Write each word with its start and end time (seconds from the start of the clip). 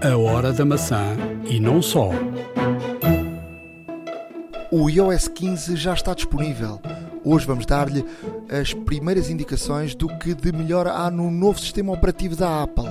A 0.00 0.16
hora 0.16 0.52
da 0.52 0.64
maçã 0.64 1.16
e 1.44 1.58
não 1.58 1.82
só. 1.82 2.10
O 4.70 4.88
iOS 4.88 5.26
15 5.26 5.74
já 5.74 5.92
está 5.92 6.14
disponível. 6.14 6.80
Hoje 7.24 7.44
vamos 7.44 7.66
dar-lhe 7.66 8.04
as 8.48 8.72
primeiras 8.72 9.28
indicações 9.28 9.96
do 9.96 10.06
que 10.18 10.34
de 10.34 10.52
melhor 10.52 10.86
há 10.86 11.10
no 11.10 11.32
novo 11.32 11.58
sistema 11.58 11.92
operativo 11.92 12.36
da 12.36 12.62
Apple. 12.62 12.86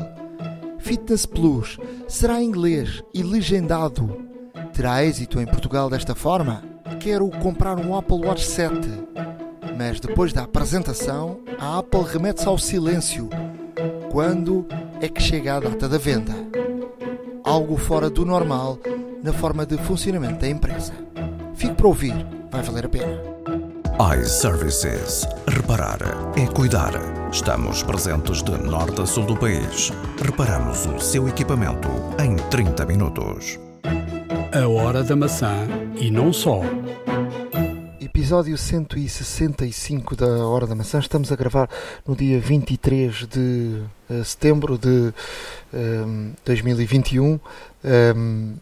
Fitness 0.79 1.25
Plus 1.25 1.77
será 2.09 2.41
em 2.41 2.45
inglês 2.45 3.01
e 3.13 3.23
legendado. 3.23 4.27
Terá 4.73 5.01
êxito 5.05 5.39
em 5.39 5.45
Portugal 5.45 5.89
desta 5.89 6.13
forma? 6.13 6.61
Quero 6.99 7.29
comprar 7.29 7.79
um 7.79 7.95
Apple 7.95 8.25
Watch 8.25 8.45
7. 8.45 8.75
Mas 9.77 10.01
depois 10.01 10.33
da 10.33 10.43
apresentação, 10.43 11.39
a 11.57 11.79
Apple 11.79 12.03
remete-se 12.03 12.47
ao 12.49 12.57
silêncio. 12.57 13.29
Quando 14.11 14.67
é 14.99 15.07
que 15.07 15.21
chega 15.21 15.55
a 15.55 15.59
data 15.61 15.87
da 15.87 15.97
venda? 15.97 16.66
Algo 17.47 17.77
fora 17.77 18.09
do 18.09 18.25
normal 18.25 18.77
na 19.23 19.31
forma 19.31 19.65
de 19.65 19.77
funcionamento 19.77 20.41
da 20.41 20.49
empresa. 20.49 20.91
Fique 21.55 21.75
para 21.75 21.87
ouvir, 21.87 22.13
vai 22.51 22.61
valer 22.61 22.85
a 22.85 22.89
pena. 22.89 23.21
iServices. 24.19 25.25
Reparar 25.47 25.99
é 26.35 26.45
cuidar. 26.47 26.91
Estamos 27.31 27.83
presentes 27.83 28.43
de 28.43 28.51
norte 28.51 29.01
a 29.01 29.05
sul 29.05 29.25
do 29.25 29.37
país. 29.37 29.93
Reparamos 30.21 30.85
o 30.87 30.99
seu 30.99 31.25
equipamento 31.29 31.87
em 32.21 32.35
30 32.49 32.85
minutos. 32.85 33.57
A 34.53 34.67
hora 34.67 35.01
da 35.01 35.15
maçã 35.15 35.55
e 35.95 36.11
não 36.11 36.33
só. 36.33 36.59
Episódio 38.27 38.57
165 38.57 40.13
da 40.13 40.27
Hora 40.45 40.67
da 40.67 40.75
Maçã. 40.75 40.99
Estamos 40.99 41.31
a 41.31 41.35
gravar 41.37 41.69
no 42.05 42.13
dia 42.13 42.37
23 42.41 43.25
de 43.25 43.83
eh, 44.09 44.21
setembro 44.25 44.77
de 44.77 45.13
ehm, 45.73 46.33
2021. 46.43 47.39
Um, 48.17 48.55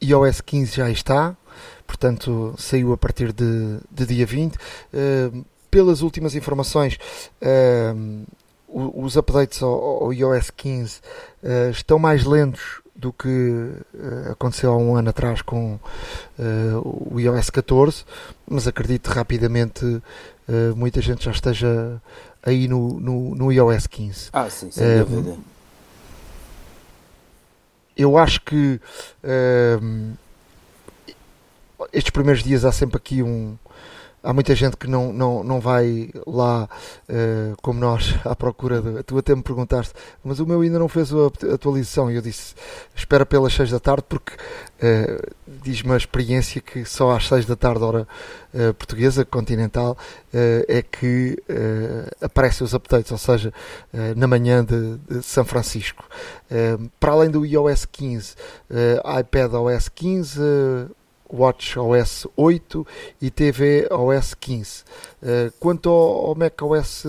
iOS 0.00 0.40
15 0.42 0.76
já 0.76 0.88
está, 0.88 1.36
portanto 1.84 2.54
saiu 2.56 2.92
a 2.92 2.96
partir 2.96 3.32
de, 3.32 3.78
de 3.90 4.06
dia 4.06 4.24
20. 4.24 4.56
Ehm, 4.94 5.42
pelas 5.68 6.00
últimas 6.00 6.36
informações, 6.36 6.96
ehm, 7.40 8.22
o- 8.68 9.02
os 9.04 9.16
updates 9.16 9.60
ao, 9.64 10.04
ao 10.04 10.12
iOS 10.12 10.50
15 10.50 11.00
eh, 11.42 11.70
estão 11.72 11.98
mais 11.98 12.24
lentos 12.24 12.80
do 13.02 13.12
que 13.12 13.28
eh, 13.94 14.30
aconteceu 14.30 14.72
há 14.72 14.76
um 14.76 14.94
ano 14.96 15.10
atrás 15.10 15.42
com 15.42 15.78
eh, 16.38 16.72
o 17.10 17.18
iOS 17.18 17.50
14, 17.50 18.04
mas 18.48 18.66
acredito 18.68 19.08
rapidamente 19.08 20.00
eh, 20.48 20.70
muita 20.76 21.00
gente 21.02 21.24
já 21.24 21.32
esteja 21.32 22.00
aí 22.42 22.68
no, 22.68 23.00
no, 23.00 23.34
no 23.34 23.52
iOS 23.52 23.86
15. 23.88 24.28
Ah, 24.32 24.48
sim, 24.48 24.70
sem 24.70 24.84
Eh, 24.86 24.98
dúvida. 25.04 25.36
eu 27.96 28.16
acho 28.16 28.40
que 28.40 28.80
estes 31.92 32.10
primeiros 32.10 32.42
dias 32.42 32.64
há 32.64 32.72
sempre 32.72 32.96
aqui 32.96 33.22
um. 33.22 33.56
Há 34.22 34.32
muita 34.32 34.54
gente 34.54 34.76
que 34.76 34.86
não, 34.88 35.12
não, 35.12 35.42
não 35.42 35.58
vai 35.60 36.10
lá 36.26 36.68
eh, 37.08 37.52
como 37.60 37.80
nós 37.80 38.14
à 38.24 38.36
procura 38.36 38.80
de. 38.80 39.02
Tu 39.02 39.18
até 39.18 39.34
me 39.34 39.42
perguntaste, 39.42 39.92
mas 40.22 40.38
o 40.38 40.46
meu 40.46 40.60
ainda 40.60 40.78
não 40.78 40.88
fez 40.88 41.12
a 41.12 41.26
atu- 41.26 41.50
atualização. 41.52 42.10
E 42.10 42.14
eu 42.16 42.22
disse: 42.22 42.54
espera 42.94 43.26
pelas 43.26 43.52
6 43.52 43.70
da 43.70 43.80
tarde, 43.80 44.04
porque 44.08 44.32
eh, 44.80 45.20
diz-me 45.62 45.92
a 45.92 45.96
experiência 45.96 46.60
que 46.60 46.84
só 46.84 47.10
às 47.16 47.26
6 47.26 47.46
da 47.46 47.56
tarde, 47.56 47.82
hora 47.82 48.06
eh, 48.54 48.72
portuguesa, 48.72 49.24
continental, 49.24 49.96
é 50.32 50.82
que 50.82 51.36
aparecem 52.20 52.64
os 52.64 52.72
updates, 52.74 53.12
ou 53.12 53.18
seja, 53.18 53.52
na 54.16 54.26
manhã 54.26 54.64
de, 54.64 54.96
de 54.98 55.22
São 55.22 55.44
Francisco. 55.44 56.04
Para 56.98 57.12
além 57.12 57.30
do 57.30 57.44
iOS 57.44 57.84
15, 57.84 58.34
eh, 58.70 59.02
iPad 59.20 59.52
OS 59.54 59.88
15, 59.88 60.40
eh, 60.40 60.86
Watch 61.32 61.78
OS 61.78 62.26
8 62.36 62.86
e 63.20 63.30
TV 63.30 63.88
OS 63.90 64.34
15. 64.34 64.84
Eh, 65.22 65.50
quanto 65.58 65.88
ao, 65.88 66.26
ao 66.26 66.34
Mac 66.34 66.60
OS 66.62 67.04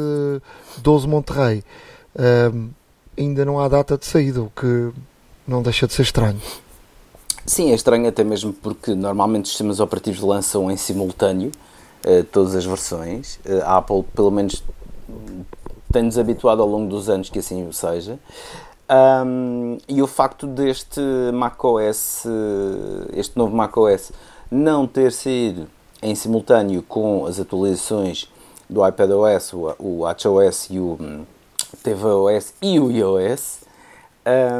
12 0.77 1.07
Monterrey, 1.07 1.63
eh, 2.15 2.51
ainda 3.17 3.45
não 3.45 3.59
há 3.59 3.67
data 3.67 3.97
de 3.97 4.05
saída, 4.05 4.41
o 4.41 4.49
que 4.49 4.91
não 5.47 5.61
deixa 5.61 5.87
de 5.87 5.93
ser 5.93 6.03
estranho. 6.03 6.41
Sim, 7.45 7.71
é 7.71 7.75
estranho 7.75 8.07
até 8.07 8.23
mesmo 8.23 8.53
porque 8.53 8.95
normalmente 8.95 9.45
os 9.45 9.51
sistemas 9.51 9.79
operativos 9.79 10.21
lançam 10.21 10.71
em 10.71 10.77
simultâneo 10.77 11.51
eh, 12.03 12.23
todas 12.23 12.55
as 12.55 12.65
versões. 12.65 13.39
Eh, 13.45 13.61
a 13.61 13.77
Apple, 13.77 14.03
pelo 14.15 14.31
menos, 14.31 14.63
tem-nos 15.91 16.17
habituado 16.17 16.61
ao 16.61 16.67
longo 16.67 16.89
dos 16.89 17.09
anos 17.09 17.29
que 17.29 17.39
assim 17.39 17.67
o 17.67 17.73
seja. 17.73 18.17
Ahm, 18.87 19.77
e 19.87 20.01
o 20.01 20.07
facto 20.07 20.45
deste 20.45 21.01
macOS, 21.33 22.25
este 23.13 23.37
novo 23.37 23.55
macOS, 23.55 24.11
não 24.51 24.85
ter 24.85 25.11
saído 25.11 25.67
em 26.01 26.13
simultâneo 26.15 26.83
com 26.83 27.25
as 27.25 27.39
atualizações 27.39 28.29
do 28.69 28.85
iPadOS, 28.85 29.53
o, 29.53 29.75
o 29.79 29.99
WatchOS 29.99 30.69
e 30.69 30.79
o 30.79 30.97
hum, 30.99 31.25
tvOS 31.81 32.53
e 32.61 32.79
o 32.79 32.91
iOS, 32.91 33.61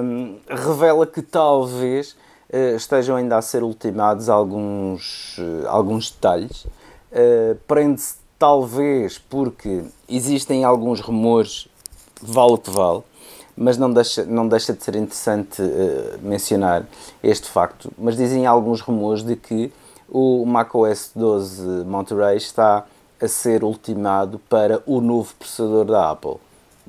hum, 0.02 0.38
revela 0.48 1.06
que 1.06 1.22
talvez 1.22 2.16
eh, 2.50 2.76
estejam 2.76 3.16
ainda 3.16 3.38
a 3.38 3.42
ser 3.42 3.64
ultimados 3.64 4.30
alguns, 4.30 5.38
eh, 5.40 5.68
alguns 5.68 6.12
detalhes. 6.12 6.68
Eh, 7.12 7.56
Prende-se 7.68 8.18
talvez 8.38 9.18
porque 9.18 9.84
existem 10.08 10.64
alguns 10.64 11.00
rumores, 11.02 11.68
vale 12.22 12.54
o 12.54 12.58
que 12.58 12.70
vale, 12.70 13.04
mas 13.56 13.78
não 13.78 13.92
deixa, 13.92 14.26
não 14.26 14.48
deixa 14.48 14.74
de 14.74 14.84
ser 14.84 14.96
interessante 14.96 15.62
eh, 15.62 16.18
mencionar 16.22 16.86
este 17.24 17.50
facto. 17.50 17.92
Mas 17.98 18.18
dizem 18.18 18.46
alguns 18.46 18.82
rumores 18.82 19.24
de 19.24 19.36
que 19.36 19.72
o 20.10 20.46
macOS 20.46 21.12
12 21.16 21.86
Monterey 21.86 22.38
está 22.38 22.86
a 23.22 23.28
ser 23.28 23.64
ultimado 23.64 24.40
para 24.50 24.82
o 24.86 25.00
novo 25.00 25.34
processador 25.36 25.86
da 25.86 26.12
Apple. 26.12 26.36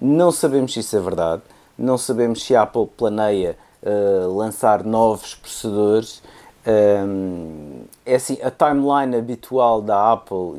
Não 0.01 0.33
sabemos 0.33 0.73
se 0.73 0.81
isso 0.81 0.97
é 0.97 1.01
verdade, 1.01 1.43
não 1.79 1.97
sabemos 1.97 2.43
se 2.43 2.57
a 2.57 2.63
Apple 2.63 2.87
planeia 2.97 3.57
eh, 3.83 4.27
lançar 4.29 4.83
novos 4.83 5.35
processadores. 5.35 6.23
Um, 6.67 7.83
é 8.07 8.15
assim, 8.15 8.39
a 8.43 8.51
timeline 8.51 9.15
habitual 9.15 9.83
da 9.83 10.13
Apple 10.13 10.55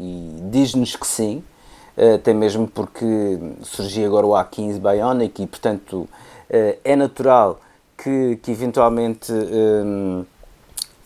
diz-nos 0.52 0.96
que 0.96 1.08
sim, 1.08 1.44
até 2.16 2.34
mesmo 2.34 2.68
porque 2.68 3.38
surgiu 3.64 4.06
agora 4.08 4.26
o 4.26 4.32
A15 4.32 4.80
Bionic 4.80 5.42
e, 5.44 5.48
portanto, 5.48 6.08
eh, 6.50 6.78
é 6.84 6.96
natural 6.96 7.60
que, 7.98 8.38
que 8.44 8.52
eventualmente 8.52 9.32
um, 9.32 10.26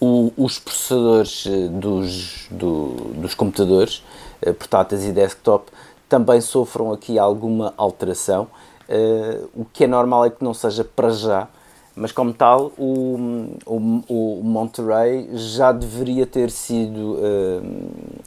o- 0.01 0.31
os 0.38 0.57
processadores 0.59 1.45
eh, 1.47 1.67
dos, 1.67 2.47
do- 2.50 3.11
dos 3.22 3.33
computadores, 3.35 4.03
eh, 4.41 4.53
portáteis 4.53 5.03
e 5.05 5.11
desktop, 5.11 5.72
também 6.07 6.41
sofram 6.41 6.91
aqui 6.91 7.19
alguma 7.19 7.73
alteração. 7.77 8.47
Eh, 8.88 9.41
o 9.56 9.66
que 9.66 9.83
é 9.83 9.88
normal 9.88 10.25
é 10.25 10.29
que 10.29 10.44
não 10.44 10.53
seja 10.53 10.83
para 10.83 11.09
já, 11.11 11.47
mas 11.95 12.11
como 12.11 12.33
tal, 12.33 12.71
o, 12.77 13.50
o, 13.66 14.39
o 14.39 14.41
Monterey 14.44 15.29
já 15.33 15.71
deveria 15.71 16.25
ter 16.25 16.50
sido 16.50 17.17
eh, 17.21 17.61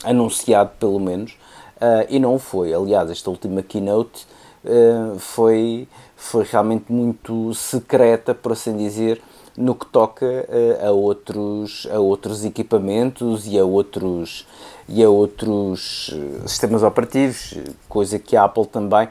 anunciado, 0.05 0.71
pelo 0.79 1.01
menos, 1.01 1.37
eh, 1.83 2.07
e 2.11 2.19
não 2.21 2.39
foi. 2.39 2.73
Aliás, 2.73 3.11
esta 3.11 3.29
última 3.29 3.61
keynote 3.61 4.25
eh, 4.65 5.15
foi, 5.19 5.89
foi 6.15 6.45
realmente 6.45 6.93
muito 6.93 7.53
secreta, 7.55 8.33
por 8.33 8.53
assim 8.53 8.77
dizer, 8.77 9.21
no 9.57 9.75
que 9.75 9.87
toca 9.87 10.25
eh, 10.25 10.87
a, 10.87 10.93
outros, 10.93 11.89
a 11.93 11.99
outros 11.99 12.45
equipamentos 12.45 13.49
e 13.49 13.59
a 13.59 13.65
outros, 13.65 14.47
e 14.89 15.03
a 15.03 15.11
outros 15.11 16.15
sistemas 16.47 16.85
operativos, 16.85 17.55
coisa 17.89 18.17
que 18.17 18.37
a 18.37 18.45
Apple 18.45 18.67
também 18.67 19.09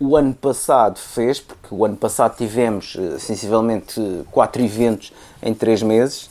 o 0.00 0.16
ano 0.16 0.34
passado 0.34 0.98
fez, 0.98 1.38
porque 1.38 1.68
o 1.70 1.84
ano 1.84 1.96
passado 1.96 2.36
tivemos 2.36 2.96
sensivelmente 3.18 4.00
quatro 4.30 4.62
eventos 4.62 5.12
em 5.42 5.52
três 5.52 5.82
meses, 5.82 6.30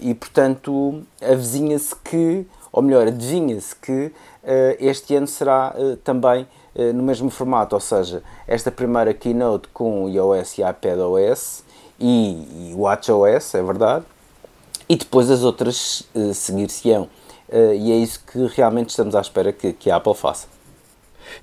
e 0.00 0.14
portanto 0.14 1.02
avizinha-se 1.20 1.96
que, 1.96 2.46
ou 2.72 2.82
melhor, 2.82 3.06
adivinha-se 3.06 3.74
que 3.74 4.12
eh, 4.44 4.76
este 4.80 5.14
ano 5.14 5.26
será 5.26 5.74
eh, 5.76 5.96
também 6.02 6.46
eh, 6.74 6.92
no 6.92 7.02
mesmo 7.02 7.30
formato, 7.30 7.74
ou 7.74 7.80
seja, 7.80 8.22
esta 8.46 8.70
primeira 8.70 9.12
keynote 9.12 9.68
com 9.68 10.08
iOS 10.08 10.58
e 10.58 10.62
iPadOS 10.62 11.64
e, 11.98 12.70
e 12.70 12.74
WatchOS, 12.74 13.54
é 13.54 13.62
verdade, 13.62 14.04
e 14.88 14.96
depois 14.96 15.30
as 15.30 15.42
outras 15.42 16.08
seguir-se-ão. 16.34 17.08
E 17.50 17.92
é 17.92 17.96
isso 17.96 18.22
que 18.30 18.46
realmente 18.46 18.90
estamos 18.90 19.14
à 19.14 19.20
espera 19.20 19.52
que, 19.52 19.72
que 19.72 19.90
a 19.90 19.96
Apple 19.96 20.14
faça. 20.14 20.57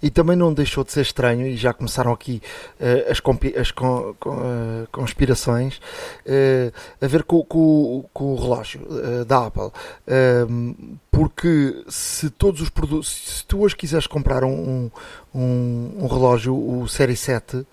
E 0.02 0.10
também 0.10 0.36
não 0.36 0.54
deixou 0.54 0.84
de 0.84 0.92
ser 0.92 1.02
estranho, 1.02 1.46
e 1.48 1.56
já 1.58 1.74
começaram 1.74 2.12
aqui 2.12 2.42
eh, 2.80 3.08
as, 3.10 3.22
as 3.60 3.72
con- 3.72 4.14
con- 4.20 4.40
eh, 4.42 4.88
conspirações, 4.92 5.80
eh, 6.26 6.72
a 7.02 7.08
ver 7.08 7.24
com, 7.24 7.44
com- 7.44 8.06
com 8.14 8.34
o 8.34 8.36
relógio 8.36 8.82
da 9.26 9.46
Apple. 9.48 9.72
Ehm, 10.08 10.74
porque 11.12 11.84
se 11.88 12.30
todos 12.30 12.62
os 12.62 12.70
produtos, 12.70 13.38
se 13.40 13.46
tu 13.46 13.62
hoje 13.62 13.76
quiseres 13.76 14.06
comprar 14.08 14.44
um, 14.44 14.90
um, 15.34 15.92
um 16.00 16.08
relógio, 16.08 16.56
o 16.56 16.88
Série 16.88 17.16
7, 17.16 17.66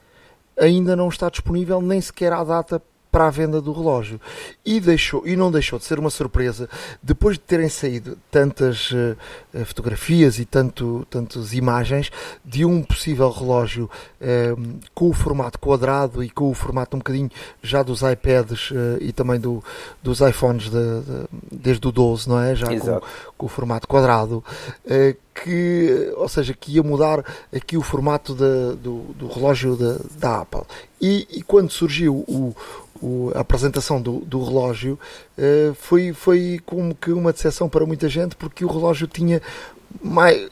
ainda 0.59 0.95
não 0.95 1.09
está 1.09 1.29
disponível, 1.29 1.81
nem 1.81 2.01
sequer 2.01 2.33
há 2.33 2.45
data 2.45 2.81
para 3.13 3.27
a 3.27 3.31
venda 3.31 3.61
do 3.61 3.73
relógio. 3.73 4.19
E, 4.65 4.81
deixou, 4.81 5.27
e 5.27 5.37
não 5.37 5.53
deixou 5.53 5.79
de 5.79 5.85
ser 5.85 5.99
uma 5.99 6.09
surpresa, 6.09 6.69
depois 7.03 7.37
de 7.37 7.43
terem 7.43 7.69
saído 7.69 8.17
tantas 8.31 8.91
uh, 8.91 9.65
fotografias 9.67 10.39
e 10.39 10.47
tanto, 10.47 11.07
tantas 11.11 11.53
imagens 11.53 12.11
de 12.43 12.65
um 12.65 12.83
possível 12.83 13.31
relógio 13.31 13.91
uh, 14.19 14.81
com 14.95 15.11
o 15.11 15.13
formato 15.13 15.59
quadrado 15.59 16.25
e 16.25 16.31
com 16.31 16.51
o 16.51 16.55
formato 16.55 16.97
um 16.97 17.01
bocadinho 17.01 17.31
já 17.63 17.83
dos 17.83 18.01
iPads 18.01 18.71
uh, 18.71 18.75
e 18.99 19.13
também 19.13 19.39
do, 19.39 19.63
dos 20.03 20.21
iPhones 20.21 20.71
de, 20.71 20.71
de, 20.71 21.27
desde 21.53 21.87
o 21.87 21.93
12, 21.93 22.27
não 22.27 22.41
é? 22.41 22.55
Já 22.55 22.67
com, 22.67 23.01
com, 23.37 23.47
o 23.47 23.49
formato 23.49 23.87
quadrado. 23.87 24.43
que, 25.35 26.13
ou 26.17 26.29
seja, 26.29 26.55
que 26.55 26.73
ia 26.73 26.83
mudar 26.83 27.23
aqui 27.55 27.77
o 27.77 27.83
formato 27.83 28.35
do, 28.35 28.75
do 29.15 29.29
relógio 29.29 29.77
da 30.17 30.41
Apple. 30.41 30.63
E, 31.01 31.27
e, 31.31 31.43
quando 31.43 31.73
surgiu 31.73 32.15
o, 32.29 32.55
o, 33.03 33.33
a 33.35 33.41
apresentação 33.41 34.01
do, 34.01 34.21
do 34.21 34.43
relógio 34.43 34.99
uh, 35.37 35.75
foi, 35.75 36.13
foi 36.13 36.61
como 36.65 36.95
que 36.95 37.11
uma 37.11 37.33
decepção 37.33 37.69
para 37.69 37.85
muita 37.85 38.09
gente 38.09 38.37
porque 38.37 38.65
o 38.65 38.69
relógio 38.69 39.09
tinha 39.09 39.43
mais, 40.01 40.49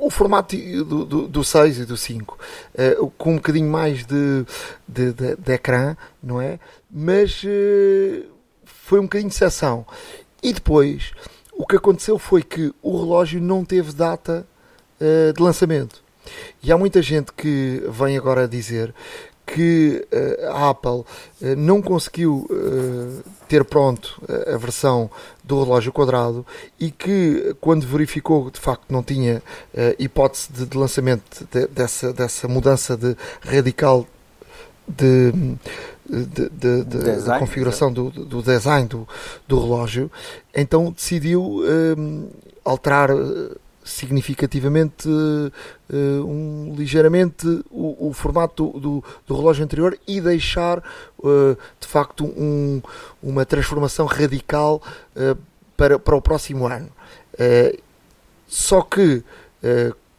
o 0.00 0.10
formato 0.10 0.56
do, 0.56 1.04
do, 1.04 1.28
do 1.28 1.44
6 1.44 1.80
e 1.80 1.84
do 1.84 1.96
5 1.96 2.34
uh, 2.34 2.38
eh, 2.74 2.96
com 3.16 3.32
um 3.32 3.36
bocadinho 3.36 3.70
mais 3.70 4.04
de, 4.04 4.44
de, 4.88 5.12
de, 5.12 5.36
de 5.36 5.52
ecrã, 5.52 5.96
não 6.20 6.40
é? 6.40 6.58
Mas 6.90 7.44
uh, 7.44 8.24
foi 8.64 8.98
um 8.98 9.04
bocadinho 9.04 9.28
de 9.28 9.34
decepção. 9.34 9.86
E 10.42 10.52
depois 10.52 11.12
o 11.52 11.66
que 11.66 11.76
aconteceu 11.76 12.18
foi 12.18 12.42
que 12.42 12.74
o 12.82 12.98
relógio 12.98 13.40
não 13.40 13.64
teve 13.64 13.92
data 13.92 14.46
de 15.34 15.42
lançamento. 15.42 16.00
E 16.62 16.70
há 16.70 16.78
muita 16.78 17.02
gente 17.02 17.32
que 17.32 17.82
vem 17.88 18.16
agora 18.16 18.46
dizer 18.46 18.94
que 19.46 20.06
uh, 20.12 20.52
a 20.52 20.70
Apple 20.70 20.90
uh, 20.90 21.04
não 21.56 21.82
conseguiu 21.82 22.46
uh, 22.48 23.22
ter 23.48 23.64
pronto 23.64 24.20
a 24.46 24.56
versão 24.56 25.10
do 25.44 25.62
relógio 25.62 25.92
quadrado 25.92 26.46
e 26.80 26.90
que 26.90 27.54
quando 27.60 27.86
verificou 27.86 28.50
de 28.50 28.58
facto 28.58 28.84
não 28.88 29.02
tinha 29.02 29.42
hipótese 29.98 30.50
de, 30.50 30.78
lançamento 30.78 31.46
de, 31.50 31.66
dessa, 31.66 32.14
dessa 32.14 32.48
mudança 32.48 32.96
de 32.96 33.14
radical 33.42 34.06
de, 34.88 35.32
de, 36.08 36.48
de, 36.48 36.84
de 36.84 37.38
configuração 37.38 37.92
do, 37.92 38.08
do, 38.10 38.42
design 38.42 38.88
do, 38.88 39.06
do 39.46 39.60
relógio, 39.60 40.10
então 40.54 40.90
decidiu 40.90 41.60
alterar 42.64 43.10
significativamente 43.84 45.08
uh, 45.08 45.52
um, 46.24 46.74
ligeiramente 46.76 47.46
o, 47.70 48.08
o 48.08 48.12
formato 48.12 48.68
do, 48.78 49.04
do, 49.26 49.36
relógio 49.36 49.64
anterior 49.64 49.98
e 50.06 50.20
deixar 50.20 50.78
uh, 50.78 51.56
de 51.80 51.86
facto 51.86 52.24
um, 52.24 52.80
uma 53.22 53.44
transformação 53.44 54.06
radical 54.06 54.82
uh, 55.16 55.36
para, 55.76 55.98
para 55.98 56.16
o 56.16 56.22
próximo 56.22 56.66
ano. 56.66 56.90
só 58.46 58.82
que 58.82 59.24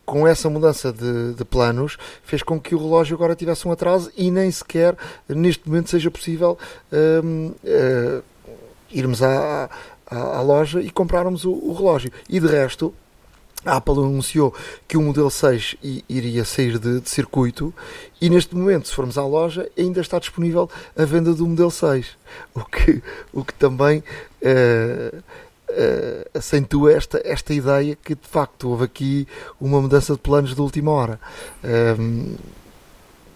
com 0.05 0.27
essa 0.27 0.49
mudança 0.49 0.91
de, 0.91 1.33
de, 1.33 1.45
planos 1.45 1.97
fez 2.23 2.43
com 2.43 2.59
que 2.59 2.75
o 2.75 2.77
relógio 2.77 3.15
agora 3.15 3.35
tivesse 3.35 3.67
um 3.67 3.71
atraso 3.71 4.11
e 4.17 4.29
nem 4.31 4.49
sequer 4.51 4.97
neste 5.29 5.67
momento 5.67 5.89
seja 5.89 6.09
possível 6.11 6.57
irmos 8.91 9.21
à, 9.21 9.69
à, 10.05 10.37
à, 10.37 10.41
loja 10.41 10.81
e 10.81 10.89
comprarmos 10.89 11.45
o, 11.45 11.51
o 11.51 11.73
relógio. 11.73 12.11
E 12.29 12.39
de 12.39 12.47
resto, 12.47 12.93
a 13.65 13.77
Apple 13.77 13.93
anunciou 13.93 14.53
que 14.87 14.97
o 14.97 15.01
modelo 15.01 15.31
6 15.31 15.75
iria 16.09 16.43
sair 16.45 16.77
de, 16.77 16.99
de, 16.99 17.09
circuito 17.09 17.73
e 18.19 18.29
neste 18.29 18.55
momento, 18.55 18.87
se 18.87 18.93
formos 18.93 19.17
à 19.17 19.25
loja, 19.25 19.69
ainda 19.77 20.01
está 20.01 20.19
disponível 20.19 20.69
a 20.97 21.05
venda 21.05 21.33
do 21.33 21.47
modelo 21.47 21.71
6, 21.71 22.07
o 22.53 22.65
que, 22.65 23.01
o 23.31 23.43
que 23.43 23.53
também 23.53 23.99
uh, 24.41 25.17
uh, 25.17 26.37
acentua 26.37 26.93
esta, 26.93 27.21
esta 27.23 27.53
ideia 27.53 27.95
que 27.95 28.15
de 28.15 28.27
facto 28.27 28.69
houve 28.69 28.85
aqui 28.85 29.27
uma 29.59 29.81
mudança 29.81 30.13
de 30.13 30.19
planos 30.19 30.53
de 30.53 30.61
última 30.61 30.91
hora. 30.91 31.19
Um, 31.99 32.35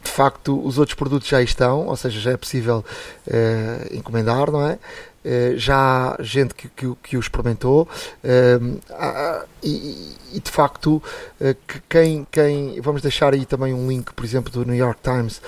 de 0.03 0.11
facto, 0.13 0.65
os 0.65 0.79
outros 0.79 0.95
produtos 0.95 1.27
já 1.27 1.41
estão, 1.41 1.85
ou 1.85 1.95
seja, 1.95 2.19
já 2.19 2.31
é 2.31 2.37
possível 2.37 2.83
uh, 3.27 3.95
encomendar, 3.95 4.49
não 4.49 4.65
é? 4.65 4.79
Eh, 5.29 5.55
já 5.57 5.75
há 6.15 6.23
gente 6.23 6.55
que, 6.55 6.69
que, 6.69 6.95
que 7.03 7.17
o 7.17 7.19
experimentou 7.19 7.85
eh, 8.23 8.57
e, 9.61 10.15
e, 10.31 10.39
de 10.39 10.49
facto 10.49 11.03
eh, 11.41 11.53
que 11.67 11.81
quem, 11.89 12.25
quem 12.31 12.79
vamos 12.79 13.01
deixar 13.01 13.33
aí 13.33 13.45
também 13.45 13.73
um 13.73 13.89
link 13.89 14.13
por 14.13 14.23
exemplo 14.23 14.49
do 14.53 14.63
New 14.63 14.75
York 14.75 15.01
Times 15.03 15.41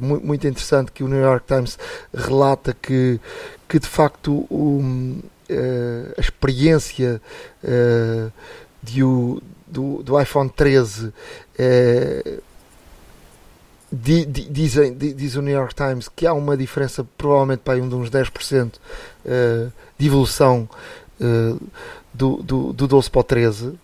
muito 0.00 0.46
interessante 0.46 0.92
que 0.92 1.02
o 1.02 1.08
New 1.08 1.20
York 1.20 1.44
Times 1.48 1.76
relata 2.14 2.72
que, 2.80 3.18
que 3.68 3.80
de 3.80 3.88
facto 3.88 4.46
um, 4.48 5.20
a 6.16 6.20
experiência 6.20 7.20
de 8.80 9.02
o, 9.02 9.42
do, 9.66 10.02
do 10.04 10.20
iPhone 10.20 10.48
13 10.48 11.12
dizem, 13.92 14.94
diz 14.94 15.34
o 15.34 15.42
New 15.42 15.54
York 15.54 15.74
Times 15.74 16.08
que 16.08 16.26
há 16.26 16.32
uma 16.32 16.56
diferença, 16.56 17.06
provavelmente 17.16 17.60
para 17.60 17.82
um 17.82 17.88
de 17.88 17.94
uns 17.94 18.10
10% 18.10 18.74
uh, 18.74 19.72
de 19.96 20.06
evolução 20.06 20.68
uh, 21.20 21.60
do, 22.12 22.42
do, 22.42 22.72
do 22.72 22.86
12 22.86 23.10
para 23.10 23.20
o 23.20 23.24
13. 23.24 23.66
Uh, 23.66 23.78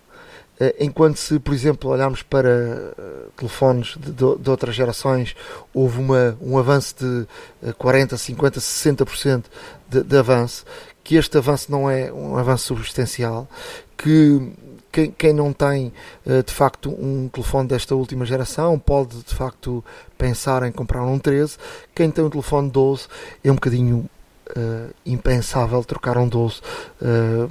enquanto 0.79 1.17
se, 1.17 1.39
por 1.39 1.53
exemplo, 1.53 1.89
olharmos 1.89 2.21
para 2.21 2.93
telefones 3.35 3.97
de, 3.97 4.11
de, 4.11 4.35
de, 4.37 4.49
outras 4.49 4.75
gerações, 4.75 5.35
houve 5.73 5.99
uma, 5.99 6.37
um 6.39 6.57
avanço 6.57 6.95
de 6.99 7.73
40, 7.73 8.15
50, 8.15 8.59
60% 8.59 9.43
de, 9.89 10.03
de 10.03 10.17
avanço, 10.17 10.65
que 11.03 11.15
este 11.15 11.37
avanço 11.37 11.71
não 11.71 11.89
é 11.89 12.11
um 12.13 12.37
avanço 12.37 12.67
substancial, 12.67 13.49
que 13.97 14.53
quem, 14.95 15.11
quem 15.11 15.33
não 15.33 15.51
tem 15.51 15.91
uh, 16.25 16.41
de 16.41 16.53
facto 16.53 16.89
um 16.89 17.27
telefone 17.27 17.67
desta 17.67 17.93
última 17.93 18.25
geração 18.25 18.79
pode 18.79 19.17
de 19.23 19.35
facto 19.35 19.83
pensar 20.17 20.63
em 20.63 20.71
comprar 20.71 21.03
um 21.03 21.19
13. 21.19 21.57
Quem 21.93 22.09
tem 22.09 22.23
um 22.23 22.29
telefone 22.29 22.69
12 22.69 23.07
é 23.43 23.51
um 23.51 23.55
bocadinho 23.55 24.09
uh, 24.51 24.93
impensável 25.05 25.83
trocar 25.83 26.17
um 26.17 26.29
12 26.29 26.55
uh, 26.55 26.61
eh, 27.01 27.47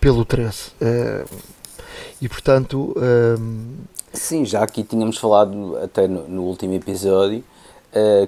pelo 0.00 0.24
13. 0.24 0.72
e 2.20 2.28
portanto. 2.28 2.94
Sim, 4.12 4.44
já 4.44 4.62
aqui 4.64 4.82
tínhamos 4.82 5.18
falado 5.18 5.76
até 5.76 6.08
no, 6.08 6.26
no 6.26 6.42
último 6.42 6.74
episódio 6.74 7.44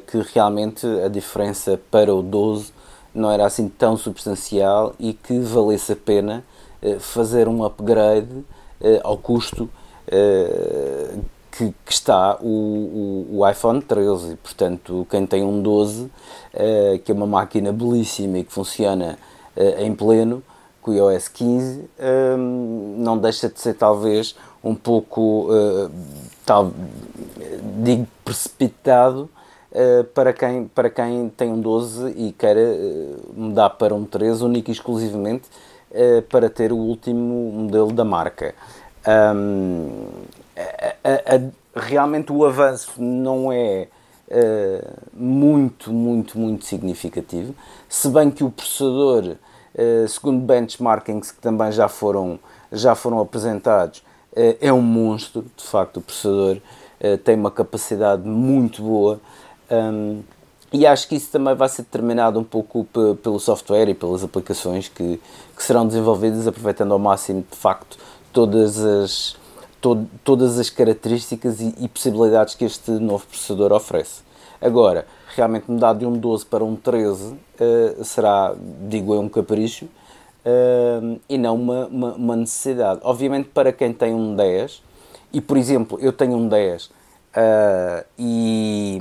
que 0.07 0.23
realmente 0.33 0.87
a 1.05 1.09
diferença 1.09 1.79
para 1.91 2.15
o 2.15 2.23
12 2.23 2.73
não 3.15 3.31
era 3.31 3.45
assim 3.45 3.69
tão 3.69 3.97
substancial 3.97 4.95
e 4.99 5.13
que 5.13 5.39
valesse 5.41 5.93
a 5.93 5.97
pena 5.97 6.43
eh, 6.43 6.58
fazer 7.01 7.49
um 7.49 7.65
upgrade 7.65 8.45
eh, 8.81 9.01
ao 9.03 9.19
custo 9.19 9.69
eh, 10.07 11.17
que, 11.51 11.75
que, 11.85 11.93
está 11.93 12.37
o, 12.41 12.47
o, 12.47 13.39
o, 13.39 13.49
iPhone 13.49 13.83
13. 13.83 14.37
Portanto, 14.37 15.07
quem 15.11 15.27
tem 15.27 15.43
um 15.43 15.61
12, 15.61 16.09
que 17.05 17.11
é 17.11 17.15
uma 17.15 17.27
máquina 17.27 17.73
belíssima 17.73 18.39
e 18.39 18.45
que 18.45 18.53
funciona 18.53 19.19
em 19.79 19.93
pleno, 19.93 20.41
com 20.81 20.93
o 20.93 20.95
iOS 20.95 21.27
15, 21.27 21.91
não 22.97 23.19
deixa 23.19 23.49
de 23.49 23.59
ser 23.59 23.75
talvez 23.75 24.37
um 24.63 24.73
pouco, 24.73 25.49
tal, 26.47 26.71
digo, 27.83 28.07
precipitado 28.25 29.29
para, 30.15 30.33
quem, 30.33 30.69
para 30.69 30.89
quem 30.89 31.29
tem 31.31 31.53
um 31.53 31.61
12 31.61 32.11
e 32.17 32.33
quer 32.33 32.57
mudar 33.37 33.71
para 33.71 33.93
um 33.93 34.05
13 34.05 34.45
único 34.45 34.71
e 34.71 34.73
exclusivamente 34.73 35.49
uh, 35.91 36.23
para 36.23 36.49
ter 36.49 36.73
o 36.73 36.77
último 36.77 37.53
modelo 37.53 37.93
da 37.93 38.05
marca. 38.05 38.55
Um, 39.07 40.09
a, 41.05 41.37
a, 41.37 41.81
realmente 41.81 42.33
o 42.33 42.45
avanço 42.45 42.93
não 42.99 43.53
é 43.53 43.89
uh, 44.29 44.93
muito, 45.13 45.93
muito, 45.93 46.39
muito 46.39 46.65
significativo, 46.65 47.55
se 47.89 48.09
bem 48.09 48.31
que 48.31 48.45
o 48.45 48.51
processador, 48.51 49.37
uh, 49.75 50.09
segundo 50.09 50.45
benchmarkings 50.45 51.33
que 51.33 51.41
também 51.41 51.73
já 51.73 51.89
foram, 51.89 52.39
já 52.73 52.95
foram 52.95 53.21
apresentados, 53.21 54.03
é 54.61 54.73
um 54.73 54.83
monstro, 54.83 55.45
de 55.57 55.65
facto, 55.65 55.97
o 55.97 56.01
processador 56.01 56.59
tem 57.25 57.35
uma 57.35 57.51
capacidade 57.51 58.23
muito 58.23 58.81
boa. 58.83 59.21
Um, 59.69 60.23
e 60.73 60.87
acho 60.87 61.09
que 61.09 61.17
isso 61.17 61.31
também 61.31 61.55
vai 61.55 61.69
ser 61.69 61.83
determinado 61.83 62.39
um 62.39 62.45
pouco 62.45 62.87
pelo 63.23 63.41
software 63.41 63.89
e 63.89 63.95
pelas 63.95 64.23
aplicações 64.23 64.89
que, 64.89 65.21
que 65.57 65.63
serão 65.63 65.87
desenvolvidas, 65.87 66.47
aproveitando 66.47 66.93
ao 66.93 66.99
máximo, 66.99 67.45
de 67.51 67.57
facto, 67.57 67.97
todas 68.33 68.79
as, 68.79 69.37
to, 69.81 70.07
todas 70.23 70.59
as 70.59 70.69
características 70.69 71.61
e, 71.61 71.75
e, 71.79 71.89
possibilidades 71.89 72.55
que 72.55 72.65
este 72.65 72.91
novo 72.91 73.27
processador 73.27 73.73
oferece. 73.73 74.23
Agora, 74.61 75.07
realmente 75.35 75.71
mudar 75.71 75.95
de 75.95 76.05
um 76.05 76.13
12 76.19 76.45
para 76.45 76.65
um 76.65 76.77
13 76.77 77.25
uh, 77.25 77.39
eh, 77.61 77.97
será, 78.03 78.55
digo 78.89 79.15
eu, 79.15 79.21
um 79.21 79.29
capricho 79.29 79.85
uh, 79.85 81.21
e 81.29 81.39
não 81.39 81.55
uma, 81.55 81.87
uma, 81.87 82.13
uma, 82.15 82.37
necessidade. 82.37 83.01
Obviamente, 83.05 83.49
para 83.49 83.73
quem 83.73 83.93
tem 83.93 84.13
um 84.13 84.35
10, 84.35 84.83
e 85.33 85.41
por 85.41 85.57
exemplo, 85.57 85.99
eu 86.01 86.13
tenho 86.13 86.37
um 86.37 86.49
10 86.49 86.91
Uh, 87.39 88.05
e, 88.19 88.99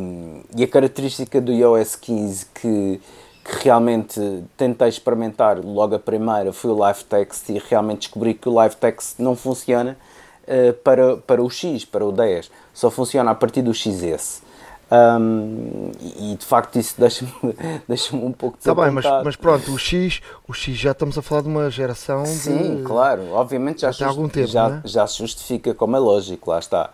e, 0.55 0.63
a 0.63 0.67
característica 0.67 1.41
do 1.41 1.51
iOS 1.51 1.95
15 1.95 2.45
que, 2.53 3.01
que 3.43 3.63
realmente 3.63 4.43
tentei 4.55 4.89
experimentar 4.89 5.57
logo 5.57 5.95
a 5.95 5.99
primeira 5.99 6.53
foi 6.53 6.69
o 6.69 6.77
Live 6.77 7.03
Text 7.05 7.49
e 7.49 7.57
realmente 7.57 8.01
descobri 8.01 8.35
que 8.35 8.47
o 8.47 8.53
Live 8.53 8.75
Text 8.75 9.17
não 9.17 9.35
funciona 9.35 9.97
uh, 10.43 10.73
para, 10.83 11.17
para 11.17 11.41
o 11.41 11.49
X, 11.49 11.83
para 11.83 12.05
o 12.05 12.11
10, 12.11 12.51
só 12.75 12.91
funciona 12.91 13.31
a 13.31 13.35
partir 13.35 13.63
do 13.63 13.73
XS. 13.73 14.43
Um, 14.91 15.91
e 15.99 16.35
de 16.35 16.45
facto 16.45 16.77
isso 16.77 16.93
deixa-me 17.01 17.31
deixa 17.89 18.15
um 18.15 18.31
pouco 18.31 18.57
Está 18.59 18.75
bem, 18.75 18.91
mas, 18.91 19.03
mas, 19.23 19.35
pronto, 19.35 19.73
o 19.73 19.79
X, 19.79 20.21
o 20.47 20.53
X 20.53 20.77
já 20.77 20.91
estamos 20.91 21.17
a 21.17 21.23
falar 21.23 21.41
de 21.41 21.47
uma 21.47 21.71
geração 21.71 22.23
Sim, 22.25 22.77
de... 22.77 22.83
claro, 22.83 23.31
obviamente 23.31 23.81
já, 23.81 23.91
just, 23.91 24.03
algum 24.03 24.29
tempo, 24.29 24.47
já, 24.47 24.69
né? 24.69 24.81
já 24.85 25.07
se 25.07 25.17
justifica 25.17 25.73
como 25.73 25.95
é 25.95 25.99
lógico, 25.99 26.51
lá 26.51 26.59
está. 26.59 26.91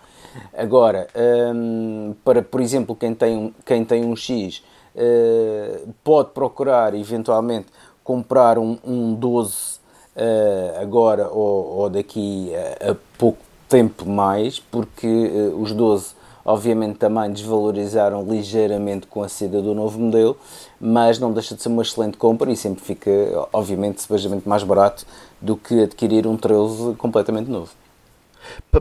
Agora, 0.55 1.07
um, 1.55 2.15
para 2.23 2.41
por 2.41 2.61
exemplo 2.61 2.95
quem 2.95 3.13
tem, 3.13 3.53
quem 3.65 3.85
tem 3.85 4.05
um 4.05 4.15
X 4.15 4.63
uh, 4.95 5.89
pode 6.03 6.31
procurar 6.31 6.93
eventualmente 6.93 7.67
comprar 8.03 8.57
um, 8.57 8.77
um 8.83 9.13
12 9.13 9.79
uh, 10.15 10.81
agora 10.81 11.29
ou, 11.29 11.79
ou 11.79 11.89
daqui 11.89 12.51
a, 12.55 12.91
a, 12.91 12.95
pouco 13.17 13.39
tempo 13.67 14.07
mais, 14.07 14.59
porque 14.59 15.07
uh, 15.07 15.61
os 15.61 15.71
12 15.71 16.15
obviamente 16.45 16.97
também 16.97 17.31
desvalorizaram 17.31 18.23
ligeiramente 18.23 19.07
com 19.07 19.23
a 19.23 19.29
saída 19.29 19.61
do 19.61 19.73
novo 19.73 19.97
modelo, 19.97 20.37
mas 20.79 21.17
não 21.17 21.31
deixa 21.31 21.55
de 21.55 21.61
ser 21.61 21.69
uma 21.69 21.81
excelente 21.81 22.17
compra 22.17 22.51
e 22.51 22.57
sempre 22.57 22.83
fica, 22.83 23.09
obviamente, 23.53 24.01
sebejamente 24.01 24.47
mais 24.47 24.61
barato 24.61 25.05
do 25.39 25.55
que 25.55 25.83
adquirir 25.83 26.27
um 26.27 26.35
13 26.35 26.95
completamente 26.95 27.49
novo 27.49 27.71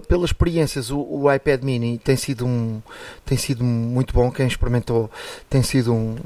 pelas 0.09 0.31
experiências, 0.31 0.91
o, 0.91 0.99
o, 0.99 1.33
iPad 1.33 1.63
Mini 1.63 1.99
tem 1.99 2.17
sido, 2.17 2.47
um, 2.47 2.81
tem 3.25 3.37
sido 3.37 3.63
muito 3.63 4.15
bom. 4.15 4.31
Quem 4.31 4.47
experimentou 4.47 5.11
tem 5.49 5.63
sido 5.63 5.93
um, 5.93 6.17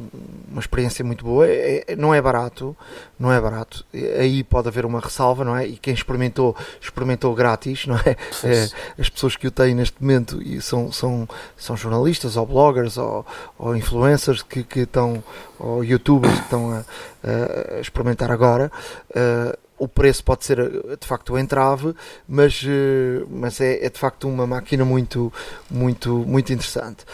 uma 0.50 0.60
experiência 0.60 1.04
muito 1.04 1.24
boa. 1.24 1.46
É, 1.46 1.84
é, 1.88 1.96
não 1.96 2.14
é 2.14 2.20
barato, 2.20 2.76
não 3.18 3.32
é 3.32 3.40
barato. 3.40 3.84
Aí 3.92 4.44
pode 4.44 4.68
haver 4.68 4.84
uma 4.84 5.00
ressalva, 5.00 5.44
não 5.44 5.56
é? 5.56 5.66
E 5.66 5.76
quem 5.76 5.94
experimentou, 5.94 6.56
experimentou 6.80 7.34
grátis, 7.34 7.86
não 7.86 7.96
é? 7.96 8.16
é 8.44 8.68
as 9.00 9.08
pessoas 9.08 9.36
que 9.36 9.46
o 9.46 9.50
têm 9.50 9.74
neste 9.74 10.00
momento 10.00 10.40
e 10.42 10.60
são, 10.60 10.90
são, 10.92 11.28
são 11.56 11.76
jornalistas 11.76 12.36
ou 12.36 12.46
bloggers 12.46 12.96
ou, 12.96 13.26
ou 13.58 13.76
influencers 13.76 14.42
que, 14.42 14.62
que 14.62 14.80
estão, 14.80 15.22
ou 15.58 15.84
youtubers 15.84 16.34
que 16.34 16.42
estão 16.42 16.72
a, 16.72 17.76
a 17.76 17.80
experimentar 17.80 18.30
agora. 18.30 18.70
Uh, 19.10 19.65
o 19.78 19.87
preço 19.87 20.25
pode 20.25 20.45
ser 20.45 20.59
eh, 20.59 20.97
de 20.99 21.06
facto 21.06 21.35
o 21.35 21.38
entrave, 21.38 21.95
mas, 22.28 22.62
eh, 22.66 23.25
mas 23.28 23.61
é, 23.61 23.85
é 23.85 23.90
de 23.90 23.99
facto 23.99 24.28
uma 24.28 24.47
máquina 24.47 24.85
muito, 24.85 25.33
muito, 25.71 26.25
muito 26.26 26.52
interessante. 26.52 27.04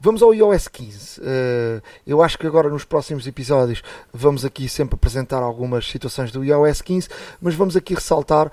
Vamos 0.00 0.22
ao 0.22 0.34
iOS 0.34 0.68
15. 0.68 1.20
Uh, 1.20 1.82
eu 2.06 2.22
acho 2.22 2.38
que 2.38 2.46
agora 2.46 2.68
nos 2.68 2.84
próximos 2.84 3.26
episódios 3.26 3.82
vamos 4.12 4.44
aqui 4.44 4.68
sempre 4.68 4.94
apresentar 4.94 5.38
algumas 5.38 5.86
situações 5.86 6.32
do 6.32 6.44
iOS 6.44 6.80
15, 6.80 7.08
mas 7.40 7.54
vamos 7.54 7.76
aqui 7.76 7.94
ressaltar 7.94 8.50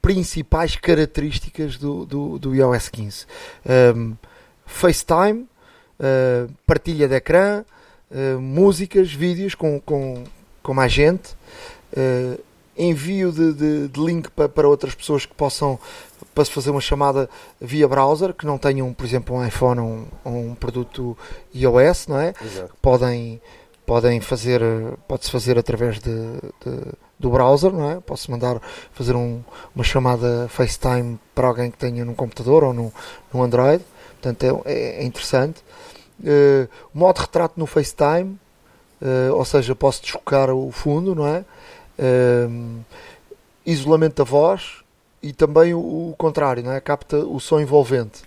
principais 0.00 0.76
características 0.76 1.76
do, 1.76 2.06
do, 2.06 2.38
do 2.38 2.54
iOS 2.54 2.88
15. 2.88 3.26
FaceTime, 4.64 5.46
partilha 6.66 7.08
de 7.08 7.14
ecrã, 7.14 7.64
músicas, 8.40 9.12
vídeos 9.12 9.54
com, 9.54 9.80
com, 9.80 10.24
com 10.62 10.74
mais 10.74 10.92
gente 10.92 11.36
uh, 11.92 12.40
envio 12.76 13.32
de, 13.32 13.52
de, 13.52 13.88
de 13.88 14.00
link 14.00 14.30
para, 14.30 14.48
para, 14.48 14.68
outras 14.68 14.94
pessoas 14.94 15.24
que 15.24 15.34
possam 15.34 15.78
para 16.34 16.44
se 16.44 16.50
fazer 16.50 16.70
uma 16.70 16.80
chamada 16.80 17.28
via 17.60 17.88
browser, 17.88 18.34
que 18.34 18.44
não 18.44 18.58
tenham, 18.58 18.92
por 18.92 19.06
exemplo, 19.06 19.36
um 19.36 19.46
iPhone 19.46 19.80
ou 19.80 19.86
um, 19.86 20.06
ou 20.24 20.32
um 20.32 20.54
produto 20.54 21.16
iOS, 21.54 22.06
não 22.08 22.20
é? 22.20 22.34
Exato. 22.42 22.74
Podem, 22.82 23.40
podem 23.86 24.20
fazer, 24.20 24.60
pode-se 25.08 25.30
fazer 25.30 25.58
através 25.58 25.98
de, 25.98 26.10
de, 26.10 26.92
do 27.18 27.30
browser, 27.30 27.72
não 27.72 27.90
é? 27.90 28.00
Posso 28.00 28.30
mandar 28.30 28.60
fazer 28.92 29.14
um, 29.14 29.42
uma 29.74 29.84
chamada 29.84 30.46
FaceTime 30.50 31.18
para 31.34 31.48
alguém 31.48 31.70
que 31.70 31.78
tenha 31.78 32.04
no 32.04 32.14
computador 32.14 32.64
ou 32.64 32.74
no, 32.74 32.92
no 33.32 33.42
Android, 33.42 33.82
portanto 34.20 34.62
é, 34.66 35.00
é 35.00 35.04
interessante. 35.04 35.62
Uh, 36.20 36.68
modo 36.92 37.18
retrato 37.18 37.54
no 37.56 37.66
FaceTime, 37.66 38.38
uh, 39.00 39.34
ou 39.34 39.44
seja, 39.44 39.74
posso 39.74 40.02
desfocar 40.02 40.50
o 40.50 40.70
fundo, 40.70 41.14
não 41.14 41.26
é? 41.26 41.44
Uh, 41.98 42.84
isolamento 43.64 44.16
da 44.16 44.24
voz 44.24 44.82
e 45.22 45.32
também 45.32 45.74
o, 45.74 45.78
o, 45.78 46.14
contrário, 46.16 46.62
não 46.62 46.72
é? 46.72 46.80
capta 46.80 47.18
o 47.18 47.40
som 47.40 47.60
envolvente, 47.60 48.22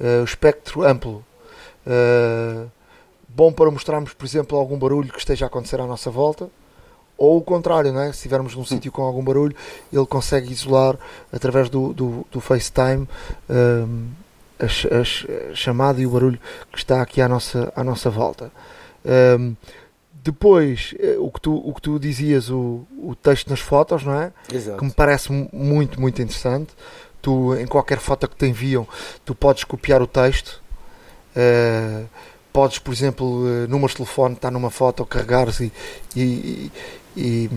uh, 0.00 0.20
o 0.22 0.24
espectro 0.24 0.82
amplo. 0.84 1.24
Uh, 1.86 2.70
bom 3.28 3.52
para 3.52 3.70
mostrarmos, 3.70 4.12
por 4.12 4.24
exemplo, 4.24 4.58
algum 4.58 4.78
barulho 4.78 5.12
que 5.12 5.18
esteja 5.18 5.46
a 5.46 5.48
acontecer 5.48 5.80
à 5.80 5.86
nossa 5.86 6.10
volta, 6.10 6.48
ou 7.16 7.38
o 7.38 7.42
contrário, 7.42 7.92
não 7.92 8.00
é? 8.00 8.06
se 8.06 8.18
estivermos 8.18 8.54
num 8.56 8.64
sítio 8.64 8.90
com 8.90 9.02
algum 9.02 9.22
barulho, 9.22 9.54
ele 9.92 10.06
consegue 10.06 10.52
isolar 10.52 10.98
através 11.32 11.70
do, 11.70 11.92
do, 11.92 12.26
do 12.30 12.40
FaceTime 12.40 13.08
um, 13.48 14.08
a, 14.58 14.64
a, 14.64 15.50
a, 15.50 15.54
chamada 15.54 16.00
e 16.00 16.06
o 16.06 16.10
barulho 16.10 16.40
que 16.72 16.78
está 16.78 17.00
aqui 17.00 17.20
à 17.20 17.28
nossa, 17.28 17.72
à 17.76 17.84
nossa 17.84 18.10
volta. 18.10 18.50
Um, 19.04 19.54
depois, 20.22 20.94
eh, 21.00 21.16
o 21.18 21.30
que 21.30 21.40
tu, 21.40 21.54
o 21.54 21.74
que 21.74 21.82
tu 21.82 21.98
dizias, 21.98 22.48
o, 22.48 22.86
o 22.96 23.14
texto 23.14 23.50
nas 23.50 23.60
fotos, 23.60 24.04
não 24.04 24.14
é? 24.14 24.32
Exato. 24.52 24.78
Que 24.78 24.84
me 24.84 24.92
parece 24.92 25.32
muito, 25.52 26.00
muito 26.00 26.22
interessante. 26.22 26.72
Tu, 27.20 27.54
em 27.56 27.66
qualquer 27.66 27.98
foto 27.98 28.28
que 28.28 28.36
te 28.36 28.46
enviam, 28.46 28.86
tu 29.24 29.34
podes 29.34 29.64
copiar 29.64 30.00
o 30.00 30.06
texto. 30.06 30.62
Uh, 31.36 32.06
podes, 32.52 32.78
por 32.78 32.92
exemplo, 32.92 33.26
uh, 33.26 33.68
números 33.68 33.92
de 33.92 33.98
telefone, 33.98 34.34
estar 34.34 34.50
numa 34.50 34.70
foto, 34.70 35.04
carregares 35.06 35.60
e, 35.60 35.72
e, 36.14 36.70
e, 37.16 37.50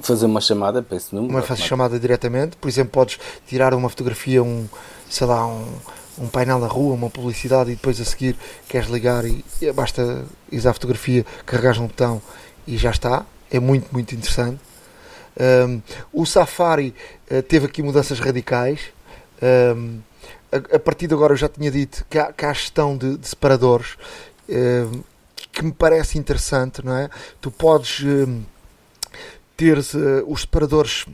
fazer 0.00 0.26
uma 0.26 0.40
chamada 0.40 0.82
para 0.82 0.96
esse 0.96 1.14
número. 1.14 1.32
Uma 1.32 1.56
chamada 1.56 1.98
diretamente. 1.98 2.56
Por 2.56 2.68
exemplo, 2.68 2.92
podes 2.92 3.18
tirar 3.46 3.72
uma 3.72 3.88
fotografia, 3.88 4.42
um, 4.42 4.66
sei 5.08 5.26
lá, 5.26 5.46
um, 5.46 5.66
um 6.18 6.28
painel 6.28 6.58
na 6.58 6.66
rua, 6.66 6.94
uma 6.94 7.10
publicidade 7.10 7.70
e 7.70 7.74
depois 7.74 8.00
a 8.00 8.04
seguir 8.04 8.36
queres 8.68 8.88
ligar 8.88 9.24
e, 9.24 9.44
e 9.60 9.72
basta 9.72 10.24
ir 10.50 10.66
à 10.66 10.72
fotografia, 10.72 11.24
carregares 11.46 11.78
um 11.78 11.86
botão 11.86 12.20
e 12.66 12.76
já 12.76 12.90
está. 12.90 13.24
É 13.50 13.60
muito, 13.60 13.88
muito 13.92 14.14
interessante. 14.14 14.60
Um, 15.66 15.80
o 16.12 16.26
Safari 16.26 16.94
uh, 17.30 17.42
teve 17.42 17.66
aqui 17.66 17.82
mudanças 17.82 18.18
radicais. 18.18 18.80
Um, 19.42 20.00
a, 20.50 20.76
a, 20.76 20.78
partir 20.78 21.06
de 21.06 21.14
agora 21.14 21.32
eu 21.32 21.36
já 21.36 21.48
tinha 21.48 21.70
dito 21.70 22.04
que 22.08 22.18
há, 22.18 22.32
que 22.32 22.44
há 22.44 22.52
gestão 22.52 22.96
de, 22.96 23.16
de 23.16 23.26
separadores 23.26 23.96
um, 24.48 25.02
que 25.50 25.64
me 25.64 25.72
parece 25.72 26.18
interessante, 26.18 26.84
não 26.84 26.96
é? 26.96 27.10
Tu 27.40 27.50
podes 27.50 28.04
ter 29.56 29.78
uh, 29.78 29.82
os 30.26 30.42
separadores 30.42 31.06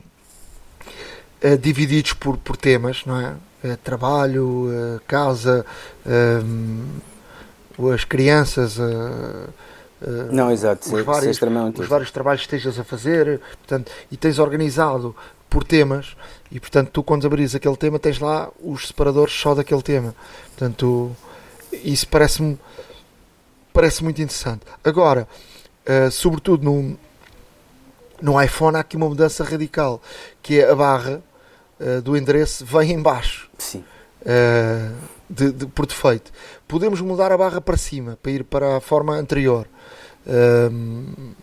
uh, 1.43 1.57
divididos 1.57 2.13
por, 2.13 2.37
por 2.37 2.57
temas, 2.57 3.05
não 3.05 3.19
é? 3.19 3.35
Uh, 3.63 3.75
trabalho, 3.83 4.67
uh, 4.69 5.01
casa, 5.05 5.65
as 7.93 8.03
crianças. 8.05 8.77
não, 10.31 10.49
exato, 10.49 10.95
os, 10.95 11.03
vários, 11.03 11.39
os 11.77 11.87
vários 11.87 12.11
trabalhos 12.11 12.45
que 12.45 12.55
estejas 12.55 12.79
a 12.79 12.85
fazer 12.85 13.41
portanto, 13.57 13.91
e 14.09 14.15
tens 14.15 14.39
organizado 14.39 15.13
por 15.49 15.63
temas 15.63 16.15
e 16.51 16.59
portanto 16.59 16.89
tu 16.91 17.03
quando 17.03 17.25
abris 17.25 17.55
aquele 17.55 17.75
tema 17.75 17.99
tens 17.99 18.19
lá 18.19 18.49
os 18.63 18.87
separadores 18.87 19.33
só 19.33 19.55
daquele 19.55 19.81
tema 19.81 20.15
portanto 20.49 21.15
isso 21.71 22.07
parece-me 22.07 22.57
parece 23.73 24.03
muito 24.03 24.21
interessante 24.21 24.61
agora 24.83 25.27
uh, 25.87 26.11
sobretudo 26.11 26.63
no, 26.63 26.97
no 28.21 28.41
iPhone 28.41 28.77
há 28.77 28.81
aqui 28.81 28.95
uma 28.95 29.09
mudança 29.09 29.43
radical 29.43 30.01
que 30.41 30.59
é 30.59 30.69
a 30.69 30.75
barra 30.75 31.21
uh, 31.79 32.01
do 32.01 32.15
endereço 32.15 32.65
vem 32.65 32.91
em 32.91 33.01
baixo. 33.01 33.49
Sim. 33.57 33.83
Uh, 34.21 34.95
de, 35.29 35.51
de, 35.51 35.65
por 35.67 35.85
defeito. 35.85 36.31
Podemos 36.67 36.99
mudar 37.01 37.31
a 37.31 37.37
barra 37.37 37.61
para 37.61 37.77
cima, 37.77 38.17
para 38.21 38.31
ir 38.31 38.43
para 38.43 38.77
a 38.77 38.81
forma 38.81 39.15
anterior. 39.15 39.67
Uh, 40.25 41.35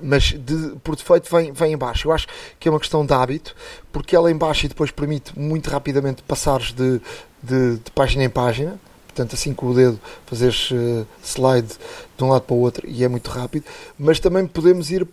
mas 0.00 0.32
de, 0.32 0.76
por 0.82 0.96
defeito 0.96 1.28
vem, 1.30 1.52
vem 1.52 1.72
em 1.72 1.76
baixo. 1.76 2.08
Eu 2.08 2.12
acho 2.12 2.26
que 2.58 2.68
é 2.68 2.70
uma 2.70 2.80
questão 2.80 3.04
de 3.04 3.12
hábito, 3.12 3.54
porque 3.92 4.14
ela 4.14 4.30
em 4.30 4.36
baixo 4.36 4.66
e 4.66 4.68
depois 4.68 4.90
permite 4.90 5.38
muito 5.38 5.68
rapidamente 5.68 6.22
passares 6.22 6.72
de, 6.72 7.00
de, 7.42 7.76
de 7.76 7.90
página 7.92 8.24
em 8.24 8.30
página. 8.30 8.78
Portanto, 9.06 9.34
assim 9.34 9.52
com 9.52 9.66
o 9.66 9.74
dedo 9.74 9.98
fazeres 10.26 10.70
uh, 10.70 11.06
slide 11.22 11.74
de 12.16 12.24
um 12.24 12.28
lado 12.28 12.42
para 12.42 12.54
o 12.54 12.60
outro 12.60 12.86
e 12.88 13.02
é 13.02 13.08
muito 13.08 13.28
rápido. 13.30 13.64
Mas 13.98 14.20
também 14.20 14.46
podemos 14.46 14.90
ir 14.90 15.06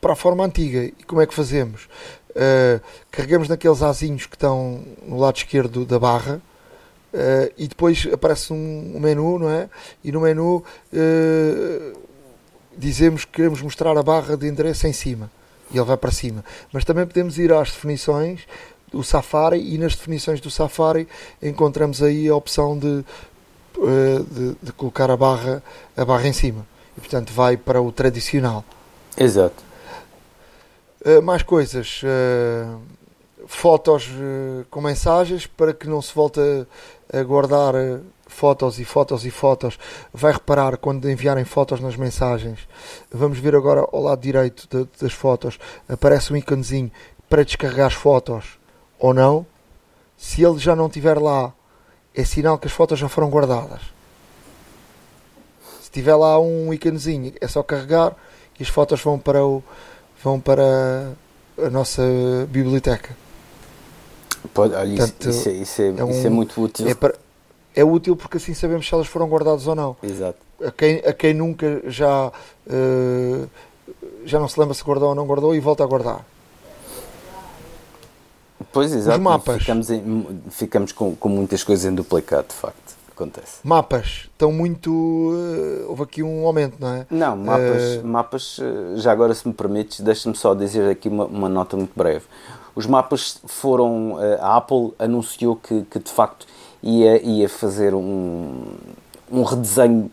para 0.00 0.14
a 0.14 0.16
forma 0.16 0.44
antiga. 0.44 0.84
E 0.84 1.04
como 1.06 1.20
é 1.20 1.26
que 1.26 1.32
fazemos? 1.32 1.88
Uh, 2.34 2.80
carregamos 3.10 3.48
naqueles 3.48 3.82
azinhos 3.82 4.24
que 4.24 4.36
estão 4.36 4.82
no 5.06 5.18
lado 5.18 5.36
esquerdo 5.36 5.84
da 5.84 5.98
barra 5.98 6.40
uh, 7.12 7.52
e 7.58 7.68
depois 7.68 8.08
aparece 8.10 8.52
um, 8.54 8.92
um, 8.96 9.00
menu, 9.00 9.38
não 9.38 9.50
é? 9.50 9.68
E 10.02 10.10
no 10.10 10.22
menu 10.22 10.64
uh, 10.92 11.98
dizemos 12.76 13.26
que 13.26 13.32
queremos 13.32 13.60
mostrar 13.60 13.96
a 13.98 14.02
barra 14.02 14.34
de 14.34 14.48
endereço 14.48 14.86
em 14.86 14.94
cima 14.94 15.30
e 15.70 15.76
ele 15.76 15.84
vai 15.84 15.96
para 15.98 16.10
cima. 16.10 16.42
Mas 16.72 16.84
também 16.84 17.06
podemos 17.06 17.38
ir 17.38 17.52
às 17.52 17.70
definições 17.70 18.46
o 18.94 19.02
Safari 19.02 19.74
e 19.74 19.78
nas 19.78 19.94
definições 19.94 20.40
do 20.40 20.50
Safari 20.50 21.08
encontramos 21.42 22.02
aí 22.02 22.28
a 22.28 22.36
opção 22.36 22.78
de, 22.78 23.02
de, 23.74 24.56
de, 24.62 24.72
colocar 24.72 25.10
a 25.10 25.16
barra, 25.16 25.62
a 25.96 26.04
barra 26.04 26.28
em 26.28 26.32
cima. 26.32 26.66
E 26.96 27.00
portanto 27.00 27.32
vai 27.32 27.56
para 27.56 27.80
o 27.80 27.90
tradicional. 27.90 28.62
Exato. 29.16 29.71
Uh, 31.04 31.22
mais 31.22 31.42
coisas. 31.42 32.00
Uh, 32.02 32.80
fotos 33.46 34.08
com 34.70 34.80
mensagens 34.80 35.46
para 35.46 35.74
que 35.74 35.88
não 35.88 36.00
se 36.00 36.14
volte 36.14 36.40
a, 37.12 37.18
a 37.18 37.22
guardar 37.24 37.74
fotos 38.32 38.78
e 38.78 38.84
fotos 38.84 39.24
e 39.26 39.30
fotos. 39.30 39.78
Vai 40.12 40.32
reparar 40.32 40.76
quando 40.76 41.10
enviarem 41.10 41.44
fotos 41.44 41.80
nas 41.80 41.96
mensagens. 41.96 42.60
Vamos 43.10 43.38
ver 43.38 43.54
agora 43.54 43.86
ao 43.92 44.02
lado 44.02 44.20
direito 44.20 44.66
de, 44.70 44.88
das 45.00 45.12
fotos. 45.12 45.58
Aparece 45.88 46.32
um 46.32 46.36
íconezinho 46.36 46.90
para 47.28 47.44
descarregar 47.44 47.86
as 47.86 47.94
fotos 47.94 48.58
ou 48.98 49.12
não. 49.12 49.46
Se 50.16 50.42
ele 50.44 50.58
já 50.58 50.74
não 50.74 50.86
estiver 50.86 51.18
lá, 51.18 51.52
é 52.14 52.24
sinal 52.24 52.58
que 52.58 52.66
as 52.66 52.72
fotos 52.72 52.98
já 52.98 53.08
foram 53.08 53.30
guardadas. 53.30 53.80
Se 55.80 55.90
tiver 55.90 56.14
lá 56.14 56.38
um 56.38 56.72
íconezinho, 56.72 57.32
é 57.40 57.48
só 57.48 57.62
carregar 57.62 58.14
e 58.58 58.62
as 58.62 58.68
fotos 58.68 59.00
vão 59.02 59.18
para 59.18 59.44
o 59.44 59.62
vão 60.22 60.40
para 60.40 61.12
a 61.58 61.70
nossa 61.70 62.02
biblioteca. 62.48 63.16
Pode, 64.54 64.74
olha, 64.74 64.96
Portanto, 64.96 65.28
isso, 65.28 65.38
isso, 65.38 65.48
é, 65.48 65.52
isso, 65.52 65.82
é, 65.82 65.86
é 66.00 66.04
um, 66.04 66.10
isso, 66.10 66.26
é, 66.26 66.30
muito 66.30 66.60
útil. 66.60 66.88
É, 66.88 66.94
para, 66.94 67.14
é, 67.74 67.84
útil 67.84 68.16
porque 68.16 68.36
assim 68.36 68.54
sabemos 68.54 68.86
se 68.86 68.94
elas 68.94 69.06
foram 69.06 69.28
guardadas 69.28 69.66
ou 69.66 69.74
não. 69.74 69.96
Exato. 70.02 70.38
A 70.64 70.70
quem, 70.70 70.98
a 70.98 71.12
quem 71.12 71.34
nunca 71.34 71.82
já, 71.86 72.28
uh, 72.28 73.48
já 74.24 74.38
não 74.38 74.48
se 74.48 74.58
lembra 74.58 74.74
se 74.74 74.84
guardou 74.84 75.08
ou 75.08 75.14
não 75.14 75.26
guardou 75.26 75.54
e 75.54 75.60
volta 75.60 75.82
a 75.82 75.86
guardar. 75.86 76.24
Pois, 78.72 78.92
exato. 78.92 79.18
Os 79.18 79.22
mapas. 79.22 79.58
Ficamos, 79.58 79.90
em, 79.90 80.40
ficamos 80.50 80.92
com, 80.92 81.16
com 81.16 81.28
muitas 81.28 81.64
coisas 81.64 81.84
em 81.84 81.94
duplicado, 81.94 82.48
de 82.48 82.54
facto. 82.54 83.01
Acontece. 83.22 83.60
Mapas 83.62 84.28
estão 84.32 84.52
muito. 84.52 84.90
Uh, 84.90 85.86
houve 85.88 86.02
aqui 86.02 86.22
um 86.22 86.46
aumento, 86.46 86.76
não 86.78 86.88
é? 86.88 87.06
Não, 87.10 87.36
mapas, 87.36 87.82
uh... 87.82 88.06
mapas 88.06 88.60
já 88.96 89.12
agora, 89.12 89.34
se 89.34 89.46
me 89.46 89.54
permites, 89.54 90.00
deixa-me 90.00 90.34
só 90.34 90.54
dizer 90.54 90.90
aqui 90.90 91.08
uma, 91.08 91.24
uma, 91.24 91.48
nota 91.48 91.76
muito 91.76 91.92
breve. 91.96 92.24
Os 92.74 92.86
mapas 92.86 93.40
foram. 93.46 94.16
A 94.40 94.56
Apple 94.56 94.92
anunciou 94.98 95.56
que, 95.56 95.82
que 95.82 95.98
de 95.98 96.10
facto 96.10 96.46
ia, 96.82 97.22
ia 97.22 97.48
fazer 97.48 97.94
um, 97.94 98.64
um 99.30 99.42
redesenho 99.42 100.10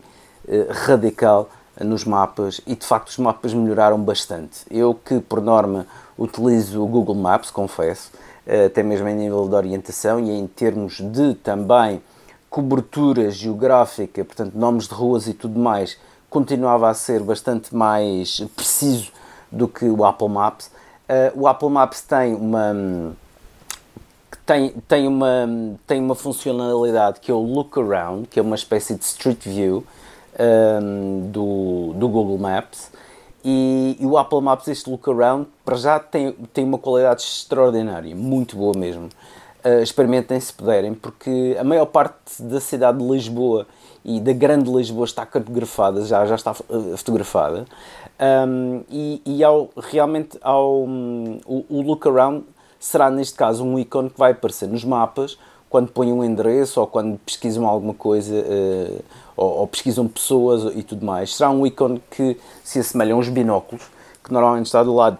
radical 0.86 1.48
nos 1.84 2.04
mapas 2.04 2.60
e 2.66 2.74
de 2.74 2.86
facto 2.86 3.08
os 3.08 3.18
mapas 3.18 3.54
melhoraram 3.54 3.98
bastante. 4.00 4.60
Eu 4.70 4.94
que 4.94 5.20
por 5.20 5.40
norma 5.40 5.86
utilizo 6.18 6.82
o 6.82 6.86
Google 6.86 7.14
Maps, 7.14 7.50
confesso, 7.50 8.10
eh, 8.46 8.66
até 8.66 8.82
mesmo 8.82 9.08
em 9.08 9.14
nível 9.14 9.48
de 9.48 9.54
orientação 9.54 10.20
e 10.20 10.30
em 10.30 10.46
termos 10.46 11.00
de 11.00 11.34
também 11.36 12.02
cobertura 12.50 13.30
geográfica, 13.30 14.24
portanto, 14.24 14.54
nomes 14.54 14.88
de 14.88 14.94
ruas 14.94 15.28
e 15.28 15.32
tudo 15.32 15.58
mais, 15.58 15.96
continuava 16.28 16.90
a 16.90 16.94
ser 16.94 17.22
bastante 17.22 17.74
mais 17.74 18.40
preciso 18.56 19.12
do 19.50 19.68
que 19.68 19.84
o 19.84 20.04
Apple 20.04 20.28
Maps. 20.28 20.66
Uh, 21.08 21.42
o 21.42 21.46
Apple 21.46 21.70
Maps 21.70 22.02
tem 22.02 22.34
uma 22.34 23.14
tem, 24.44 24.70
tem, 24.88 25.06
uma, 25.06 25.48
tem 25.86 26.00
uma 26.00 26.16
funcionalidade 26.16 27.20
que 27.20 27.30
é 27.30 27.34
o 27.34 27.40
Look 27.40 27.78
Around, 27.78 28.26
que 28.26 28.40
é 28.40 28.42
uma 28.42 28.56
espécie 28.56 28.96
de 28.96 29.04
Street 29.04 29.44
View 29.44 29.84
um, 30.38 30.42
ehm, 30.42 31.30
do, 31.30 31.92
do 31.94 32.08
Google 32.08 32.38
Maps, 32.38 32.90
e, 33.44 33.96
e, 33.98 34.04
o 34.04 34.18
Apple 34.18 34.40
Maps, 34.40 34.68
este 34.68 34.90
look 34.90 35.08
around, 35.08 35.46
para 35.64 35.76
já 35.76 35.98
tem, 35.98 36.32
tem 36.52 36.64
uma 36.64 36.78
qualidade 36.78 37.22
extraordinária, 37.22 38.14
muito 38.14 38.56
boa 38.56 38.76
mesmo. 38.76 39.08
Uh, 39.62 39.82
experimentem 39.82 40.40
se 40.40 40.52
puderem, 40.52 40.94
porque 40.94 41.56
a 41.60 41.64
maior 41.64 41.86
parte 41.86 42.42
da 42.42 42.60
cidade 42.60 42.98
de 42.98 43.04
Lisboa 43.04 43.66
e 44.04 44.18
da 44.18 44.32
grande 44.32 44.70
Lisboa 44.70 45.04
está 45.04 45.26
cartografada, 45.26 46.02
já, 46.04 46.24
já 46.24 46.34
está 46.34 46.52
uh, 46.52 46.96
fotografada. 46.96 47.66
Um, 48.20 48.82
e, 48.90 49.22
e 49.24 49.44
ao, 49.44 49.70
realmente 49.76 50.38
ao, 50.40 50.84
um, 50.84 51.40
o, 51.44 51.64
o 51.68 51.82
look 51.82 52.06
around 52.06 52.44
será 52.78 53.10
neste 53.10 53.34
caso 53.34 53.64
um 53.64 53.78
ícone 53.78 54.10
que 54.10 54.18
vai 54.18 54.32
aparecer 54.32 54.68
nos 54.68 54.84
mapas 54.84 55.38
quando 55.70 55.92
põem 55.92 56.12
um 56.12 56.24
endereço 56.24 56.80
ou 56.80 56.86
quando 56.86 57.16
pesquisam 57.18 57.66
alguma 57.66 57.94
coisa 57.94 58.34
uh, 58.34 59.04
ou, 59.36 59.58
ou, 59.60 59.66
pesquisam 59.66 60.08
pessoas 60.08 60.74
e 60.74 60.82
tudo 60.82 61.06
mais. 61.06 61.36
Será 61.36 61.50
um 61.50 61.66
ícone 61.66 62.02
que 62.10 62.36
se 62.64 62.80
assemelha 62.80 63.14
a 63.14 63.16
uns 63.16 63.28
binóculos, 63.28 63.84
que 64.24 64.32
normalmente 64.32 64.66
está 64.66 64.82
do 64.82 64.94
lado, 64.94 65.16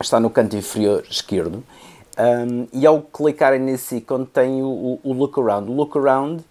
está 0.00 0.18
no 0.18 0.30
canto 0.30 0.56
inferior 0.56 1.04
esquerdo. 1.08 1.62
Um, 2.16 2.68
e 2.72 2.86
ao 2.86 3.02
clicarem 3.02 3.60
nesse 3.60 3.96
ícone 3.96 4.26
tem 4.26 4.62
o, 4.62 5.00
o, 5.02 5.12
Look 5.12 5.38
Around. 5.38 5.70
O 5.70 5.74
Look 5.74 5.98
Around 5.98 6.42
uh, 6.42 6.44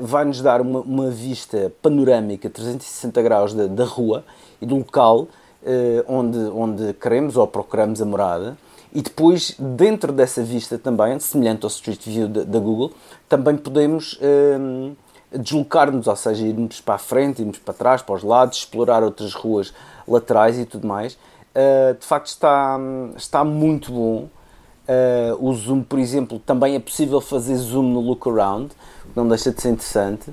vai-nos 0.00 0.42
dar 0.42 0.60
uma, 0.60 0.80
uma, 0.80 1.10
vista 1.10 1.72
panorâmica 1.80 2.50
360 2.50 3.22
graus 3.22 3.54
da, 3.54 3.66
da 3.66 3.84
rua 3.84 4.24
e 4.60 4.66
do 4.66 4.76
local 4.76 5.22
uh, 5.22 5.28
onde, 6.06 6.38
onde 6.38 6.92
queremos 6.94 7.36
ou 7.36 7.46
procuramos 7.46 8.02
a 8.02 8.04
morada 8.04 8.58
e 8.94 9.02
depois, 9.02 9.56
dentro 9.58 10.12
dessa 10.12 10.40
vista 10.40 10.78
também, 10.78 11.18
semelhante 11.18 11.64
ao 11.64 11.68
Street 11.68 12.00
View 12.04 12.28
da, 12.28 12.58
Google, 12.60 12.92
também 13.28 13.56
podemos 13.56 14.16
um, 14.22 14.94
deslocar-nos, 15.36 16.06
ou 16.06 16.14
seja, 16.14 16.46
irmos 16.46 16.80
para 16.80 16.94
a 16.94 16.98
frente, 16.98 17.42
irmos 17.42 17.58
para 17.58 17.74
trás, 17.74 18.02
para 18.02 18.14
os 18.14 18.22
lados, 18.22 18.58
explorar 18.58 19.02
outras 19.02 19.34
ruas 19.34 19.74
laterais 20.06 20.56
e 20.56 20.64
tudo 20.64 20.86
mais. 20.86 21.14
Uh, 21.14 21.98
de 21.98 22.06
facto, 22.06 22.28
está, 22.28 22.78
está 23.16 23.42
muito 23.42 23.90
bom. 23.90 24.28
Uh, 24.86 25.48
o 25.48 25.54
zoom, 25.54 25.82
por 25.82 25.98
exemplo, 25.98 26.38
também 26.38 26.74
é 26.74 26.78
possível 26.78 27.20
fazer 27.20 27.56
zoom 27.56 27.84
no 27.84 28.00
look 28.00 28.28
around, 28.28 28.70
não 29.16 29.26
deixa 29.26 29.50
de 29.50 29.60
ser 29.62 29.70
interessante. 29.70 30.30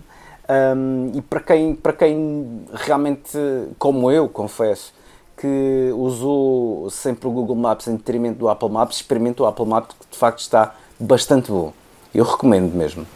Um, 0.50 1.12
e 1.14 1.22
para 1.22 1.40
quem, 1.40 1.76
para 1.76 1.94
quem 1.94 2.66
realmente, 2.74 3.38
como 3.80 4.12
eu, 4.12 4.28
confesso, 4.28 4.94
que 5.38 5.92
usou 5.96 6.90
sempre 6.90 7.28
o 7.28 7.32
Google 7.32 7.56
Maps 7.56 7.88
em 7.88 7.96
detrimento 7.96 8.38
do 8.38 8.50
Apple 8.50 8.70
Maps, 8.70 8.98
experimente 8.98 9.42
o 9.42 9.46
Apple 9.46 9.66
Maps 9.66 9.96
que 10.00 10.12
de 10.12 10.18
facto 10.18 10.40
está 10.40 10.76
bastante 11.00 11.50
bom. 11.50 11.74
Eu 12.14 12.26
recomendo 12.26 12.74
mesmo. 12.76 13.08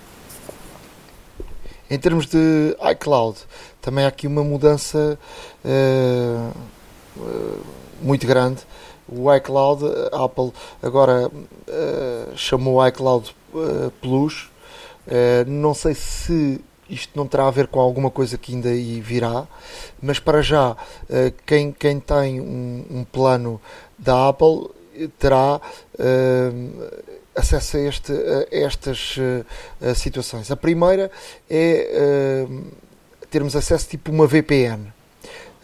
Em 1.90 2.00
termos 2.00 2.26
de 2.26 2.76
iCloud, 2.94 3.38
também 3.80 4.06
há 4.06 4.08
aqui 4.08 4.26
uma 4.26 4.44
mudança 4.44 5.20
uh, 5.64 6.52
uh, 7.18 7.60
muito 8.02 8.26
grande. 8.26 8.62
O 9.08 9.34
iCloud, 9.34 9.84
a 10.12 10.24
Apple 10.24 10.52
agora 10.82 11.28
uh, 11.28 12.38
chamou 12.38 12.76
o 12.76 12.88
iCloud 12.88 13.36
Plus. 14.02 14.50
não 15.48 15.74
sei 15.74 15.94
se 15.94 16.60
isto 16.90 17.12
não 17.16 17.26
terá 17.26 17.48
a 17.48 17.52
ver 17.52 17.68
com 17.68 17.80
alguma 17.80 18.12
coisa 18.12 18.38
que 18.38 18.54
ainda 18.54 18.70
aí 18.70 19.00
virá, 19.00 19.48
mas 20.02 20.20
para 20.20 20.42
já, 20.42 20.76
quem, 21.46 21.72
quem 21.72 22.00
tem 22.00 22.42
um, 22.42 22.86
um 22.90 23.04
plano 23.06 23.62
da 23.98 24.28
Apple 24.28 24.70
terá 25.20 25.60
uh, 25.60 27.04
acesso 27.36 27.78
a, 27.78 27.80
este, 27.82 28.12
a 28.14 28.48
estas 28.52 29.18
uh, 29.18 29.96
situações. 29.96 30.50
A 30.50 30.56
primeira 30.56 31.12
é 31.50 32.48
uh, 32.48 32.64
termos 33.30 33.56
acesso 33.56 33.90
tipo 33.90 34.12
uma 34.12 34.26
VPN. 34.26 34.94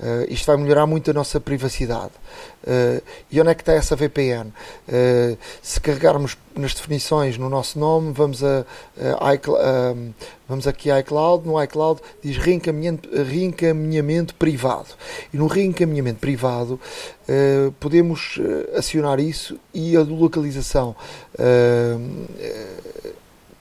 Uh, 0.02 0.26
isto 0.34 0.48
vai 0.48 0.58
melhorar 0.58 0.88
muito 0.88 1.12
a 1.12 1.14
nossa 1.14 1.40
privacidade. 1.40 2.12
Uh, 2.64 3.04
e 3.32 3.40
onde 3.40 3.52
é 3.52 3.54
que 3.54 3.62
está 3.62 3.74
essa 3.74 3.96
VPN? 3.96 4.50
Uh, 4.50 4.54
eh, 4.88 5.38
se 5.62 5.80
carregarmos 5.80 6.36
nas 6.56 6.74
definições 6.74 7.38
no 7.38 7.48
nosso 7.48 7.78
nome, 7.78 8.12
vamos, 8.12 8.44
a, 8.44 8.66
a 9.20 9.36
iCloud, 9.36 10.14
vamos 10.50 10.68
aqui 10.68 10.90
a 10.90 11.00
iCloud, 11.00 11.48
no 11.48 11.62
iCloud 11.64 12.02
diz 12.22 12.36
reencaminhamento, 12.38 13.10
reencaminhamento 13.24 14.34
privado. 14.36 14.90
E 15.32 15.38
no 15.38 15.48
reencaminhamento 15.48 16.20
privado 16.20 16.80
podemos 17.80 18.38
acionar 18.76 19.22
isso 19.22 19.58
e 19.74 19.96
a 19.96 20.02
localização 20.02 20.94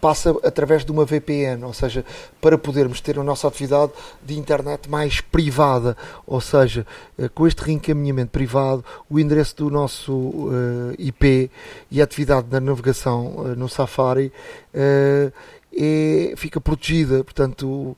passa 0.00 0.34
através 0.42 0.84
de 0.84 0.90
uma 0.90 1.04
VPN, 1.04 1.64
ou 1.64 1.72
seja, 1.72 2.04
para 2.40 2.56
podermos 2.56 3.00
ter 3.00 3.18
a 3.18 3.22
nossa 3.22 3.46
atividade 3.46 3.92
de 4.24 4.38
internet 4.38 4.88
mais 4.88 5.20
privada, 5.20 5.96
ou 6.26 6.40
seja, 6.40 6.86
eh, 7.18 7.28
com 7.28 7.46
este 7.46 7.62
reencaminhamento 7.62 8.30
privado, 8.30 8.84
o 9.08 9.18
endereço 9.20 9.56
do 9.56 9.70
nosso 9.70 10.50
eh, 10.52 10.96
IP 10.98 11.50
e 11.90 12.00
a 12.00 12.04
atividade 12.04 12.46
da 12.46 12.60
navegação 12.60 13.26
uh, 13.36 13.56
no 13.56 13.68
Safari 13.68 14.32
é, 14.72 16.34
fica 16.36 16.60
protegida, 16.60 17.22
portanto 17.22 17.96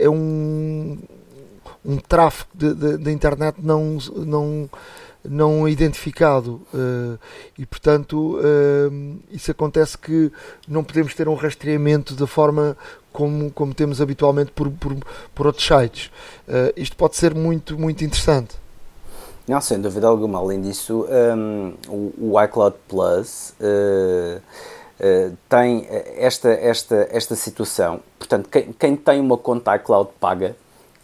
é 0.00 0.08
um, 0.08 0.98
um 1.84 1.96
tráfego 1.98 2.50
da 2.98 3.10
internet 3.10 3.56
não, 3.62 3.98
não 4.16 4.68
não 5.28 5.68
identificado 5.68 6.60
uh, 6.72 7.18
e 7.58 7.66
portanto 7.66 8.38
uh, 8.38 9.18
isso 9.30 9.50
acontece 9.50 9.96
que 9.96 10.32
não 10.68 10.82
podemos 10.84 11.14
ter 11.14 11.28
um 11.28 11.34
rastreamento 11.34 12.14
da 12.14 12.26
forma 12.26 12.76
como, 13.12 13.50
como 13.50 13.74
temos 13.74 14.00
habitualmente 14.00 14.52
por, 14.52 14.70
por, 14.70 14.96
por 15.34 15.46
outros 15.46 15.66
sites 15.66 16.06
uh, 16.48 16.72
isto 16.76 16.96
pode 16.96 17.16
ser 17.16 17.34
muito 17.34 17.78
muito 17.78 18.04
interessante 18.04 18.56
Não, 19.48 19.60
sem 19.60 19.80
dúvida 19.80 20.08
alguma. 20.08 20.40
Além 20.40 20.60
disso, 20.60 21.06
um, 21.08 21.74
o, 21.88 22.32
o, 22.32 22.42
iCloud 22.42 22.76
Plus 22.88 23.54
tem 25.48 25.86
esta, 26.16 26.50
esta, 26.50 27.08
esta 27.12 27.36
situação. 27.36 28.00
Portanto, 28.18 28.48
quem, 28.50 28.72
quem 28.72 28.96
tem 28.96 29.20
uma 29.20 29.38
conta 29.38 29.76
iCloud 29.76 30.10
paga, 30.18 30.56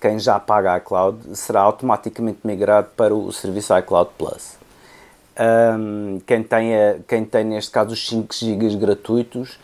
quem 0.03 0.19
já 0.19 0.41
paga 0.41 0.79
iCloud, 0.79 1.37
será 1.37 1.61
automaticamente 1.61 2.41
migrado 2.43 2.89
para 2.97 3.15
o 3.15 3.31
serviço 3.33 3.79
iCloud 3.79 4.11
Plus. 4.19 4.57
Um, 5.79 6.21
quem, 6.27 6.43
tem, 6.43 6.73
quem 7.07 7.25
tem, 7.25 7.45
neste 7.45 7.71
caso, 7.71 7.93
os 7.93 8.09
5 8.09 8.35
GB 8.35 8.77
gratuitos, 8.79 9.61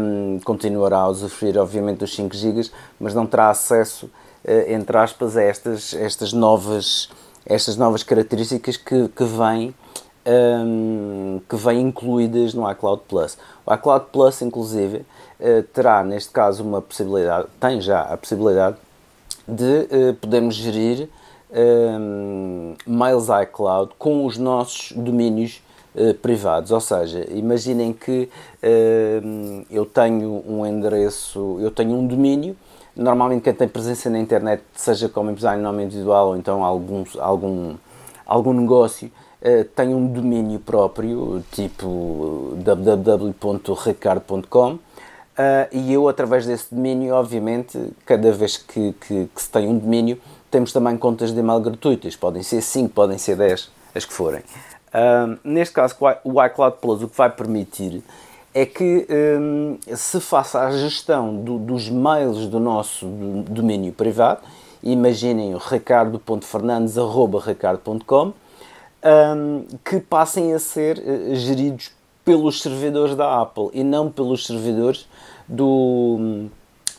um, 0.00 0.40
continuará 0.42 1.00
a 1.00 1.08
usufruir, 1.08 1.58
obviamente, 1.58 1.98
dos 1.98 2.14
5 2.14 2.34
GB, 2.34 2.70
mas 2.98 3.12
não 3.12 3.26
terá 3.26 3.50
acesso, 3.50 4.06
uh, 4.06 4.72
entre 4.72 4.96
aspas, 4.96 5.36
a 5.36 5.42
estas, 5.42 5.92
estas, 5.92 6.32
novas, 6.32 7.10
estas 7.44 7.76
novas 7.76 8.02
características 8.02 8.78
que, 8.78 9.08
que 9.08 9.24
vêm. 9.24 9.74
Que 11.48 11.54
vêm 11.54 11.82
incluídas 11.82 12.52
no 12.52 12.68
iCloud 12.68 13.02
Plus. 13.06 13.38
O 13.64 13.72
iCloud 13.72 14.06
Plus, 14.10 14.42
inclusive, 14.42 15.06
uh, 15.38 15.62
terá 15.72 16.02
neste 16.02 16.32
caso 16.32 16.64
uma 16.64 16.82
possibilidade, 16.82 17.46
tem 17.60 17.80
já 17.80 18.00
a 18.00 18.16
possibilidade 18.16 18.76
de 19.46 19.88
uh, 19.90 20.14
podermos 20.14 20.54
gerir 20.54 21.08
um, 21.50 22.74
Mails 22.86 23.26
iCloud 23.42 23.92
com 23.98 24.26
os 24.26 24.36
nossos 24.36 24.92
domínios 24.92 25.62
uh, 25.94 26.12
privados. 26.14 26.70
Ou 26.70 26.80
seja, 26.80 27.26
imaginem 27.30 27.92
que 27.92 28.28
uh, 28.62 29.66
eu 29.70 29.86
tenho 29.86 30.44
um 30.46 30.66
endereço, 30.66 31.58
eu 31.60 31.70
tenho 31.70 31.94
um 31.94 32.06
domínio. 32.06 32.56
Normalmente, 32.94 33.42
quem 33.42 33.52
tem 33.52 33.68
presença 33.68 34.08
na 34.08 34.18
internet, 34.18 34.62
seja 34.74 35.08
como 35.08 35.30
empresário 35.30 35.60
em 35.60 35.62
nome 35.62 35.84
individual 35.84 36.28
ou 36.28 36.36
então 36.36 36.64
algum, 36.64 37.04
algum, 37.18 37.74
algum 38.24 38.52
negócio, 38.52 39.10
uh, 39.42 39.64
tem 39.64 39.94
um 39.94 40.06
domínio 40.06 40.60
próprio, 40.60 41.42
tipo 41.52 42.54
www.ricardo.com. 42.56 44.78
Uh, 45.36 45.68
e 45.70 45.92
eu, 45.92 46.08
através 46.08 46.46
desse 46.46 46.74
domínio, 46.74 47.14
obviamente, 47.14 47.78
cada 48.06 48.32
vez 48.32 48.56
que, 48.56 48.94
que, 48.94 49.28
que 49.34 49.42
se 49.42 49.50
tem 49.50 49.68
um 49.68 49.78
domínio, 49.78 50.18
temos 50.50 50.72
também 50.72 50.96
contas 50.96 51.30
de 51.32 51.38
e-mail 51.38 51.60
gratuitas, 51.60 52.16
podem 52.16 52.42
ser 52.42 52.62
5, 52.62 52.94
podem 52.94 53.18
ser 53.18 53.36
10, 53.36 53.70
as 53.94 54.06
que 54.06 54.14
forem. 54.14 54.40
Um, 54.94 55.36
neste 55.44 55.74
caso, 55.74 55.94
o 56.24 56.42
iCloud 56.42 56.78
Plus 56.80 57.02
o 57.02 57.08
que 57.08 57.16
vai 57.16 57.28
permitir 57.28 58.02
é 58.54 58.64
que 58.64 59.06
um, 59.38 59.76
se 59.94 60.18
faça 60.20 60.60
a 60.60 60.70
gestão 60.70 61.36
do, 61.36 61.58
dos 61.58 61.90
mails 61.90 62.46
do 62.46 62.58
nosso 62.58 63.04
domínio 63.06 63.92
privado, 63.92 64.40
imaginem 64.82 65.54
o 65.54 65.58
ricardo.fernandes.ricardo.com, 65.58 68.32
um, 69.04 69.66
que 69.84 70.00
passem 70.00 70.54
a 70.54 70.58
ser 70.58 70.96
uh, 70.96 71.34
geridos 71.34 71.90
pelos 72.26 72.60
servidores 72.60 73.14
da 73.14 73.40
Apple 73.40 73.70
e 73.72 73.84
não 73.84 74.10
pelos 74.10 74.48
servidores 74.48 75.08
do, 75.46 76.48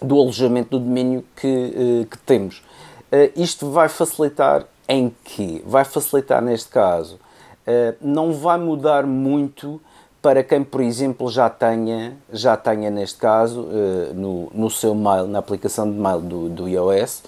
do 0.02 0.16
alojamento 0.16 0.80
do 0.80 0.80
domínio 0.80 1.22
que, 1.36 1.48
uh, 1.48 2.06
que 2.06 2.18
temos. 2.20 2.64
Uh, 3.12 3.30
isto 3.36 3.70
vai 3.70 3.90
facilitar 3.90 4.66
em 4.88 5.14
que? 5.26 5.62
Vai 5.68 5.84
facilitar 5.84 6.42
neste 6.42 6.70
caso, 6.70 7.16
uh, 7.16 7.96
não 8.00 8.32
vai 8.32 8.58
mudar 8.58 9.06
muito 9.06 9.82
para 10.22 10.42
quem, 10.44 10.64
por 10.64 10.80
exemplo, 10.80 11.30
já 11.30 11.50
tenha, 11.50 12.16
já 12.32 12.56
tenha 12.56 12.90
neste 12.90 13.20
caso, 13.20 13.68
no, 14.14 14.50
no 14.54 14.70
seu 14.70 14.94
mail, 14.96 15.26
na 15.28 15.40
aplicação 15.40 15.90
de 15.90 15.98
mail 15.98 16.20
do, 16.20 16.50
do 16.50 16.68
iOS, 16.68 17.24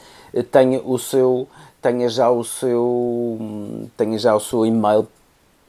tenha 0.52 0.82
o 0.84 0.98
seu, 0.98 1.48
tenha 1.82 2.10
já 2.10 2.30
o 2.30 2.44
seu, 2.44 3.40
tenha 3.96 4.18
já 4.18 4.36
o 4.36 4.40
seu 4.40 4.66
e-mail 4.66 5.08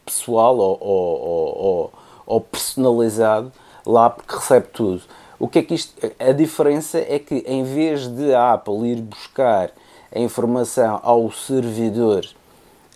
pessoal 0.05 0.57
ou, 0.57 0.79
ou, 0.81 1.59
ou, 1.59 1.93
ou 2.31 2.41
personalizado 2.41 3.53
lá 3.85 4.09
porque 4.09 4.37
recebe 4.37 4.69
tudo. 4.73 5.03
O 5.37 5.49
que 5.49 5.59
é 5.59 5.63
que 5.63 5.75
isto, 5.75 5.95
a 6.19 6.33
diferença 6.33 6.99
é 6.99 7.19
que 7.19 7.43
em 7.47 7.65
vez 7.65 8.07
de 8.07 8.33
a 8.33 8.53
Apple 8.53 8.87
ir 8.89 9.01
buscar 9.01 9.71
a 10.15 10.19
informação 10.19 11.01
ao 11.03 11.31
servidor, 11.33 12.25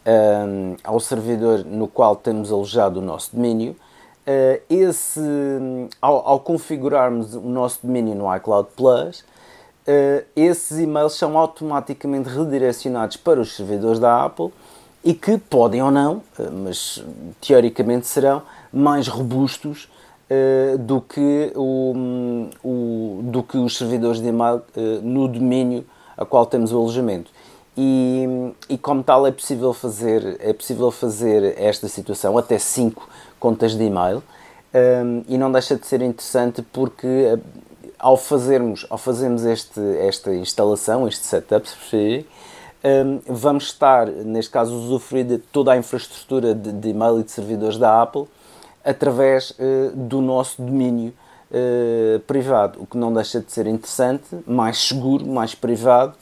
um, 0.07 0.77
ao 0.85 1.01
servidor 1.01 1.65
no 1.65 1.89
qual 1.89 2.15
temos 2.15 2.53
alojado 2.53 3.01
o 3.01 3.03
nosso 3.03 3.35
domínio. 3.35 3.75
Uh, 4.27 4.63
esse, 4.71 5.21
ao, 6.01 6.27
ao, 6.29 6.41
configurarmos 6.41 7.35
o 7.35 7.41
nosso 7.41 7.81
domínio 7.83 8.15
no 8.15 8.35
iCloud 8.37 8.69
Plus, 8.77 9.21
uh, 9.21 10.25
esses 10.37 10.79
e-mails 10.79 11.15
são 11.15 11.37
automaticamente 11.37 12.29
redirecionados 12.29 13.17
para 13.17 13.41
os 13.41 13.55
servidores 13.55 13.99
da 13.99 14.25
Apple 14.25 14.53
e 15.05 15.13
que 15.15 15.39
podem 15.39 15.83
ou 15.83 15.91
não, 15.91 16.23
uh, 16.39 16.51
mas 16.53 17.05
teoricamente 17.41 18.07
serão 18.07 18.43
mais 18.73 19.07
robustos 19.07 19.89
do, 20.81 21.01
que 21.01 21.53
o, 21.55 22.49
o, 22.65 23.21
do 23.23 23.43
que 23.43 23.57
os 23.57 23.77
servidores 23.77 24.21
de 24.21 24.29
e-mail 24.29 24.63
no 25.03 25.29
domínio 25.29 25.85
a 26.17 26.25
qual 26.25 26.47
temos 26.47 26.73
o 26.73 26.79
alojamento. 26.79 27.31
E, 27.77 28.53
e, 28.69 28.79
como 28.79 29.03
tal 29.03 29.27
é 29.27 29.33
possível 29.33 29.73
fazer 29.73 30.37
é 30.39 30.53
possível 30.53 30.93
fazer 30.93 31.59
esta 31.59 31.89
situação 31.89 32.39
até 32.39 32.57
5 32.57 33.09
contas 33.41 33.77
de 33.77 33.83
e-mail 33.83 34.23
um, 34.73 35.25
e 35.27 35.37
não 35.37 35.51
deixa 35.51 35.75
de 35.75 35.85
ser 35.85 36.01
interessante 36.01 36.63
porque 36.63 37.37
ao 37.99 38.17
fazermos 38.17 38.87
ao 38.89 38.97
fazermos 38.97 39.45
este 39.45 39.81
esta 39.99 40.33
instalação 40.33 41.09
este 41.09 41.27
setup 41.27 41.69
um, 41.69 42.25
vamos 43.27 43.65
estar 43.65 44.07
neste 44.07 44.51
caso 44.51 44.75
usufruir 44.75 45.25
de 45.25 45.39
toda 45.39 45.73
a 45.73 45.77
infraestrutura 45.77 46.55
de, 46.55 46.73
de 46.73 46.89
e-mail 46.91 47.21
e 47.21 47.23
de 47.23 47.31
servidores 47.31 47.79
da 47.79 48.03
Apple 48.03 48.27
através 48.85 49.51
uh, 49.53 49.91
do 49.95 50.21
nosso 50.21 50.61
domínio 50.61 51.15
uh, 51.51 52.21
privado, 52.21 52.83
o 52.83 52.87
que 52.87 52.99
não 52.99 53.13
deixa 53.13 53.41
de 53.41 53.51
ser 53.51 53.67
interessante, 53.67 54.25
mais 54.47 54.87
seguro, 54.87 55.27
mais 55.27 55.55
privado 55.55 56.15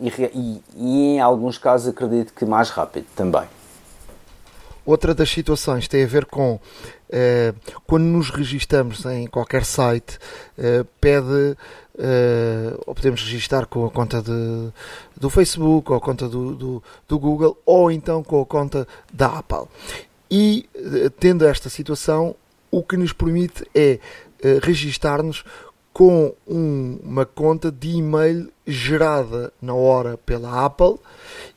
e, 0.00 0.62
e, 0.76 1.16
em 1.16 1.20
alguns 1.20 1.58
casos 1.58 1.88
acredito 1.88 2.32
que 2.32 2.44
mais 2.44 2.70
rápido 2.70 3.06
também. 3.16 3.42
Outra 4.86 5.14
das 5.14 5.28
situações 5.28 5.88
tem 5.88 6.04
a 6.04 6.06
ver 6.06 6.24
com 6.24 6.58
quando 7.86 8.04
nos 8.04 8.30
registramos 8.30 9.04
em 9.06 9.26
qualquer 9.26 9.64
site, 9.64 10.18
uh, 10.58 10.84
pede 11.00 11.56
Uh, 11.92 12.80
ou 12.86 12.94
podemos 12.94 13.20
registar 13.20 13.66
com 13.66 13.84
a 13.84 13.90
conta 13.90 14.22
de, 14.22 14.72
do 15.14 15.28
Facebook, 15.28 15.90
ou 15.90 15.98
a 15.98 16.00
conta 16.00 16.30
do, 16.30 16.54
do, 16.54 16.82
do, 17.06 17.18
Google, 17.18 17.58
ou 17.66 17.90
então 17.90 18.22
com 18.22 18.40
a 18.40 18.46
conta 18.46 18.88
da 19.12 19.26
Apple. 19.38 19.66
E 20.30 20.66
tendo 21.18 21.44
esta 21.44 21.68
situação, 21.68 22.34
o 22.70 22.82
que 22.82 22.96
nos 22.96 23.12
permite 23.12 23.68
é 23.74 23.98
registar-nos 24.62 25.44
com 25.92 26.34
um, 26.46 26.98
uma 27.02 27.26
conta 27.26 27.70
de 27.70 27.90
e-mail 27.90 28.50
gerada 28.66 29.52
na 29.60 29.74
hora 29.74 30.16
pela 30.16 30.64
Apple 30.64 30.96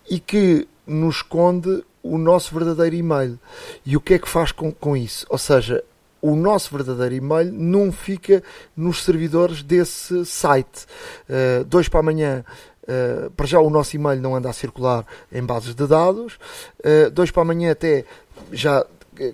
e 0.10 0.20
que 0.20 0.68
nos 0.86 1.18
esconde 1.18 1.84
o 2.04 2.18
nosso 2.18 2.54
verdadeiro 2.54 2.96
e-mail. 2.96 3.40
E 3.86 3.98
o 3.98 4.02
que 4.02 4.16
é 4.16 4.20
que 4.20 4.30
faz 4.30 4.52
com, 4.52 4.72
com 4.72 4.96
isso? 4.96 5.26
Ou 5.30 5.38
seja, 5.38 5.84
o 6.22 6.36
nosso 6.36 6.76
verdadeiro 6.76 7.16
e-mail 7.16 7.52
não 7.52 7.92
fica 7.92 8.44
nos 8.76 9.04
servidores 9.04 9.64
desse 9.64 10.26
site. 10.26 10.86
Uh, 11.30 11.64
dois 11.64 11.88
para 11.88 12.02
amanhã, 12.02 12.46
uh, 12.84 13.32
para 13.32 13.46
já 13.46 13.60
o 13.60 13.70
nosso 13.70 13.96
e-mail 13.96 14.22
não 14.22 14.36
anda 14.36 14.50
a 14.50 14.54
circular 14.54 15.06
em 15.32 15.42
bases 15.42 15.74
de 15.74 15.88
dados. 15.88 16.36
Uh, 16.80 17.10
dois 17.12 17.32
para 17.32 17.42
amanhã 17.42 17.72
até 17.72 18.06
já 18.52 18.86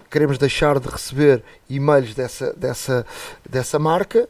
queremos 0.10 0.38
deixar 0.38 0.80
de 0.80 0.88
receber 0.88 1.44
e-mails 1.70 2.14
dessa, 2.14 2.54
dessa, 2.54 3.06
dessa 3.50 3.80
marca 3.80 4.28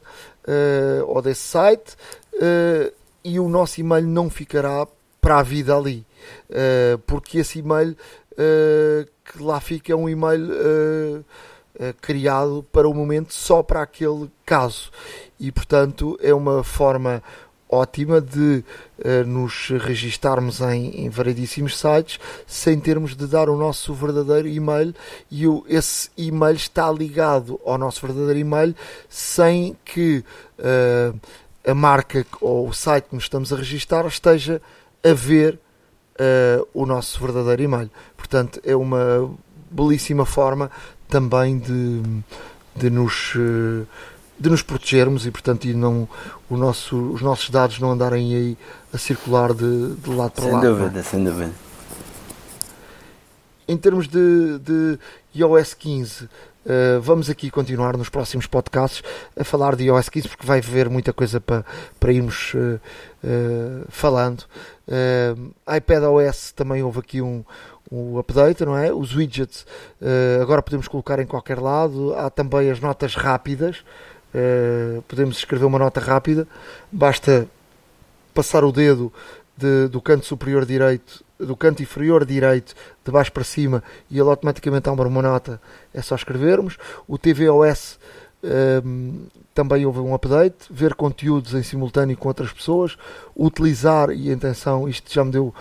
uh, 0.48 1.06
ou 1.08 1.22
desse 1.22 1.42
site 1.42 1.96
uh, 2.36 2.94
e 3.24 3.40
o 3.40 3.50
nosso 3.50 3.80
e-mail 3.80 4.06
não 4.06 4.30
ficará 4.30 4.88
para 5.22 5.40
a 5.40 5.44
vida 5.44 5.76
ali, 5.76 6.06
uh, 6.50 6.98
porque 7.00 7.40
esse 7.40 7.60
e-mail 7.60 7.96
que 9.26 9.44
lá 9.44 9.60
fica 9.60 9.96
um 9.96 10.08
e-mail 10.08 11.26
criado 12.02 12.66
para 12.72 12.88
o 12.88 12.94
momento 12.94 13.34
só 13.34 13.64
para 13.64 13.82
aquele 13.82 14.30
caso 14.46 14.92
e 15.40 15.52
portanto 15.52 16.18
é 16.22 16.34
uma 16.34 16.64
forma 16.64 17.24
ótima 17.70 18.20
de 18.20 18.64
uh, 18.98 19.28
nos 19.28 19.70
registarmos 19.70 20.60
em, 20.60 21.06
em, 21.06 21.10
variedíssimos 21.10 21.78
sites 21.78 22.20
sem 22.48 22.80
termos 22.80 23.16
de 23.16 23.28
dar 23.28 23.48
o 23.48 23.56
nosso 23.56 23.94
verdadeiro 23.94 24.48
e-mail 24.48 24.94
e 25.30 25.48
o, 25.48 25.64
esse 25.70 26.10
e-mail 26.18 26.56
está 26.56 26.92
ligado 26.92 27.60
ao 27.64 27.78
nosso 27.78 28.06
verdadeiro 28.06 28.40
e-mail 28.40 28.76
sem 29.08 29.78
que 29.86 30.24
uh, 30.58 31.20
a 31.64 31.74
marca 31.76 32.26
ou 32.42 32.68
o 32.70 32.74
site 32.74 33.06
que 33.06 33.16
nos 33.16 33.26
estamos 33.26 33.54
a 33.54 33.56
registar 33.56 34.06
esteja 34.08 34.60
a 35.04 35.14
ver 35.14 35.60
uh, 36.20 36.68
o 36.74 36.88
nosso 36.88 37.20
verdadeiro 37.20 37.62
e-mail. 37.62 37.92
Portanto, 38.30 38.62
é 38.64 38.76
uma 38.76 39.30
belíssima 39.72 40.26
forma 40.26 40.70
também 41.08 41.58
de, 41.58 42.02
de 42.76 42.90
nos 42.92 43.34
de 44.40 44.50
nos 44.50 44.62
protegermos 44.62 45.26
e 45.26 45.32
portanto 45.32 45.66
e 45.66 45.74
não 45.74 46.08
o 46.50 46.56
nosso, 46.56 46.96
os 47.12 47.22
nossos 47.22 47.50
dados 47.50 47.80
não 47.80 47.92
andarem 47.92 48.34
aí 48.34 48.58
a 48.94 48.98
circular 48.98 49.54
de, 49.54 49.96
de 49.96 50.10
lado 50.10 50.32
para 50.32 50.44
sem 50.44 50.54
lado. 50.54 50.62
Sem 50.62 50.76
dúvida, 50.76 51.04
sem 51.04 51.24
dúvida. 51.24 51.52
em 53.68 53.78
termos 53.78 54.08
de, 54.08 54.60
de 54.60 55.00
iOS 55.36 55.74
15, 55.74 56.24
uh, 56.24 56.30
vamos 57.02 57.30
aqui 57.30 57.52
continuar 57.52 57.98
nos 57.98 58.10
próximos 58.10 58.48
podcasts 58.48 59.04
a 59.38 59.44
falar 59.44 59.76
de 59.76 59.84
iOS 59.86 60.08
15 60.08 60.30
porque 60.30 60.48
vai 60.48 60.60
haver 60.60 60.90
muita 60.90 61.12
coisa 61.12 61.42
para, 61.42 61.66
para 62.00 62.14
irmos 62.14 62.54
uh, 62.54 62.80
uh, 63.24 63.86
falando. 63.90 64.46
IPadOS 65.68 66.52
também 66.54 66.82
houve 66.82 66.98
aqui 66.98 67.22
um, 67.22 67.44
um 67.92 68.18
update, 68.20 68.64
não 68.66 68.78
é? 68.78 68.94
Os 68.94 69.16
widgets 69.16 69.66
agora 70.42 70.62
podemos 70.62 70.88
colocar 70.88 71.20
em 71.20 71.26
qualquer 71.26 71.60
lado. 71.60 72.14
Há 72.16 72.30
também 72.30 72.70
as 72.70 72.80
notas 72.80 73.16
rápidas. 73.16 73.84
podemos 75.08 75.38
escrever 75.38 75.66
uma 75.66 75.80
nota 75.80 76.00
rápida, 76.00 76.48
basta 76.92 77.48
passar 78.34 78.64
o 78.64 78.72
dedo 78.72 79.12
de, 79.58 79.88
do 79.88 80.02
canto 80.02 80.26
superior 80.26 80.66
direito 80.66 81.24
do 81.40 81.56
canto 81.56 81.82
inferior 81.82 82.26
direito 82.26 82.76
de 83.04 83.12
baixo 83.12 83.32
para 83.32 83.44
cima 83.44 83.82
e 84.10 84.20
ele 84.20 84.30
automaticamente 84.30 84.90
abre 84.90 85.08
uma 85.08 85.22
nota, 85.22 85.62
é 85.94 86.02
só 86.02 86.16
escrevermos. 86.16 86.78
O 87.08 87.18
tvOS 87.18 87.98
um, 88.84 89.28
também 89.54 89.86
houve 89.86 90.00
um 90.00 90.14
update, 90.14 90.68
ver 90.70 90.94
conteúdos 90.94 91.54
em 91.54 91.64
simultâneo 91.64 92.18
com 92.18 92.28
outras 92.28 92.52
pessoas, 92.52 92.98
utilizar, 93.36 94.10
e 94.12 94.30
a 94.30 94.34
intenção, 94.34 94.88
isto 94.88 95.14
já 95.14 95.24
me 95.24 95.32
deu, 95.32 95.48
uh, 95.48 95.54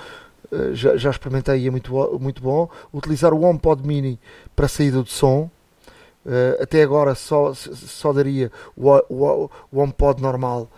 já, 0.72 0.96
já 0.96 1.10
experimentei 1.10 1.60
e 1.60 1.66
é 1.66 1.70
muito, 1.70 2.18
muito 2.20 2.42
bom, 2.42 2.68
utilizar 2.92 3.32
o 3.34 3.42
HomePod 3.42 3.86
Mini 3.86 4.18
para 4.56 4.68
saída 4.68 5.02
de 5.02 5.10
som. 5.10 5.50
Uh, 6.26 6.62
até 6.62 6.82
agora 6.82 7.14
só, 7.14 7.54
só 7.54 8.12
daria 8.12 8.52
o, 8.76 8.90
o, 9.08 9.50
o 9.72 9.80
HomePod 9.80 10.20
normal 10.20 10.68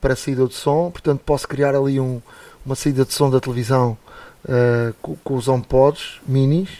para 0.00 0.14
saída 0.14 0.46
de 0.46 0.54
som, 0.54 0.90
portanto 0.90 1.22
posso 1.24 1.48
criar 1.48 1.74
ali 1.74 1.98
um, 1.98 2.22
uma 2.64 2.74
saída 2.74 3.04
de 3.04 3.12
som 3.12 3.30
da 3.30 3.40
televisão 3.40 3.96
uh, 4.44 4.94
com, 5.02 5.16
com, 5.16 5.34
os 5.34 5.48
HomePods 5.48 6.20
minis, 6.26 6.70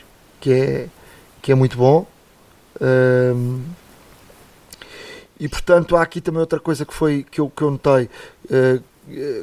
que 0.41 0.53
é, 0.53 0.89
que 1.43 1.53
é 1.53 1.55
muito 1.55 1.77
bom. 1.77 2.07
Uh, 2.77 3.61
e 5.39 5.49
portanto 5.49 5.97
há 5.97 6.03
aqui 6.03 6.21
também 6.21 6.41
outra 6.41 6.61
coisa 6.61 6.85
que 6.85 6.95
foi 6.95 7.25
que 7.29 7.41
eu, 7.41 7.51
que 7.51 7.63
eu 7.63 7.71
notei 7.71 8.09
uh, 8.47 8.83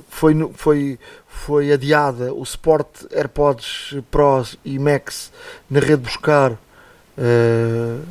foi, 0.09 0.33
foi, 0.53 0.99
foi 1.27 1.71
adiada 1.71 2.33
o 2.33 2.45
suporte 2.45 3.07
AirPods 3.11 3.95
Pros 4.09 4.57
e 4.63 4.79
Max 4.79 5.31
na 5.69 5.79
rede 5.79 6.03
buscar 6.03 6.53
uh, 6.53 8.03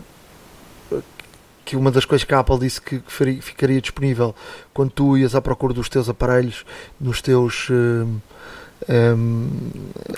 que 1.65 1.77
uma 1.77 1.91
das 1.91 2.05
coisas 2.05 2.25
que 2.25 2.35
a 2.35 2.41
Apple 2.41 2.59
disse 2.59 2.81
que, 2.81 3.03
ficaria 3.41 3.81
disponível 3.81 4.35
quando 4.73 4.91
tu 4.91 5.17
ias 5.17 5.35
à 5.35 5.41
procura 5.41 5.75
dos 5.75 5.89
teus 5.89 6.09
aparelhos 6.09 6.65
nos 7.01 7.21
teus 7.21 7.69
uh, 7.71 8.09
um, 8.89 9.49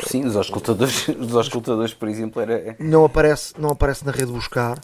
Sim, 0.04 0.24
os 0.26 0.36
auscultadores, 0.36 1.08
os 1.08 1.34
auscultadores, 1.34 1.94
por 1.94 2.08
exemplo, 2.08 2.42
era... 2.42 2.76
Não 2.78 3.04
aparece, 3.04 3.54
não 3.58 3.70
aparece 3.70 4.04
na 4.04 4.12
rede 4.12 4.32
buscar. 4.32 4.78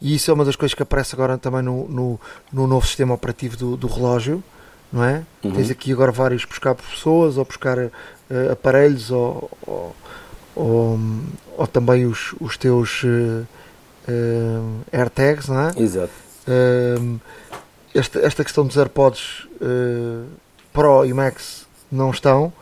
E 0.00 0.14
isso 0.14 0.30
é 0.30 0.34
uma 0.34 0.44
das 0.44 0.56
coisas 0.56 0.74
que 0.74 0.82
aparece 0.82 1.14
agora 1.14 1.38
também 1.38 1.62
no, 1.62 1.88
no, 1.88 2.20
no 2.52 2.66
novo 2.66 2.86
sistema 2.86 3.14
operativo 3.14 3.56
do, 3.56 3.76
do 3.76 3.86
relógio, 3.86 4.42
não 4.92 5.04
é? 5.04 5.22
Uhum. 5.42 5.52
Tens 5.52 5.70
aqui 5.70 5.92
agora 5.92 6.12
vários 6.12 6.44
buscar 6.44 6.74
pessoas 6.74 7.38
ou 7.38 7.44
buscar 7.44 7.78
uh, 7.78 7.90
aparelhos 8.52 9.10
ou, 9.10 9.50
ou, 9.66 9.96
ou, 10.54 11.00
ou, 11.56 11.66
também 11.66 12.06
os, 12.06 12.34
os 12.40 12.56
teus 12.56 13.02
uh, 13.04 13.46
uh, 14.08 14.80
AirTags, 14.92 15.48
não 15.48 15.60
é? 15.60 15.72
Exato. 15.76 16.12
esta, 17.94 18.18
esta 18.20 18.44
questão 18.44 18.66
dos 18.66 18.76
AirPods 18.76 19.46
Pro 20.72 21.04
e 21.06 21.12
Max 21.12 21.66
não 21.90 22.10
estão 22.10 22.52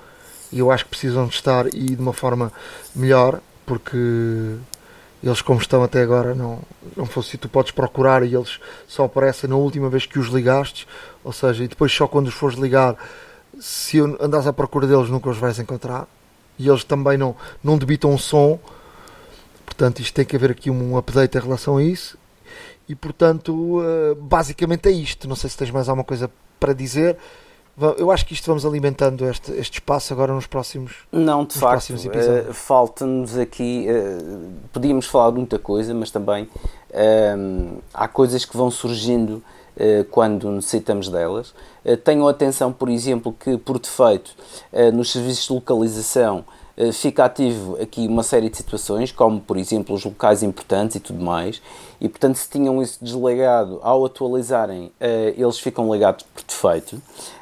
e 0.53 0.59
eu 0.59 0.71
acho 0.71 0.85
que 0.85 0.91
precisam 0.91 1.27
de 1.27 1.35
estar 1.35 1.67
e 1.69 1.95
de 1.95 2.01
uma 2.01 2.13
forma 2.13 2.53
melhor, 2.95 3.41
porque 3.65 4.57
eles 5.23 5.43
como 5.43 5.61
estão 5.61 5.83
até 5.83 6.03
agora 6.03 6.35
não, 6.35 6.61
não 6.97 7.05
fosse 7.05 7.37
tu 7.37 7.49
podes 7.49 7.73
procurar 7.73 8.23
e 8.23 8.35
eles 8.35 8.59
só 8.89 9.05
aparecem 9.05 9.51
na 9.51 9.57
última 9.57 9.91
vez 9.91 10.07
que 10.07 10.19
os 10.19 10.29
ligaste, 10.29 10.89
ou 11.23 11.33
seja, 11.33 11.65
e 11.65 11.69
depois 11.69 11.93
só 11.93 12.09
quando 12.09 12.29
os 12.29 12.35
fores 12.35 12.59
ligar, 12.59 12.97
se 13.61 14.01
andas 14.01 14.47
à 14.47 14.53
procura 14.53 14.87
deles 14.87 15.11
nunca 15.11 15.29
os 15.29 15.37
vais 15.37 15.59
encontrar. 15.59 16.09
E 16.59 16.69
eles 16.69 16.85
também 16.85 17.17
não, 17.17 17.35
não 17.63 17.77
debitam 17.77 18.17
som, 18.17 18.59
portanto 19.65 20.01
isto 20.01 20.15
tem 20.15 20.25
que 20.25 20.37
haver 20.37 20.51
aqui 20.51 20.71
um 20.71 20.97
update 20.97 21.37
em 21.37 21.41
relação 21.41 21.77
a 21.77 21.83
isso. 21.83 22.19
E 22.89 22.95
portanto 22.95 23.83
eh, 23.83 24.15
basicamente 24.19 24.89
é 24.89 24.93
isto, 24.93 25.29
não 25.29 25.37
sei 25.37 25.49
se 25.49 25.57
tens 25.57 25.71
mais 25.71 25.89
alguma 25.89 26.05
coisa 26.05 26.31
para 26.59 26.73
dizer 26.73 27.17
eu 27.99 28.11
acho 28.11 28.27
que 28.27 28.35
isto 28.35 28.47
vamos 28.47 28.67
alimentando 28.67 29.25
este, 29.27 29.53
este 29.53 29.75
espaço 29.75 30.13
agora 30.13 30.33
nos 30.33 30.47
próximos 30.47 30.95
Não, 31.11 31.45
de 31.45 31.55
facto, 31.55 31.95
uh, 31.95 32.53
falta-nos 32.53 33.37
aqui. 33.37 33.87
Uh, 33.89 34.51
podíamos 34.73 35.07
falar 35.07 35.31
de 35.31 35.37
muita 35.37 35.59
coisa, 35.59 35.95
mas 35.95 36.11
também 36.11 36.45
uh, 36.45 37.79
há 37.95 38.09
coisas 38.09 38.45
que 38.45 38.57
vão 38.57 38.71
surgindo 38.71 39.43
quando 40.11 40.51
necessitamos 40.51 41.09
delas. 41.09 41.55
tenham 42.05 42.29
atenção, 42.29 42.71
por 42.71 42.91
exemplo, 42.91 43.33
que 43.33 43.57
por 43.57 43.79
defeito 43.79 44.33
nos 44.93 45.11
serviços 45.11 45.47
de 45.47 45.55
localização 45.55 46.45
fica 46.93 47.25
ativo 47.25 47.81
aqui 47.81 48.07
uma 48.07 48.23
série 48.23 48.51
de 48.51 48.59
situações, 48.59 49.11
como 49.11 49.41
por 49.41 49.57
exemplo 49.57 49.95
os 49.95 50.05
locais 50.05 50.43
importantes 50.43 50.97
e 50.97 51.01
tudo 51.01 51.25
mais, 51.25 51.63
e 51.99 52.11
portanto, 52.11 52.37
se 52.37 52.51
tinham 52.51 52.83
isso 52.83 53.03
desligado, 53.03 53.79
ao 53.83 54.05
atualizarem, 54.05 54.93
eles 55.35 55.59
ficam 55.59 55.91
ligados 55.91 56.27
por 56.35 56.43
defeito. 56.43 57.01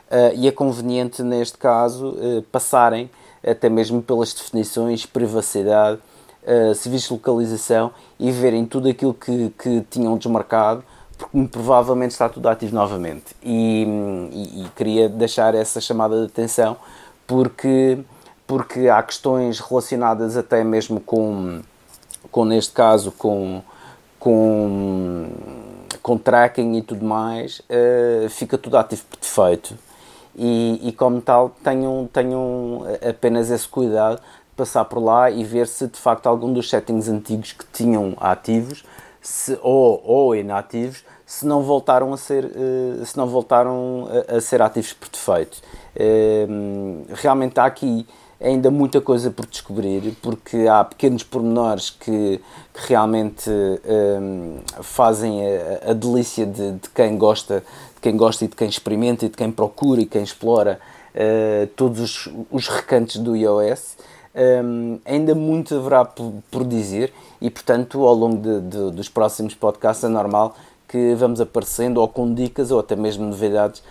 Uh, 0.09 0.33
e 0.35 0.49
é 0.49 0.51
conveniente, 0.51 1.23
neste 1.23 1.59
caso, 1.59 2.13
uh, 2.13 2.43
passarem 2.51 3.11
até 3.47 3.69
mesmo 3.69 4.01
pelas 4.03 4.33
definições, 4.33 5.05
privacidade, 5.05 6.01
uh, 6.45 6.75
serviços 6.75 7.09
de 7.09 7.13
localização 7.13 7.93
e 8.19 8.33
verem 8.33 8.65
tudo 8.65 8.89
aquilo 8.89 9.13
que, 9.13 9.51
que 9.51 9.83
tinham 9.91 10.17
desmarcado, 10.17 10.83
porque 11.19 11.49
provavelmente 11.49 12.13
está 12.13 12.27
tudo 12.27 12.49
ativo 12.49 12.75
novamente. 12.75 13.37
E, 13.43 13.85
e, 14.33 14.63
e, 14.63 14.69
queria 14.75 15.11
deixar 15.11 15.55
essa 15.55 15.79
chamada 15.79 16.19
de 16.21 16.27
atenção, 16.27 16.79
porque, 17.27 17.99
porque 18.47 18.89
há 18.89 19.03
questões 19.03 19.61
relacionadas 19.61 20.39
até 20.39 20.65
mesmo 20.65 21.01
com, 21.01 21.61
com 22.31 22.47
neste 22.47 22.73
caso, 22.73 23.13
com, 23.13 23.61
com, 24.19 25.29
com 26.03 26.17
tracking 26.17 26.79
e 26.79 26.83
tudo 26.83 27.05
mais, 27.05 27.61
fica 28.31 28.57
tudo 28.57 28.79
ativo 28.79 29.05
por 29.11 29.19
defeito 29.19 29.88
e, 30.39 30.89
e 30.89 30.93
como 30.93 31.21
tal 31.21 31.51
tenham, 31.63 32.09
tenham 32.13 32.85
apenas 33.09 33.51
esse 33.51 33.67
cuidado 33.67 34.17
de 34.17 34.57
passar 34.57 34.85
por 34.85 35.01
lá 35.01 35.31
e 35.31 35.45
ver 35.45 35.67
se 35.67 35.87
de 35.89 35.99
facto 35.99 36.29
algum 36.29 36.53
dos 36.53 36.71
settings 36.71 37.09
antigos 37.09 37.53
que 37.53 37.65
tinham 37.73 38.15
ativos 38.19 38.85
se, 39.21 39.59
ou, 39.63 40.01
ou 40.05 40.37
inativos 40.37 41.05
se 41.27 41.45
não 41.45 41.63
voltaram 41.63 42.13
a 42.13 42.17
ser 42.17 42.45
uh, 42.45 43.05
se 43.05 43.17
não 43.17 43.27
voltaram 43.27 44.09
a, 44.29 44.41
ser 44.41 44.63
ativos 44.63 44.95
por 44.95 45.09
defeito. 45.11 45.61
Uh, 45.95 47.05
realmente 47.15 47.61
há 47.61 47.67
aqui 47.67 48.07
ainda 48.41 48.71
muita 48.71 49.01
coisa 49.01 49.31
por 49.31 49.47
descobrir 49.47 50.17
porque 50.23 50.69
há 50.69 50.85
pequenos 50.85 51.23
pormenores 51.23 51.91
que, 51.91 52.41
que 52.73 52.89
realmente 52.89 53.51
um, 53.51 54.59
fazem 54.81 55.41
a, 55.45 55.91
a 55.91 55.93
delícia 55.93 56.47
de, 56.47 56.73
de, 56.73 56.91
quem 56.95 57.19
gosta 57.19 57.65
de 57.95 58.01
quem 58.01 58.17
gosta 58.17 58.45
e 58.45 58.49
de 58.49 58.55
quem 58.55 58.69
experimenta 58.69 59.27
e 59.27 59.29
de 59.29 59.37
quem 59.37 59.51
procura 59.51 60.01
e 60.01 60.07
quem 60.07 60.23
explora 60.23 60.79
uh, 61.15 61.67
todos 61.75 62.01
os, 62.01 62.33
os, 62.51 62.69
recantos 62.69 63.17
do 63.17 63.37
iOS. 63.37 63.97
Um, 64.65 65.01
ainda 65.05 65.35
muito 65.35 65.75
haverá 65.75 66.05
por, 66.05 66.33
por, 66.49 66.65
dizer 66.65 67.13
e, 67.41 67.51
portanto, 67.51 68.07
ao 68.07 68.15
longo 68.15 68.37
de, 68.37 68.61
de, 68.61 68.91
dos 68.93 69.09
próximos 69.09 69.53
podcasts 69.55 70.05
é 70.05 70.09
normal 70.09 70.55
que 70.87 71.15
vamos 71.15 71.41
aparecendo 71.41 71.99
ou 71.99 72.07
com 72.07 72.33
dicas 72.33 72.71
ou 72.71 72.79
até 72.79 72.95
mesmo 72.95 73.27
novidades 73.27 73.83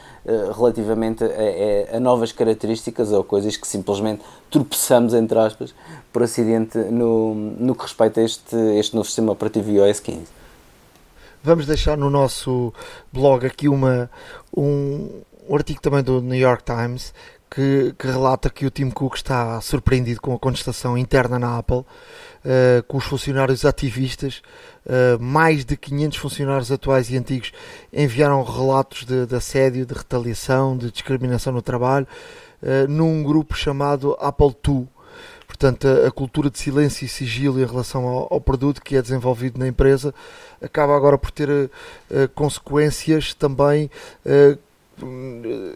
relativamente 0.55 1.23
a, 1.23 1.93
a, 1.93 1.97
a, 1.97 1.99
novas 1.99 2.31
características 2.31 3.11
ou 3.11 3.23
coisas 3.23 3.55
que 3.55 3.67
simplesmente 3.67 4.21
tropeçamos, 4.51 5.13
entre 5.13 5.37
aspas, 5.39 5.73
por 6.11 6.23
acidente 6.23 6.77
no, 6.77 7.33
no 7.33 7.75
que 7.75 7.83
respeita 7.83 8.21
a 8.21 8.23
este, 8.23 8.55
este 8.77 8.95
novo 8.95 9.05
sistema 9.05 9.31
operativo 9.31 9.69
iOS 9.71 9.99
15. 9.99 10.25
Vamos 11.43 11.65
deixar 11.65 11.97
no 11.97 12.09
nosso 12.09 12.73
blog 13.11 13.45
aqui 13.45 13.69
uma, 13.69 14.09
um, 14.55 15.09
um 15.47 15.55
artigo 15.55 15.79
também 15.79 16.03
do 16.03 16.21
New 16.21 16.37
York 16.37 16.63
Times 16.63 17.13
que, 17.49 17.93
que, 17.97 18.07
relata 18.07 18.49
que 18.49 18.65
o 18.65 18.71
Tim 18.71 18.89
Cook 18.89 19.15
está 19.15 19.59
surpreendido 19.61 20.21
com 20.21 20.33
a 20.33 20.39
contestação 20.39 20.97
interna 20.97 21.39
na 21.39 21.57
Apple, 21.57 21.85
uh, 22.47 22.83
com 22.83 22.97
os 22.97 23.03
funcionários 23.03 23.65
ativistas. 23.65 24.41
Uh, 24.85 25.21
mais 25.21 25.65
de 25.65 25.75
500 25.75 26.17
funcionários 26.17 26.71
atuais 26.71 27.09
e 27.09 27.17
antigos 27.17 27.51
enviaram 27.91 28.41
relatos 28.41 29.03
de, 29.03 29.25
de 29.25 29.35
assédio, 29.35 29.85
de 29.85 29.93
retaliação, 29.93 30.77
de 30.77 30.89
discriminação 30.89 31.51
no 31.51 31.61
trabalho, 31.61 32.07
uh, 32.63 32.87
num 32.87 33.21
grupo 33.21 33.55
chamado 33.55 34.15
Apple 34.19 34.55
II 34.65 34.87
Portanto, 35.45 35.87
a, 35.87 36.07
a, 36.07 36.11
cultura 36.11 36.49
de 36.49 36.59
silêncio 36.59 37.05
e 37.05 37.07
sigilo 37.07 37.59
em 37.59 37.65
relação 37.65 38.05
ao, 38.05 38.33
ao, 38.33 38.41
produto 38.41 38.81
que 38.81 38.95
é 38.95 39.01
desenvolvido 39.01 39.57
na 39.57 39.67
empresa 39.67 40.13
acaba 40.61 40.95
agora 40.95 41.17
por 41.17 41.31
ter 41.31 41.71
consequências 42.35 43.33
também 43.33 43.89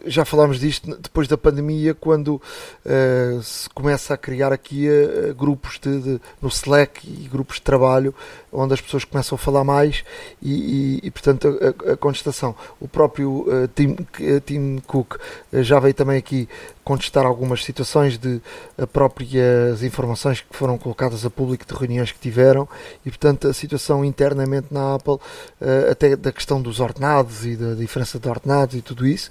já 0.04 0.24
falámos 0.24 0.58
disto 0.58 0.96
depois 0.96 1.28
da 1.28 1.38
pandemia, 1.38 1.94
quando 1.94 2.40
uh, 2.84 3.42
se 3.42 3.68
começa 3.70 4.14
a 4.14 4.16
criar 4.16 4.52
aqui 4.52 4.88
uh, 4.88 5.34
grupos 5.34 5.78
de, 5.80 6.00
de, 6.00 6.20
no 6.40 6.48
Slack 6.48 7.06
e 7.06 7.28
grupos 7.28 7.56
de 7.56 7.62
trabalho 7.62 8.14
onde 8.52 8.74
as 8.74 8.80
pessoas 8.80 9.04
começam 9.04 9.36
a 9.36 9.38
falar 9.38 9.64
mais 9.64 10.04
e, 10.40 11.00
e, 11.02 11.06
e 11.06 11.10
portanto, 11.10 11.58
a, 11.60 11.92
a, 11.92 11.96
contestação. 11.96 12.54
O 12.80 12.86
próprio 12.86 13.46
uh, 13.48 13.68
Tim, 13.74 13.96
Tim 14.44 14.82
Cook 14.86 15.16
já 15.52 15.80
veio 15.80 15.94
também 15.94 16.18
aqui 16.18 16.48
contestar 16.84 17.24
algumas 17.24 17.64
situações 17.64 18.18
de 18.18 18.40
próprias 18.92 19.84
informações 19.84 20.40
que 20.40 20.56
foram 20.56 20.76
colocadas 20.76 21.24
a 21.24 21.30
público 21.30 21.64
de 21.64 21.72
reuniões 21.72 22.10
que 22.10 22.18
tiveram 22.18 22.68
e, 23.06 23.10
portanto, 23.10 23.46
a 23.46 23.54
situação 23.54 24.04
internamente 24.04 24.66
na 24.70 24.96
Apple, 24.96 25.18
até 25.88 26.16
da 26.16 26.32
questão 26.32 26.60
dos 26.60 26.80
ordenados 26.80 27.46
e 27.46 27.54
da 27.54 27.74
diferença 27.74 28.18
de 28.18 28.28
ordenados 28.28 28.74
e 28.74 28.82
tudo 28.82 29.06
isso. 29.06 29.30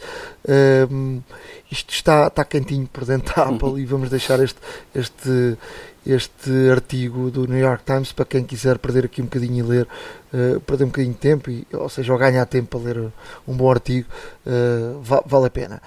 Um, 0.89 1.21
isto 1.69 1.93
está, 1.93 2.27
está 2.27 2.43
quentinho 2.43 2.88
por 2.88 3.05
dentro 3.05 3.36
da 3.36 3.43
Apple 3.49 3.81
e 3.81 3.86
vamos 3.86 4.10
deixar 4.10 4.41
este, 4.43 4.60
este, 4.93 5.57
este 6.05 6.49
artigo 6.71 7.29
do 7.29 7.45
New 7.45 7.59
York 7.59 7.83
Times 7.83 8.11
para 8.11 8.25
quem 8.25 8.43
quiser 8.43 8.79
perder 8.79 9.05
aqui 9.05 9.21
um 9.21 9.25
bocadinho 9.25 9.65
e 9.65 9.67
ler, 9.67 9.87
uh, 10.33 10.59
perder 10.61 10.85
um 10.85 10.87
bocadinho 10.87 11.13
de 11.13 11.19
tempo, 11.19 11.49
e, 11.49 11.67
ou 11.73 11.89
seja, 11.89 12.11
ou 12.11 12.17
ganhar 12.17 12.45
tempo 12.45 12.77
para 12.77 12.79
ler 12.79 13.11
um 13.47 13.55
bom 13.55 13.69
artigo, 13.69 14.07
uh, 14.45 14.99
va 15.01 15.23
vale 15.25 15.47
a 15.47 15.49
pena. 15.49 15.81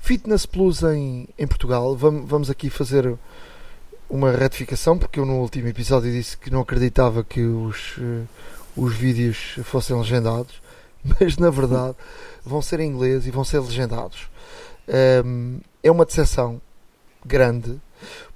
Fitness 0.00 0.46
Plus 0.46 0.82
em, 0.82 1.28
em 1.38 1.46
Portugal, 1.46 1.94
vamos, 1.94 2.28
vamos 2.28 2.50
aqui 2.50 2.68
fazer 2.68 3.16
uma 4.08 4.32
retificação, 4.32 4.98
porque 4.98 5.20
eu 5.20 5.26
no 5.26 5.40
último 5.40 5.68
episódio 5.68 6.10
disse 6.10 6.36
que 6.36 6.50
não 6.50 6.60
acreditava 6.60 7.22
que 7.22 7.42
os, 7.42 7.96
uh, 7.98 8.26
os 8.76 8.94
vídeos 8.94 9.60
fossem 9.62 9.96
legendados, 9.96 10.60
mas 11.20 11.36
na 11.36 11.50
verdade 11.50 11.94
vão 12.44 12.60
ser 12.60 12.80
em 12.80 12.90
inglês 12.90 13.26
e 13.26 13.30
vão 13.30 13.44
ser 13.44 13.60
legendados. 13.60 14.28
Um, 15.24 15.60
é 15.82 15.90
uma 15.90 16.04
decepção 16.04 16.60
grande 17.24 17.80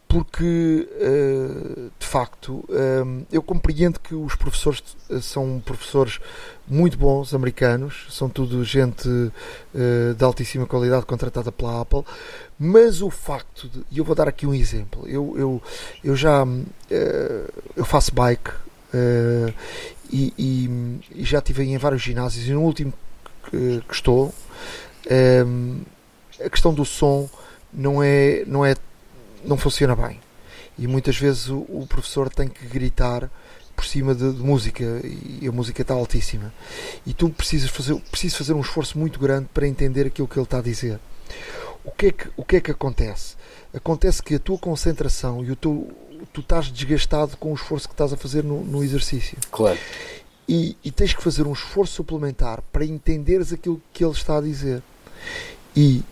porque 0.09 0.89
uh, 0.91 1.91
de 1.99 2.07
facto 2.07 2.65
um, 2.69 3.25
eu 3.33 3.43
compreendo 3.43 3.99
que 3.99 4.15
os 4.15 4.35
professores 4.37 4.83
são 5.21 5.61
professores 5.65 6.21
muito 6.67 6.97
bons 6.97 7.35
americanos, 7.35 8.07
são 8.11 8.29
tudo 8.29 8.65
gente 8.65 9.09
de 10.17 10.25
altíssima 10.25 10.67
qualidade 10.67 11.05
contratada 11.05 11.53
pela 11.53 11.81
Apple, 11.83 12.03
mas 12.59 13.03
o 13.03 13.11
facto 13.11 13.69
de, 13.69 13.85
e 13.91 13.99
eu 13.99 14.05
vou 14.05 14.15
dar 14.15 14.29
aqui 14.29 14.47
um 14.47 14.55
exemplo, 14.55 15.07
eu, 15.07 15.35
eu, 15.37 15.63
eu 16.03 16.17
já 16.17 16.47
eu 17.77 17.85
faço 17.85 18.15
bike 18.15 18.51
e, 20.11 20.33
e, 20.39 21.01
e, 21.15 21.25
já 21.25 21.39
estive 21.39 21.65
em 21.65 21.77
vários 21.77 22.01
ginásios 22.01 22.47
e 22.49 22.53
no 22.53 22.63
último 22.63 22.95
que, 23.51 23.83
estou, 23.91 24.33
a 26.41 26.49
questão 26.49 26.73
do 26.73 26.85
som 26.85 27.29
não 27.73 28.03
é, 28.03 28.45
não 28.47 28.65
é, 28.65 28.75
não 29.45 29.57
funciona 29.57 29.95
bem. 29.95 30.21
E 30.79 30.87
muitas 30.87 31.17
vezes 31.17 31.49
o, 31.49 31.59
o 31.69 31.87
professor 31.89 32.29
tem 32.29 32.49
que 32.49 32.67
gritar 32.67 33.31
por 33.77 33.85
cima 33.85 34.15
de, 34.15 34.33
de, 34.33 34.43
música 34.43 34.85
e 35.05 35.47
a 35.47 35.53
música 35.53 35.83
está 35.83 35.95
altíssima. 35.95 36.53
E 37.07 37.13
tu 37.13 37.29
precisas 37.31 37.71
fazer, 37.71 37.95
precisas 38.11 38.37
fazer 38.37 38.55
um 38.55 38.61
esforço 38.61 38.99
muito 38.99 39.19
grande 39.19 39.49
para 39.53 39.67
entender 39.67 40.07
aquilo 40.07 40.29
que 40.29 40.39
ele 40.39 40.45
está 40.45 40.59
a 40.59 40.63
dizer. 40.63 40.99
O 41.85 41.91
que 41.91 42.07
é 42.07 42.13
que, 42.13 42.31
o 42.37 42.45
que, 42.45 42.57
é 42.57 42.61
que 42.61 42.71
acontece? 42.71 43.37
Acontece 43.75 44.23
que 44.23 44.35
a 44.35 44.39
tua 44.39 44.59
concentração 44.59 45.45
e 45.45 45.51
o 45.51 45.57
teu, 45.57 45.91
tu 46.33 46.41
estás 46.41 46.67
desgastado 46.67 47.37
com 47.37 47.53
o 47.53 47.55
esforço 47.55 47.89
que 47.89 47.95
estás 47.95 48.13
a 48.13 48.17
fazer 48.17 48.43
no, 48.43 48.65
no 48.65 48.83
exercício. 48.83 49.37
Claro 49.51 49.79
e, 50.49 50.77
e, 50.85 50.91
tens 50.91 51.15
que 51.15 51.23
fazer 51.23 51.47
um 51.47 51.53
esforço 51.53 51.95
suplementar 51.95 52.63
para 52.73 52.85
entenderes 52.85 53.53
aquilo 53.53 53.81
que 53.93 54.05
ele 54.05 54.13
está 54.13 54.39
a 54.39 54.41
dizer. 54.41 54.83
E 55.75 56.03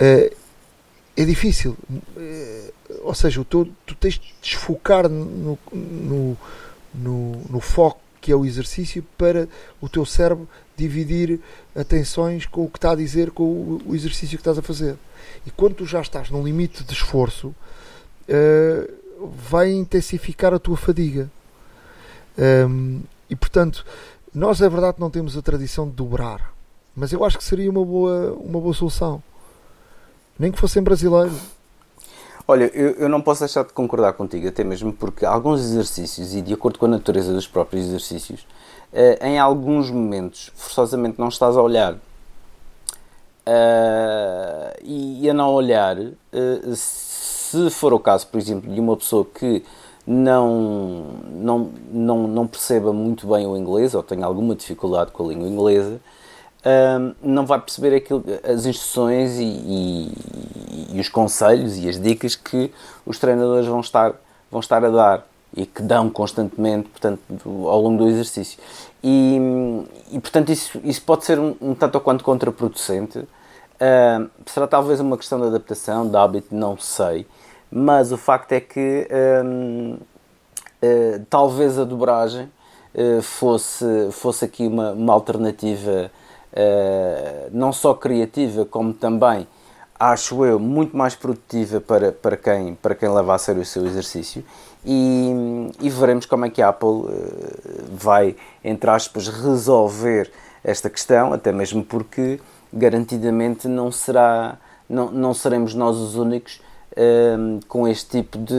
uh, 0.00 0.36
é 1.16 1.24
difícil. 1.24 1.76
Uh, 1.90 2.72
ou 3.02 3.14
seja, 3.14 3.44
tu, 3.44 3.66
tu 3.86 3.94
tens 3.94 4.14
de 4.14 4.34
desfocar 4.42 5.08
no, 5.08 5.58
no, 5.72 6.36
no, 6.94 7.32
no, 7.50 7.60
foco 7.60 8.00
que 8.20 8.30
é 8.30 8.36
o 8.36 8.44
exercício 8.44 9.04
para 9.16 9.48
o 9.80 9.88
teu 9.88 10.04
cérebro 10.04 10.48
dividir 10.76 11.40
atenções 11.74 12.44
com 12.44 12.64
o 12.64 12.70
que 12.70 12.78
está 12.78 12.90
a 12.90 12.96
dizer 12.96 13.30
com 13.30 13.44
o, 13.44 13.82
o 13.86 13.94
exercício 13.94 14.36
que 14.36 14.42
estás 14.42 14.58
a 14.58 14.62
fazer. 14.62 14.96
E 15.46 15.50
quando 15.50 15.76
tu 15.76 15.86
já 15.86 16.00
estás 16.00 16.30
num 16.30 16.44
limite 16.44 16.84
de 16.84 16.92
esforço, 16.92 17.48
uh, 17.48 18.92
vai 19.48 19.72
intensificar 19.72 20.52
a 20.52 20.58
tua 20.58 20.76
fadiga. 20.76 21.30
Um, 22.38 23.00
e 23.30 23.34
portanto, 23.34 23.84
nós 24.34 24.60
é 24.60 24.68
verdade 24.68 24.94
que 24.94 25.00
não 25.00 25.10
temos 25.10 25.36
a 25.36 25.42
tradição 25.42 25.88
de 25.88 25.94
dobrar, 25.94 26.52
mas 26.94 27.12
eu 27.12 27.24
acho 27.24 27.38
que 27.38 27.44
seria 27.44 27.70
uma 27.70 27.84
boa, 27.84 28.32
uma 28.34 28.60
boa 28.60 28.74
solução. 28.74 29.22
Nem 30.38 30.52
que 30.52 30.58
fossem 30.58 30.82
brasileiros. 30.82 31.56
Olha, 32.48 32.70
eu, 32.74 32.90
eu 32.92 33.08
não 33.08 33.20
posso 33.20 33.40
deixar 33.40 33.64
de 33.64 33.72
concordar 33.72 34.12
contigo, 34.12 34.46
até 34.46 34.62
mesmo 34.62 34.92
porque 34.92 35.26
alguns 35.26 35.60
exercícios, 35.60 36.34
e 36.34 36.40
de 36.40 36.54
acordo 36.54 36.78
com 36.78 36.86
a 36.86 36.88
natureza 36.88 37.32
dos 37.32 37.46
próprios 37.46 37.86
exercícios, 37.86 38.46
eh, 38.92 39.18
em 39.20 39.38
alguns 39.38 39.90
momentos, 39.90 40.52
forçosamente 40.54 41.18
não 41.18 41.28
estás 41.28 41.56
a 41.56 41.62
olhar. 41.62 41.94
Uh, 43.48 44.74
e 44.82 45.30
a 45.30 45.34
não 45.34 45.54
olhar, 45.54 45.96
uh, 45.96 46.14
se 46.74 47.70
for 47.70 47.92
o 47.92 47.98
caso, 48.00 48.26
por 48.26 48.38
exemplo, 48.38 48.72
de 48.72 48.80
uma 48.80 48.96
pessoa 48.96 49.24
que 49.24 49.62
não, 50.04 51.20
não, 51.30 51.70
não, 51.92 52.26
não 52.26 52.46
perceba 52.46 52.92
muito 52.92 53.24
bem 53.28 53.46
o 53.46 53.56
inglês 53.56 53.94
ou 53.94 54.02
tenha 54.02 54.26
alguma 54.26 54.56
dificuldade 54.56 55.12
com 55.12 55.24
a 55.24 55.28
língua 55.28 55.46
inglesa, 55.48 56.00
um, 56.66 57.14
não 57.22 57.46
vai 57.46 57.60
perceber 57.60 57.94
aquilo, 57.94 58.24
as 58.42 58.66
instruções 58.66 59.38
e, 59.38 59.44
e, 59.44 60.92
e, 60.94 61.00
os 61.00 61.08
conselhos 61.08 61.76
e 61.76 61.88
as 61.88 62.00
dicas 62.00 62.34
que 62.34 62.72
os 63.04 63.18
treinadores 63.18 63.66
vão 63.66 63.80
estar, 63.80 64.14
vão 64.50 64.60
estar 64.60 64.84
a 64.84 64.90
dar 64.90 65.26
e 65.56 65.64
que 65.64 65.80
dão 65.80 66.10
constantemente 66.10 66.88
portanto, 66.88 67.20
ao 67.68 67.80
longo 67.80 68.04
do 68.04 68.08
exercício. 68.08 68.58
E, 69.02 69.38
e 70.10 70.18
portanto, 70.20 70.50
isso, 70.50 70.80
isso 70.82 71.02
pode 71.02 71.24
ser 71.24 71.38
um, 71.38 71.54
um 71.60 71.74
tanto 71.74 71.94
ou 71.94 72.00
quanto 72.00 72.24
contraproducente. 72.24 73.18
Uh, 73.18 74.28
será 74.46 74.66
talvez 74.66 75.00
uma 75.00 75.16
questão 75.16 75.38
de 75.38 75.46
adaptação, 75.46 76.08
de 76.08 76.16
hábito, 76.16 76.54
não 76.54 76.78
sei 76.78 77.26
mas 77.70 78.12
o 78.12 78.16
facto 78.16 78.52
é 78.52 78.60
que 78.60 79.08
hum, 79.44 79.98
uh, 80.82 81.26
talvez 81.28 81.78
a 81.78 81.84
dobragem 81.84 82.50
uh, 82.94 83.22
fosse, 83.22 83.84
fosse 84.12 84.44
aqui 84.44 84.66
uma, 84.66 84.92
uma 84.92 85.12
alternativa 85.12 86.10
não 87.52 87.72
só 87.72 87.94
criativa, 87.94 88.64
como 88.64 88.92
também, 88.92 89.46
acho 89.98 90.44
eu, 90.44 90.58
muito 90.58 90.96
mais 90.96 91.14
produtiva 91.14 91.80
para, 91.80 92.12
para, 92.12 92.36
quem, 92.36 92.74
para 92.74 92.94
quem 92.94 93.08
leva 93.08 93.34
a 93.34 93.38
sério 93.38 93.62
o 93.62 93.64
seu 93.64 93.86
exercício. 93.86 94.44
E, 94.84 95.32
e 95.80 95.90
veremos 95.90 96.26
como 96.26 96.44
é 96.44 96.50
que 96.50 96.62
a 96.62 96.68
Apple 96.68 97.04
vai, 97.92 98.36
entre 98.64 98.88
aspas, 98.90 99.28
resolver 99.28 100.30
esta 100.62 100.88
questão, 100.88 101.32
até 101.32 101.52
mesmo 101.52 101.84
porque 101.84 102.40
garantidamente 102.72 103.68
não 103.68 103.90
será 103.90 104.58
não, 104.88 105.10
não 105.10 105.34
seremos 105.34 105.74
nós 105.74 105.96
os 105.96 106.14
únicos 106.14 106.60
Ehm, 106.98 107.60
com 107.68 107.86
este 107.86 108.22
tipo 108.22 108.38
de, 108.38 108.54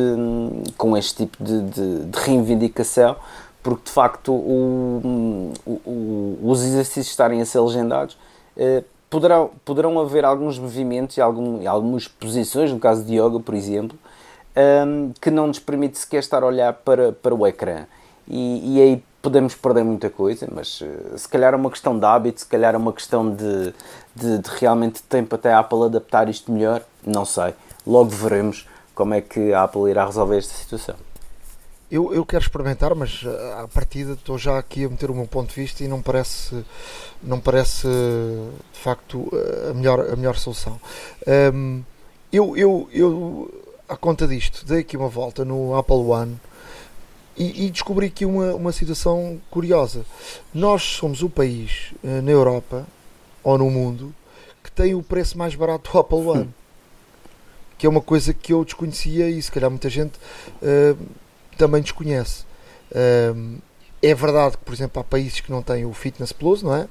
com 0.77 0.95
este 0.95 1.25
tipo 1.25 1.43
de, 1.43 1.59
de, 1.63 2.05
de 2.05 2.19
reivindicação, 2.19 3.15
porque 3.63 3.83
de 3.85 3.91
facto 3.91 4.31
o, 4.31 5.51
o, 5.65 6.39
os 6.43 6.63
exercícios 6.63 7.07
estarem 7.07 7.41
a 7.41 7.45
ser 7.45 7.59
legendados 7.59 8.17
uh, 8.55 8.83
poderão, 9.09 9.51
poderão 9.65 9.99
haver 9.99 10.25
alguns 10.25 10.57
movimentos 10.57 11.17
e 11.17 11.21
algum, 11.21 11.67
algumas 11.67 12.07
posições, 12.07 12.71
no 12.71 12.79
caso 12.79 13.03
de 13.03 13.15
yoga, 13.15 13.39
por 13.39 13.55
exemplo, 13.55 13.97
um, 14.55 14.59
ehm, 14.59 15.11
que 15.21 15.29
não 15.31 15.47
nos 15.47 15.59
permite 15.59 15.97
sequer 15.97 16.19
estar 16.19 16.43
a 16.43 16.45
olhar 16.45 16.73
para, 16.73 17.11
para 17.11 17.33
o 17.33 17.45
ecrã. 17.45 17.85
E, 18.27 18.75
e 18.75 18.81
aí 18.81 19.03
podemos 19.21 19.55
perder 19.55 19.83
muita 19.83 20.09
coisa, 20.09 20.47
mas 20.53 20.81
uh, 20.81 21.17
se 21.17 21.27
calhar 21.27 21.53
é 21.53 21.57
uma 21.57 21.69
questão 21.69 21.97
de 21.97 22.05
hábito, 22.05 22.41
se 22.41 22.45
calhar 22.45 22.73
é 22.73 22.77
uma 22.77 22.93
questão 22.93 23.29
de, 23.29 23.73
de, 24.15 24.37
de 24.39 24.49
realmente 24.59 25.01
tempo 25.03 25.35
até 25.35 25.51
a 25.51 25.59
Apple 25.59 25.83
adaptar 25.83 26.29
isto 26.29 26.51
melhor, 26.51 26.81
não 27.05 27.25
sei 27.25 27.53
logo 27.87 28.09
veremos 28.09 28.67
como 28.93 29.13
é 29.13 29.21
que 29.21 29.53
a 29.53 29.63
Apple 29.63 29.89
irá 29.89 30.05
resolver 30.05 30.37
esta 30.37 30.53
situação. 30.53 30.95
Eu, 31.89 32.13
eu 32.13 32.25
quero 32.25 32.43
experimentar, 32.43 32.93
mas 32.93 33.21
eh, 33.25 33.61
à 33.61 33.67
partida 33.67 34.11
estou 34.11 34.37
já 34.37 34.59
aqui 34.59 34.83
a 34.83 34.89
meter 34.89 35.09
o 35.09 35.15
meu 35.15 35.25
ponto 35.25 35.49
de 35.49 35.61
vista 35.61 35.85
e 35.85 35.87
não 35.87 36.01
parece, 36.01 36.65
não 37.23 37.39
parece 37.39 37.87
de 37.87 38.79
facto 38.79 39.31
a 39.69 39.73
melhor, 39.73 40.01
a 40.01 40.15
melhor 40.17 40.35
solução. 40.35 40.77
Um, 41.53 41.81
eu, 42.31 42.57
eu, 42.57 42.89
eu, 42.91 43.63
à 43.87 43.95
conta 43.95 44.27
disto, 44.27 44.65
dei 44.65 44.79
aqui 44.79 44.97
uma 44.97 45.07
volta 45.07 45.45
no 45.45 45.77
Apple 45.77 45.95
One 45.95 46.37
e, 47.37 47.65
e, 47.65 47.69
descobri 47.69 48.07
aqui 48.07 48.25
uma, 48.25 48.53
uma 48.53 48.71
situação 48.73 49.39
curiosa. 49.49 50.05
Nós 50.53 50.83
somos 50.83 51.23
o 51.23 51.29
país 51.29 51.93
eh, 52.03 52.19
na 52.19 52.31
Europa 52.31 52.85
ou 53.41 53.57
no 53.57 53.71
mundo 53.71 54.13
que 54.61 54.71
tem 54.71 54.93
o 54.93 55.01
preço 55.01 55.37
mais 55.37 55.55
barato 55.55 55.89
do 55.89 55.99
Apple 55.99 56.17
One 56.17 56.53
que 57.77 57.85
é 57.85 57.89
uma 57.89 58.01
coisa 58.01 58.33
que 58.33 58.51
eu 58.51 58.65
desconhecia 58.65 59.29
e 59.29 59.41
se 59.41 59.51
calhar 59.51 59.69
muita 59.69 59.89
gente 59.89 60.13
uh, 60.61 60.97
também 61.57 61.81
desconhece. 61.81 62.45
É 64.01 64.13
verdade 64.15 64.57
que, 64.57 64.63
por 64.63 64.73
exemplo, 64.73 65.01
há 65.01 65.03
países 65.03 65.39
que 65.39 65.51
não 65.51 65.61
têm 65.61 65.85
o 65.85 65.91
Fitness 65.91 66.31
Plus, 66.31 66.61
não 66.61 66.73
é? 66.73 66.87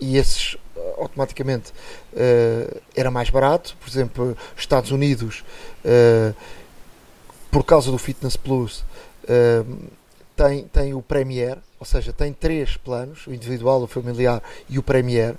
E 0.00 0.16
esses, 0.16 0.56
automaticamente 0.98 1.72
uh, 2.12 2.80
era 2.94 3.10
mais 3.10 3.30
barato. 3.30 3.76
Por 3.80 3.88
exemplo, 3.88 4.36
Estados 4.56 4.90
Unidos, 4.90 5.44
uh, 5.84 6.34
por 7.50 7.64
causa 7.64 7.90
do 7.90 7.98
Fitness 7.98 8.36
Plus, 8.36 8.84
tem, 10.36 10.64
tem 10.64 10.94
o 10.94 11.02
Premier, 11.02 11.58
ou 11.78 11.86
seja, 11.86 12.12
tem 12.12 12.32
três 12.32 12.76
planos: 12.76 13.26
o 13.26 13.34
individual, 13.34 13.82
o 13.82 13.86
familiar 13.86 14.42
e 14.68 14.78
o 14.78 14.82
Premier. 14.82 15.34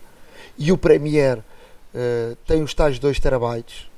E 0.57 0.71
o 0.71 0.77
Premier 0.77 1.39
tem 2.45 2.61
os 2.61 2.73
tais 2.73 2.99
2 2.99 3.19
terabytes, 3.19 3.89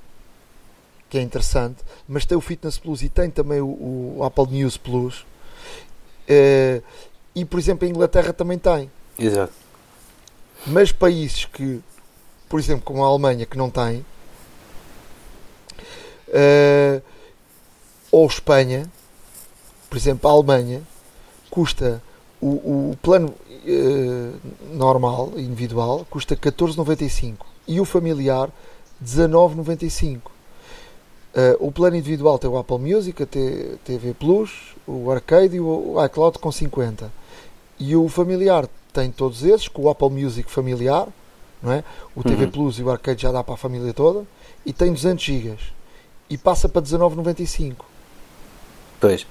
que 1.14 1.20
é 1.20 1.22
interessante, 1.22 1.78
mas 2.08 2.26
tem 2.26 2.36
o 2.36 2.42
Fitness 2.42 2.80
Plus 2.80 3.04
e 3.04 3.08
tem 3.08 3.30
também 3.30 3.62
o, 3.62 4.18
o 4.18 4.24
Apple 4.24 4.48
News 4.48 4.78
Plus. 4.78 5.24
e 7.36 7.46
por 7.46 7.60
exemplo, 7.60 7.88
a 7.88 7.92
Inglaterra 7.92 8.34
também 8.34 8.58
tem. 8.58 8.90
Exato. 9.20 9.54
Mas 10.66 10.92
países 10.92 11.46
que, 11.46 11.80
por 12.50 12.60
exemplo, 12.60 12.84
como 12.84 13.04
a 13.04 13.08
Alemanha, 13.08 13.46
que 13.46 13.56
não 13.56 13.70
tem, 13.70 14.04
uh, 16.30 17.02
ou 18.12 18.26
Espanha, 18.26 18.92
por 19.88 19.96
exemplo, 19.96 20.28
a 20.28 20.34
Alemanha, 20.34 20.82
custa 21.52 22.02
o, 22.42 22.90
o 22.90 22.98
plano 23.04 23.36
uh, 23.52 24.76
normal, 24.76 25.34
individual, 25.38 26.08
custa 26.10 26.36
14,95 26.36 27.36
e 27.68 27.80
o 27.80 27.86
familiar 27.86 28.50
19,95. 29.06 30.33
Uh, 31.34 31.58
o 31.60 31.72
plano 31.72 31.96
individual 31.96 32.38
tem 32.38 32.50
o 32.50 32.58
Apple 32.58 32.78
Music, 32.78 33.24
a 33.24 33.26
TV 33.26 34.14
Plus, 34.14 34.76
o 34.86 35.10
Arcade 35.10 35.56
e 35.56 35.60
o 35.60 35.96
iCloud 36.06 36.38
com 36.38 36.52
50. 36.52 37.12
E 37.80 37.96
o 37.96 38.08
familiar 38.08 38.68
tem 38.94 39.12
todos 39.12 39.44
esses, 39.44 39.68
com 39.68 39.84
o 39.84 39.90
Apple 39.90 40.10
Music 40.10 40.50
familiar, 40.50 41.08
não 41.62 41.72
é? 41.72 41.84
o 42.16 42.22
TV 42.22 42.46
uhum. 42.46 42.52
Plus 42.52 42.78
e 42.78 42.84
o 42.84 42.92
Arcade 42.92 43.24
já 43.24 43.32
dá 43.32 43.44
para 43.44 43.56
a 43.56 43.58
família 43.58 43.94
toda, 43.94 44.26
e 44.64 44.72
tem 44.72 44.94
200 44.94 45.24
GB 45.24 45.58
e 46.30 46.38
passa 46.38 46.70
para 46.70 46.82
19,95. 46.82 47.78
Pois. 49.00 49.26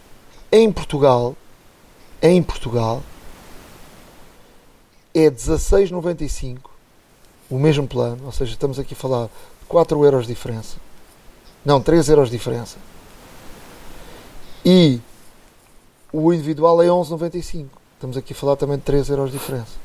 Em 0.51 0.71
Portugal, 0.73 1.37
em 2.21 2.43
Portugal, 2.43 3.03
é 5.15 5.31
16,95 5.31 6.59
o 7.49 7.59
mesmo 7.59 7.87
plano, 7.87 8.25
ou 8.25 8.33
seja, 8.33 8.53
estamos 8.53 8.79
aqui 8.79 8.95
a 8.95 8.97
falar 8.97 9.27
de 9.27 9.67
4 9.69 10.05
euros 10.05 10.27
de 10.27 10.33
diferença. 10.33 10.77
Não, 11.65 11.81
3 11.81 12.09
euros 12.09 12.31
de 12.31 12.37
diferença. 12.37 12.77
E 14.65 15.01
o 16.13 16.33
individual 16.33 16.83
é 16.83 16.87
11,95. 16.87 17.67
Estamos 17.95 18.17
aqui 18.17 18.33
a 18.33 18.37
falar 18.37 18.57
também 18.57 18.77
de 18.77 18.83
3 18.83 19.11
euros 19.11 19.31
de 19.31 19.39
diferença. 19.39 19.83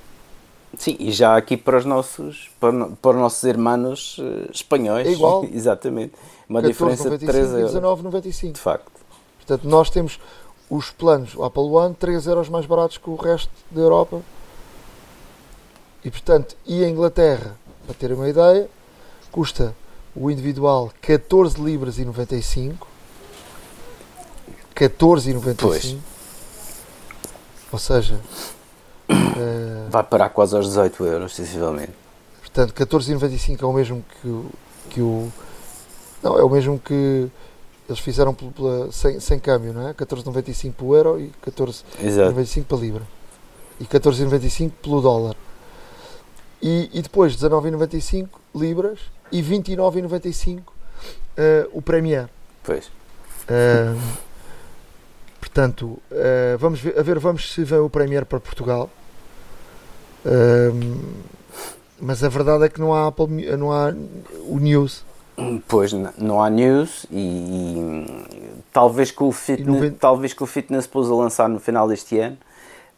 Sim, 0.78 0.98
e 1.00 1.12
já 1.12 1.38
aqui 1.38 1.56
para 1.56 1.78
os 1.78 1.86
nossos, 1.86 2.50
para, 2.60 2.72
para 3.02 3.12
os 3.12 3.18
nossos 3.18 3.44
irmãos 3.44 4.18
uh, 4.18 4.52
espanhóis. 4.52 5.08
É 5.08 5.12
igual. 5.12 5.46
Exatamente. 5.52 6.14
Uma 6.50 6.62
diferença 6.62 7.10
de 7.10 7.26
3 7.26 7.54
euros. 7.54 7.74
19,95. 7.74 8.52
De 8.54 8.60
facto. 8.60 8.92
Portanto, 9.38 9.68
nós 9.68 9.90
temos 9.90 10.20
os 10.70 10.92
planos 10.92 11.36
Apple 11.40 11.64
One 11.64 11.96
3 11.96 12.28
euros 12.28 12.50
mais 12.50 12.66
baratos 12.66 12.98
que 12.98 13.10
o 13.10 13.16
resto 13.16 13.52
da 13.72 13.82
Europa. 13.82 14.22
E 16.04 16.12
portanto, 16.12 16.56
e 16.66 16.84
a 16.84 16.90
Inglaterra, 16.90 17.56
para 17.86 17.96
terem 17.96 18.16
uma 18.16 18.30
ideia, 18.30 18.70
custa 19.32 19.76
o 20.20 20.32
individual 20.32 20.92
14 21.02 21.62
libras 21.62 22.00
e 22.00 22.06
95. 22.06 22.88
14,95. 24.76 25.56
Pois. 25.58 25.96
Ou 27.72 27.80
seja, 27.80 28.20
uh, 29.10 29.90
vai 29.90 30.04
parar 30.04 30.30
quase 30.30 30.56
aos 30.56 30.68
18 30.68 31.06
euros, 31.06 31.36
sensivelmente. 31.36 31.94
Portanto, 32.42 32.74
14,95 32.74 33.62
é 33.62 33.66
o 33.66 33.74
mesmo 33.74 34.06
que 34.22 34.28
o, 34.28 34.46
que 34.90 35.02
o. 35.02 35.32
Não, 36.24 36.40
é 36.40 36.44
o 36.44 36.50
mesmo 36.50 36.80
que 36.80 37.30
eles 37.88 38.00
fizeram 38.00 38.34
pela, 38.34 38.92
sem, 38.92 39.20
sem 39.20 39.40
câmbio, 39.40 39.74
não 39.74 39.88
é? 39.88 39.94
14,95 39.94 40.74
pelo 40.74 40.96
euro 40.96 41.20
e 41.20 41.32
14,95 41.46 42.66
para 42.66 42.78
libra. 42.78 43.04
E 43.80 43.86
14,95 43.86 44.72
pelo 44.82 45.02
dólar. 45.02 45.36
E, 46.62 46.90
e 46.92 47.02
depois 47.02 47.36
19,95 47.36 48.28
libras 48.56 49.00
e 49.32 49.42
29,95 49.42 50.60
uh, 50.60 50.64
eh, 51.38 51.68
o 51.72 51.82
Premier. 51.82 52.28
Pois. 52.64 52.88
Uh, 52.88 54.28
Portanto, 55.40 56.00
uh, 56.12 56.58
vamos 56.60 56.80
ver, 56.80 57.00
a 57.00 57.02
ver, 57.02 57.18
vamos 57.18 57.52
se 57.54 57.64
vem 57.64 57.80
o 57.80 57.90
Premier 57.90 58.26
para 58.26 58.40
Portugal. 58.40 58.90
Mas 62.00 62.24
a 62.24 62.30
verdade 62.30 62.66
é 62.66 62.70
que 62.70 62.80
não 62.80 62.94
há, 62.94 63.08
Apple, 63.08 63.28
não 63.58 63.72
há 63.72 63.92
o 64.48 64.60
News. 64.60 65.04
Pois, 65.68 65.94
não 65.94 66.42
há 66.42 66.50
News 66.50 67.06
e, 67.12 67.18
e 67.18 68.54
talvez, 68.72 69.12
com 69.12 69.28
o 69.28 69.32
fitness, 69.32 69.94
talvez 70.00 70.34
com 70.34 70.44
o 70.44 70.48
Fitness 70.48 70.88
Plus 70.88 71.10
a 71.10 71.16
lançar 71.16 71.48
no 71.48 71.60
final 71.60 71.88
deste 71.88 72.20
ano, 72.20 72.38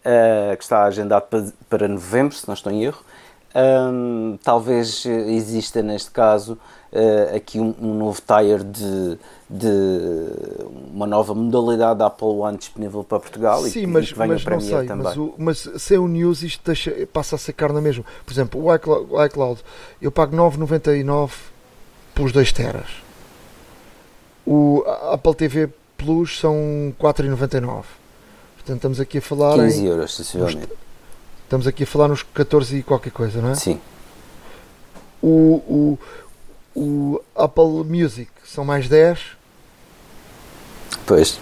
uh, 0.06 0.56
que 0.56 0.64
está 0.64 0.84
agendado 0.84 1.28
para, 1.28 1.46
para 1.70 1.88
novembro, 1.88 2.36
se 2.36 2.48
não 2.48 2.54
estou 2.54 2.72
em 2.72 2.84
erro, 2.84 3.04
talvez 4.44 5.06
exista 5.06 5.82
neste 5.82 6.12
caso 6.12 6.58
uh, 6.94 7.36
aqui 7.36 7.60
um, 7.60 7.74
um, 7.82 7.94
novo 7.98 8.22
tire 8.22 8.64
de, 8.64 9.18
de 9.50 9.68
uma 10.94 11.08
nova 11.08 11.34
modalidade 11.34 12.00
da 12.00 12.08
Apple 12.08 12.28
One 12.28 12.58
disponível 12.58 13.04
para 13.04 13.20
Portugal 13.20 13.64
Sim, 13.64 13.82
e, 13.82 13.88
mas, 13.88 14.06
e 14.06 14.14
que 14.14 14.20
mas 14.20 14.46
não 14.46 14.62
sei, 14.62 14.86
também. 14.86 15.04
Mas, 15.04 15.18
o, 15.18 15.34
mas 15.38 15.70
sem 15.78 15.98
o 15.98 16.08
News 16.08 16.44
isto 16.44 16.62
deixa, 16.66 16.92
passa 17.12 17.36
a 17.36 17.40
ser 17.40 17.54
carne 17.54 17.82
mesmo. 17.82 18.06
Por 18.26 18.32
exemplo, 18.32 18.64
o 18.64 18.74
iCloud, 18.74 19.08
o 19.12 19.26
iCloud 19.26 19.62
eu 20.02 20.12
pago 20.12 20.36
9,99 20.36 21.32
pelos 22.14 22.32
2 22.32 22.52
teras. 22.52 22.88
O 24.46 24.84
Apple 25.12 25.36
TV 25.36 25.70
Plus 25.98 26.40
são 26.40 26.94
4,99. 27.00 27.84
Portanto, 28.56 28.76
estamos 28.76 29.00
aqui 29.00 29.18
a 29.18 29.22
falar 29.22 29.56
15 29.56 29.82
em, 29.82 29.86
euros, 29.86 30.16
sensivelmente. 30.16 30.70
Estamos 31.50 31.66
aqui 31.66 31.82
a 31.82 31.88
falar 31.88 32.08
nos 32.08 32.22
14 32.22 32.78
e 32.78 32.84
qualquer 32.84 33.10
coisa, 33.10 33.42
não 33.42 33.50
é? 33.50 33.56
Sim. 33.56 33.82
O, 35.20 35.98
o, 36.76 36.80
o 36.80 37.22
Apple 37.36 37.84
Music 37.86 38.30
são 38.46 38.64
mais 38.64 38.88
10. 38.88 39.36
Pois. 41.08 41.40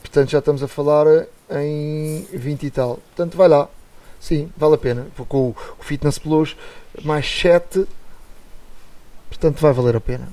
Portanto, 0.00 0.28
já 0.28 0.40
estamos 0.40 0.60
a 0.60 0.66
falar 0.66 1.06
em 1.52 2.26
20 2.32 2.66
e 2.66 2.70
tal. 2.72 2.96
Portanto, 2.96 3.36
vai 3.36 3.46
lá. 3.46 3.68
Sim, 4.18 4.50
vale 4.56 4.74
a 4.74 4.78
pena. 4.78 5.06
Com 5.28 5.50
o 5.50 5.54
Fitness 5.78 6.18
Plus, 6.18 6.56
mais 7.04 7.24
7. 7.24 7.86
Portanto, 9.28 9.60
vai 9.60 9.72
valer 9.72 9.94
a 9.94 10.00
pena. 10.00 10.28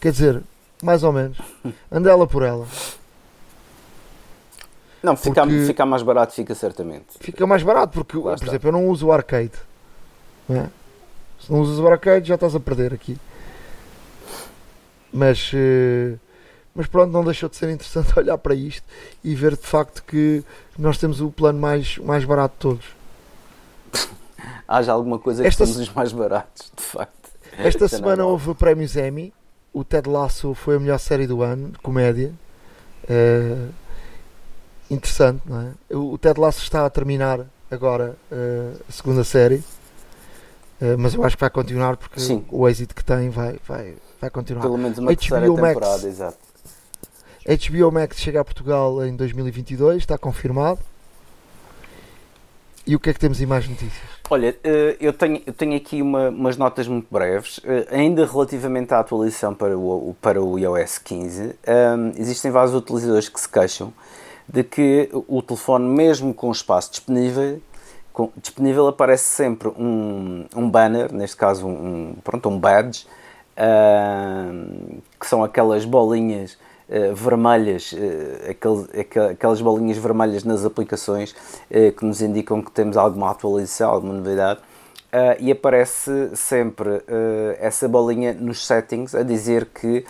Quer 0.00 0.12
dizer, 0.12 0.40
mais 0.80 1.02
ou 1.02 1.12
menos. 1.12 1.36
Andela 1.90 2.28
por 2.28 2.44
ela. 2.44 2.68
Não, 5.02 5.16
fica, 5.16 5.46
fica 5.66 5.86
mais 5.86 6.02
barato, 6.02 6.34
fica 6.34 6.54
certamente. 6.54 7.06
Fica 7.20 7.46
mais 7.46 7.62
barato, 7.62 7.92
porque, 7.94 8.16
Lá 8.16 8.22
por 8.22 8.34
está. 8.34 8.46
exemplo, 8.48 8.68
eu 8.68 8.72
não 8.72 8.88
uso 8.88 9.06
o 9.06 9.12
arcade. 9.12 9.52
Não 10.48 10.56
é? 10.60 10.70
Se 11.40 11.50
não 11.50 11.60
usas 11.60 11.78
o 11.78 11.88
arcade, 11.88 12.28
já 12.28 12.34
estás 12.34 12.54
a 12.54 12.60
perder 12.60 12.92
aqui. 12.92 13.16
Mas, 15.12 15.50
eh, 15.54 16.16
mas 16.74 16.86
pronto, 16.86 17.10
não 17.10 17.24
deixou 17.24 17.48
de 17.48 17.56
ser 17.56 17.70
interessante 17.70 18.12
olhar 18.18 18.36
para 18.38 18.54
isto 18.54 18.86
e 19.24 19.34
ver 19.34 19.56
de 19.56 19.66
facto 19.66 20.02
que 20.04 20.44
nós 20.78 20.98
temos 20.98 21.20
o 21.20 21.30
plano 21.30 21.58
mais, 21.58 21.96
mais 21.98 22.24
barato 22.24 22.54
de 22.54 22.60
todos. 22.60 22.84
Haja 24.68 24.92
alguma 24.92 25.18
coisa 25.18 25.42
que 25.42 25.48
Esta 25.48 25.64
somos 25.64 25.80
os 25.80 25.94
mais 25.94 26.12
baratos, 26.12 26.70
de 26.76 26.82
facto. 26.82 27.30
Esta 27.58 27.88
semana 27.88 28.24
houve 28.24 28.54
prémios 28.54 28.96
Emmy. 28.96 29.32
O 29.72 29.84
Ted 29.84 30.08
Lasso 30.08 30.52
foi 30.52 30.76
a 30.76 30.80
melhor 30.80 30.98
série 30.98 31.26
do 31.28 31.42
ano, 31.42 31.68
de 31.68 31.78
comédia. 31.78 32.32
Uh, 33.04 33.72
interessante, 34.90 35.42
não 35.46 35.60
é? 35.60 35.96
O 35.96 36.18
Ted 36.18 36.38
Lasso 36.38 36.62
está 36.62 36.84
a 36.84 36.90
terminar 36.90 37.46
agora 37.70 38.16
uh, 38.30 38.82
a 38.88 38.92
segunda 38.92 39.22
série, 39.22 39.56
uh, 40.80 40.98
mas 40.98 41.14
eu 41.14 41.24
acho 41.24 41.36
que 41.36 41.40
vai 41.40 41.50
continuar 41.50 41.96
porque 41.96 42.18
Sim. 42.20 42.44
o 42.50 42.68
êxito 42.68 42.94
que 42.94 43.04
tem 43.04 43.30
vai, 43.30 43.58
vai, 43.66 43.94
vai 44.20 44.30
continuar. 44.30 44.62
Pelo 44.62 44.76
menos 44.76 44.98
uma 44.98 45.12
HBO 45.12 45.54
temporada, 45.54 45.86
Max, 45.86 46.04
exato. 46.04 46.38
HBO 47.46 47.92
Max 47.92 48.18
chega 48.18 48.40
a 48.40 48.44
Portugal 48.44 49.04
em 49.04 49.16
2022, 49.16 49.98
está 49.98 50.18
confirmado. 50.18 50.80
E 52.86 52.96
o 52.96 52.98
que 52.98 53.10
é 53.10 53.12
que 53.12 53.20
temos 53.20 53.40
em 53.40 53.46
mais 53.46 53.68
notícias? 53.68 54.02
Olha, 54.28 54.56
eh, 54.64 54.96
eu 55.00 55.12
tenho, 55.12 55.40
eu 55.46 55.52
tenho 55.52 55.76
aqui 55.76 56.02
uma, 56.02 56.28
umas 56.30 56.56
notas 56.56 56.88
muito 56.88 57.06
breves. 57.10 57.60
Ainda 57.90 58.26
relativamente 58.26 58.92
à 58.92 59.00
atualização 59.00 59.54
para 59.54 59.78
o, 59.78 60.16
para 60.20 60.42
o 60.42 60.58
iOS 60.58 60.98
15, 60.98 61.42
um, 61.42 62.12
existem 62.16 62.50
vários 62.50 62.74
utilizadores 62.74 63.28
que 63.28 63.38
se 63.38 63.48
queixam 63.48 63.92
de 64.52 64.64
que 64.64 65.08
o 65.28 65.40
telefone, 65.40 65.86
mesmo 65.86 66.34
com 66.34 66.50
espaço 66.50 66.90
disponível, 66.90 67.60
com, 68.12 68.30
disponível 68.36 68.88
aparece 68.88 69.24
sempre 69.24 69.68
um, 69.68 70.44
um 70.54 70.68
banner, 70.68 71.12
neste 71.12 71.36
caso 71.36 71.68
um, 71.68 72.14
pronto, 72.24 72.48
um 72.48 72.58
badge, 72.58 73.06
uh, 73.56 75.00
que 75.18 75.26
são 75.26 75.44
aquelas 75.44 75.84
bolinhas 75.84 76.58
uh, 76.88 77.14
vermelhas, 77.14 77.92
uh, 77.92 78.50
aqueles, 78.50 78.88
aquelas 79.30 79.60
bolinhas 79.60 79.98
vermelhas 79.98 80.42
nas 80.42 80.64
aplicações 80.64 81.30
uh, 81.30 81.92
que 81.96 82.04
nos 82.04 82.20
indicam 82.20 82.60
que 82.60 82.72
temos 82.72 82.96
alguma 82.96 83.30
atualização, 83.30 83.90
alguma 83.90 84.14
novidade. 84.14 84.60
e 85.40 85.50
aparece 85.50 86.30
sempre 86.36 87.02
essa 87.58 87.88
bolinha 87.88 88.32
nos 88.32 88.64
settings 88.64 89.12
a 89.12 89.24
dizer 89.24 89.66
que 89.66 90.04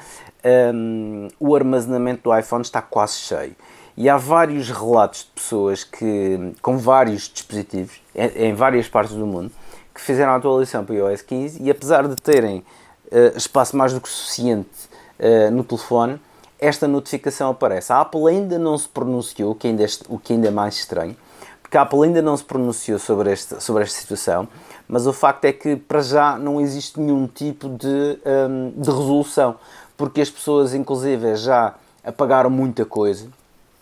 um, 0.75 1.29
o 1.39 1.55
armazenamento 1.55 2.25
do 2.25 2.39
iPhone 2.39 2.63
está 2.63 2.83
quase 2.83 3.15
cheio. 3.15 3.57
E 4.01 4.09
há 4.09 4.17
vários 4.17 4.71
relatos 4.71 5.25
de 5.25 5.27
pessoas 5.43 5.85
que, 5.85 6.55
com 6.63 6.79
vários 6.79 7.29
dispositivos, 7.29 8.01
em, 8.15 8.55
várias 8.55 8.89
partes 8.89 9.15
do 9.15 9.27
mundo, 9.27 9.53
que 9.95 10.01
fizeram 10.01 10.33
a 10.33 10.37
atualização 10.37 10.87
para 10.87 10.95
o 10.95 11.11
iOS 11.11 11.21
15 11.21 11.63
e 11.63 11.71
apesar 11.71 12.09
de 12.09 12.17
terem 12.17 12.65
uh, 13.13 13.37
espaço 13.37 13.77
mais 13.77 13.93
do 13.93 14.01
que 14.01 14.09
suficiente 14.09 14.71
uh, 15.19 15.51
no 15.51 15.63
telefone, 15.63 16.19
esta 16.59 16.89
notificação 16.89 17.51
aparece. 17.51 17.93
A 17.93 18.01
Apple 18.01 18.27
ainda 18.27 18.59
não 18.59 18.79
se 18.79 18.89
pronunciou, 18.89 19.51
o 19.51 19.55
que 19.55 19.67
ainda 19.67 19.85
é, 19.85 19.89
o 20.09 20.19
que 20.19 20.33
ainda 20.33 20.49
é 20.49 20.51
mais 20.51 20.77
estranho, 20.77 21.15
porque 21.61 21.77
a 21.77 21.83
Apple 21.83 22.03
ainda 22.03 22.23
não 22.23 22.35
se 22.39 22.45
pronunciou 22.45 22.99
sobre, 22.99 23.31
este, 23.31 23.63
sobre 23.63 23.83
esta 23.83 24.01
situação, 24.01 24.49
mas 24.89 25.07
o 25.07 25.13
facto 25.13 25.45
é 25.45 25.53
que 25.53 25.77
para 25.77 26.01
já 26.01 26.39
não 26.39 26.59
existe 26.59 26.99
nenhum 26.99 27.27
tipo 27.27 27.69
de, 27.69 27.87
um, 27.87 28.21
ehm, 28.25 28.71
de 28.81 28.89
resolução, 28.91 29.57
porque 29.95 30.23
as 30.23 30.31
pessoas, 30.31 30.73
inclusive, 30.73 31.37
já 31.37 31.75
apagaram 32.03 32.49
muita 32.49 32.87
coisa. 32.87 33.29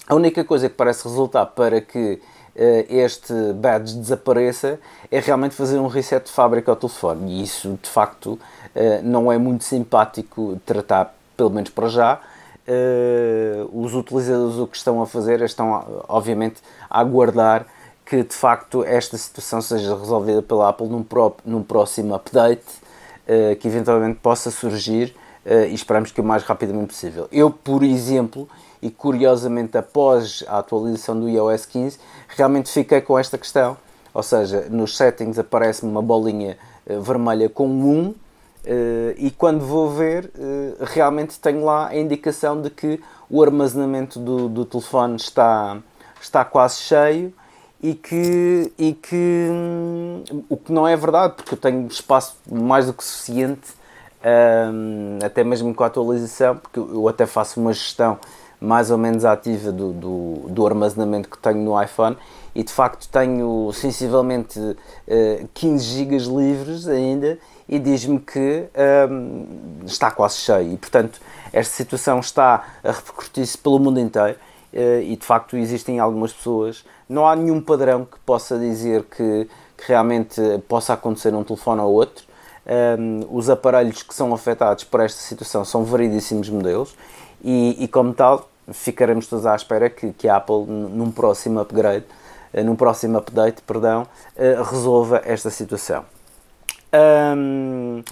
A 0.08 0.14
única 0.14 0.42
coisa 0.42 0.70
que 0.70 0.74
parece 0.74 1.06
resultar 1.06 1.44
para 1.44 1.82
que 1.82 2.14
uh, 2.14 2.20
este 2.88 3.34
badge 3.52 3.94
desapareça 3.94 4.80
é 5.10 5.20
realmente 5.20 5.54
fazer 5.54 5.78
um 5.78 5.86
reset 5.86 6.24
de 6.24 6.32
fábrica 6.32 6.72
ao 6.72 6.76
telefone. 6.76 7.30
E 7.30 7.42
isso, 7.42 7.78
de 7.82 7.90
facto, 7.90 8.30
uh, 8.32 8.40
não 9.02 9.30
é 9.30 9.36
muito 9.36 9.64
simpático 9.64 10.58
tratar, 10.64 11.14
pelo 11.36 11.50
menos 11.50 11.68
para 11.68 11.88
já. 11.88 12.20
Uh, 12.66 13.68
os 13.84 13.94
utilizadores 13.94 14.56
o 14.56 14.66
que 14.66 14.78
estão 14.78 15.02
a 15.02 15.06
fazer 15.06 15.42
estão, 15.42 16.04
obviamente, 16.08 16.62
a 16.88 17.00
aguardar 17.00 17.66
que 18.06 18.22
de 18.22 18.34
facto 18.34 18.82
esta 18.84 19.18
situação 19.18 19.60
seja 19.60 19.94
resolvida 19.94 20.40
pela 20.40 20.70
Apple 20.70 20.88
num, 20.88 21.02
pró 21.02 21.36
num 21.44 21.62
próximo 21.62 22.14
update 22.14 22.64
que 23.60 23.68
eventualmente 23.68 24.18
possa 24.20 24.50
surgir 24.50 25.14
e 25.44 25.74
esperamos 25.74 26.10
que 26.10 26.18
o 26.18 26.24
mais 26.24 26.42
rapidamente 26.42 26.86
possível. 26.86 27.28
Eu, 27.30 27.50
por 27.50 27.82
exemplo, 27.82 28.48
e 28.80 28.90
curiosamente 28.90 29.76
após 29.76 30.44
a 30.46 30.58
atualização 30.58 31.18
do 31.18 31.28
iOS 31.28 31.66
15, 31.66 31.98
realmente 32.28 32.70
fiquei 32.70 33.00
com 33.00 33.18
esta 33.18 33.36
questão, 33.36 33.76
ou 34.14 34.22
seja, 34.22 34.66
nos 34.70 34.96
settings 34.96 35.38
aparece-me 35.38 35.90
uma 35.90 36.02
bolinha 36.02 36.56
uh, 36.86 37.00
vermelha 37.00 37.48
com 37.48 37.66
1 37.66 38.14
Uh, 38.68 39.14
e 39.16 39.30
quando 39.30 39.64
vou 39.64 39.88
ver, 39.88 40.30
uh, 40.34 40.84
realmente 40.84 41.38
tenho 41.40 41.64
lá 41.64 41.88
a 41.88 41.96
indicação 41.96 42.60
de 42.60 42.68
que 42.68 43.00
o 43.30 43.42
armazenamento 43.42 44.18
do, 44.18 44.46
do 44.46 44.64
telefone 44.66 45.16
está, 45.16 45.78
está 46.20 46.44
quase 46.44 46.76
cheio 46.76 47.32
e 47.82 47.94
que, 47.94 48.70
e 48.76 48.92
que 48.92 49.48
hum, 49.50 50.22
o 50.50 50.56
que 50.56 50.70
não 50.70 50.86
é 50.86 50.94
verdade, 50.96 51.34
porque 51.34 51.54
eu 51.54 51.58
tenho 51.58 51.86
espaço 51.86 52.36
mais 52.50 52.86
do 52.86 52.92
que 52.92 53.02
suficiente, 53.02 53.70
hum, 54.70 55.18
até 55.24 55.44
mesmo 55.44 55.74
com 55.74 55.84
a 55.84 55.86
atualização, 55.86 56.56
porque 56.56 56.78
eu 56.78 57.08
até 57.08 57.24
faço 57.24 57.60
uma 57.60 57.72
gestão 57.72 58.18
mais 58.60 58.90
ou 58.90 58.98
menos 58.98 59.24
ativa 59.24 59.70
do, 59.70 59.92
do, 59.92 60.34
do 60.48 60.66
armazenamento 60.66 61.28
que 61.28 61.38
tenho 61.38 61.58
no 61.58 61.80
iPhone 61.80 62.16
e 62.54 62.62
de 62.62 62.72
facto 62.72 63.08
tenho 63.08 63.70
sensivelmente 63.72 64.58
uh, 64.58 65.48
15 65.54 65.84
GB 65.84 66.16
livres 66.16 66.88
ainda 66.88 67.38
e 67.68 67.78
diz-me 67.78 68.18
que 68.18 68.64
um, 69.10 69.84
está 69.84 70.10
quase 70.10 70.38
cheio. 70.38 70.72
E, 70.72 70.76
portanto, 70.76 71.20
esta 71.52 71.74
situação 71.74 72.18
está 72.18 72.64
a 72.82 72.90
repercutir-se 72.90 73.56
pelo 73.58 73.78
mundo 73.78 74.00
inteiro 74.00 74.36
uh, 74.72 75.02
e, 75.02 75.14
de 75.14 75.24
facto, 75.24 75.56
existem 75.56 76.00
algumas 76.00 76.32
pessoas. 76.32 76.84
Não 77.08 77.28
há 77.28 77.36
nenhum 77.36 77.60
padrão 77.60 78.04
que 78.04 78.18
possa 78.20 78.58
dizer 78.58 79.04
que, 79.04 79.48
que 79.76 79.84
realmente 79.86 80.40
possa 80.66 80.94
acontecer 80.94 81.32
um 81.34 81.44
telefone 81.44 81.80
ou 81.80 81.92
outro. 81.92 82.26
Um, 82.98 83.20
os 83.30 83.48
aparelhos 83.48 84.02
que 84.02 84.14
são 84.14 84.34
afetados 84.34 84.84
por 84.84 85.00
esta 85.00 85.20
situação 85.20 85.64
são 85.64 85.84
variedíssimos 85.84 86.50
modelos 86.50 86.94
e, 87.42 87.84
e 87.84 87.88
como 87.88 88.12
tal, 88.12 88.48
ficaremos 88.72 89.26
todos 89.26 89.46
à 89.46 89.54
espera 89.54 89.88
que, 89.88 90.12
que 90.12 90.28
a 90.28 90.36
Apple, 90.36 90.64
num 90.66 91.10
próximo 91.10 91.60
upgrade, 91.60 92.04
uh, 92.52 92.64
num 92.64 92.76
próximo 92.76 93.18
update, 93.18 93.62
perdão, 93.62 94.02
uh, 94.02 94.62
resolva 94.62 95.22
esta 95.24 95.50
situação. 95.50 96.04
Um, 96.92 98.02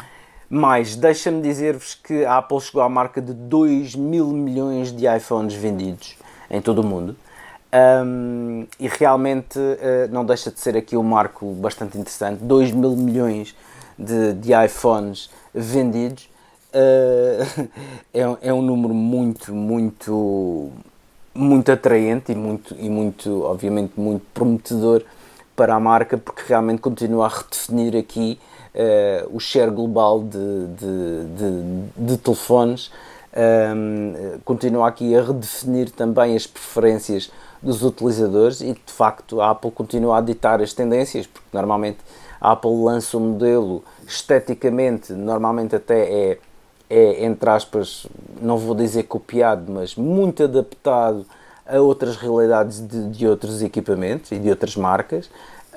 mais, 0.48 0.96
deixa-me 0.96 1.42
dizer-vos 1.42 1.94
que 1.94 2.24
a 2.24 2.38
Apple 2.38 2.60
chegou 2.60 2.82
à 2.82 2.88
marca 2.88 3.20
de 3.20 3.32
2 3.32 3.96
mil 3.96 4.28
milhões 4.28 4.92
de 4.92 5.06
iPhones 5.06 5.54
vendidos 5.54 6.16
em 6.50 6.60
todo 6.60 6.80
o 6.80 6.84
mundo. 6.84 7.16
Um, 8.04 8.66
e 8.78 8.86
realmente 8.86 9.58
uh, 9.58 10.08
não 10.10 10.24
deixa 10.24 10.50
de 10.50 10.60
ser 10.60 10.76
aqui 10.76 10.96
um 10.96 11.02
marco 11.02 11.46
bastante 11.54 11.98
interessante. 11.98 12.42
2 12.42 12.70
mil 12.72 12.96
milhões 12.96 13.56
de, 13.98 14.34
de 14.34 14.52
iPhones 14.52 15.30
vendidos 15.52 16.28
uh, 16.76 17.68
é, 18.12 18.48
é, 18.48 18.52
um 18.52 18.62
número 18.62 18.94
muito, 18.94 19.54
muito, 19.54 20.70
muito 21.34 21.72
atraente 21.72 22.32
e 22.32 22.34
muito, 22.34 22.76
e 22.78 22.88
muito, 22.90 23.42
obviamente, 23.42 23.92
muito 23.96 24.24
prometedor 24.34 25.02
para 25.54 25.74
a 25.74 25.80
marca, 25.80 26.18
porque 26.18 26.42
realmente 26.46 26.80
continua 26.80 27.26
a 27.26 27.28
redefinir 27.28 27.96
aqui 27.96 28.38
uh, 28.74 29.34
o 29.34 29.40
share 29.40 29.70
global 29.70 30.22
de, 30.22 30.28
de, 30.28 31.24
de, 31.36 32.08
de 32.08 32.16
telefones, 32.18 32.90
um, 33.34 33.40
ehm, 33.40 34.38
continua 34.44 34.88
aqui 34.88 35.14
a 35.14 35.22
redefinir 35.22 35.90
também 35.90 36.34
as 36.34 36.46
preferências 36.46 37.30
dos 37.62 37.82
utilizadores 37.82 38.60
e 38.60 38.72
de 38.72 38.92
facto 38.92 39.40
a 39.40 39.50
Apple 39.50 39.70
continua 39.70 40.18
a 40.18 40.20
ditar 40.20 40.62
as 40.62 40.72
tendências, 40.72 41.26
porque 41.26 41.48
normalmente 41.52 41.98
a 42.40 42.52
Apple 42.52 42.70
lança 42.82 43.16
um 43.16 43.32
modelo 43.32 43.84
esteticamente, 44.06 45.12
normalmente 45.12 45.74
até 45.74 46.00
é, 46.00 46.38
é 46.88 47.24
entre 47.24 47.50
aspas, 47.50 48.06
não 48.40 48.58
vou 48.58 48.74
dizer 48.74 49.04
copiado, 49.04 49.70
mas 49.72 49.94
muito 49.96 50.44
adaptado 50.44 51.26
a 51.66 51.80
outras 51.80 52.16
realidades 52.16 52.86
de, 52.86 53.08
de 53.10 53.26
outros 53.26 53.62
equipamentos 53.62 54.30
e 54.30 54.38
de 54.38 54.48
outras 54.48 54.76
marcas. 54.76 55.28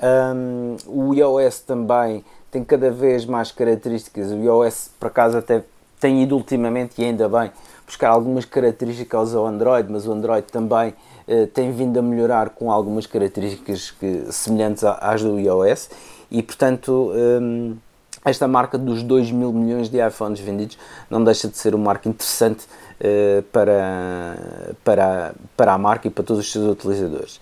Um, 0.02 0.76
o 0.86 1.14
iOS 1.14 1.60
também 1.60 2.24
tem 2.50 2.64
cada 2.64 2.90
vez 2.90 3.26
mais 3.26 3.52
características. 3.52 4.30
O 4.30 4.36
iOS, 4.36 4.90
por 4.98 5.08
acaso, 5.08 5.38
até 5.38 5.62
tem 5.98 6.22
ido 6.22 6.34
ultimamente, 6.36 7.00
e 7.00 7.04
ainda 7.04 7.28
bem, 7.28 7.50
buscar 7.86 8.10
algumas 8.10 8.44
características 8.44 9.34
ao 9.34 9.46
Android, 9.46 9.90
mas 9.90 10.06
o 10.06 10.12
Android 10.12 10.46
também 10.46 10.94
eh, 11.28 11.46
tem 11.46 11.70
vindo 11.72 11.98
a 11.98 12.02
melhorar 12.02 12.50
com 12.50 12.72
algumas 12.72 13.06
características 13.06 13.90
que, 13.90 14.32
semelhantes 14.32 14.82
às 14.84 15.22
do 15.22 15.38
iOS. 15.38 15.90
E, 16.30 16.42
portanto, 16.42 17.12
um, 17.12 17.76
esta 18.24 18.46
marca 18.46 18.76
dos 18.76 19.02
2 19.02 19.30
mil 19.30 19.52
milhões 19.52 19.88
de 19.88 19.98
iPhones 20.06 20.40
vendidos 20.40 20.78
não 21.08 21.22
deixa 21.24 21.48
de 21.48 21.56
ser 21.56 21.74
um 21.74 21.78
marco 21.78 22.08
interessante 22.08 22.66
uh, 23.00 23.42
para, 23.44 24.74
para, 24.84 25.34
para 25.56 25.72
a 25.72 25.78
marca 25.78 26.08
e 26.08 26.10
para 26.10 26.24
todos 26.24 26.44
os 26.44 26.52
seus 26.52 26.70
utilizadores. 26.70 27.40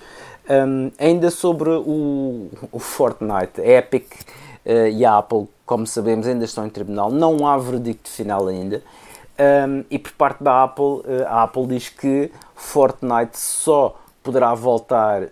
Um, 0.49 0.91
ainda 0.99 1.31
sobre 1.31 1.69
o, 1.71 2.49
o 2.73 2.79
Fortnite, 2.79 3.61
a 3.61 3.67
Epic 3.67 4.07
uh, 4.65 4.89
e 4.89 5.05
a 5.05 5.19
Apple, 5.19 5.49
como 5.67 5.87
sabemos, 5.87 6.27
ainda 6.27 6.45
estão 6.45 6.65
em 6.65 6.71
tribunal, 6.71 7.11
não 7.11 7.47
há 7.47 7.59
veredicto 7.59 8.09
final 8.09 8.47
ainda. 8.47 8.83
Um, 9.39 9.85
e 9.91 9.99
por 9.99 10.13
parte 10.13 10.43
da 10.43 10.65
Apple, 10.65 10.85
uh, 10.85 11.27
a 11.27 11.43
Apple 11.43 11.67
diz 11.67 11.89
que 11.89 12.31
Fortnite 12.55 13.39
só 13.39 13.97
poderá 14.23 14.55
voltar 14.55 15.23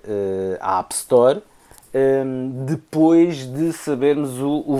à 0.61 0.79
App 0.79 0.95
Store 0.95 1.43
um, 1.97 2.65
depois 2.67 3.47
de 3.47 3.73
sabermos 3.73 4.39
o, 4.39 4.65
o, 4.67 4.77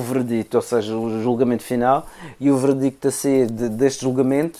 ou 0.55 0.63
seja, 0.63 0.95
o 0.95 1.23
julgamento 1.23 1.63
final 1.63 2.07
e 2.39 2.51
o 2.51 2.59
veredicto 2.59 3.09
a 3.09 3.11
sair 3.11 3.51
de, 3.51 3.71
deste 3.71 4.03
julgamento 4.03 4.59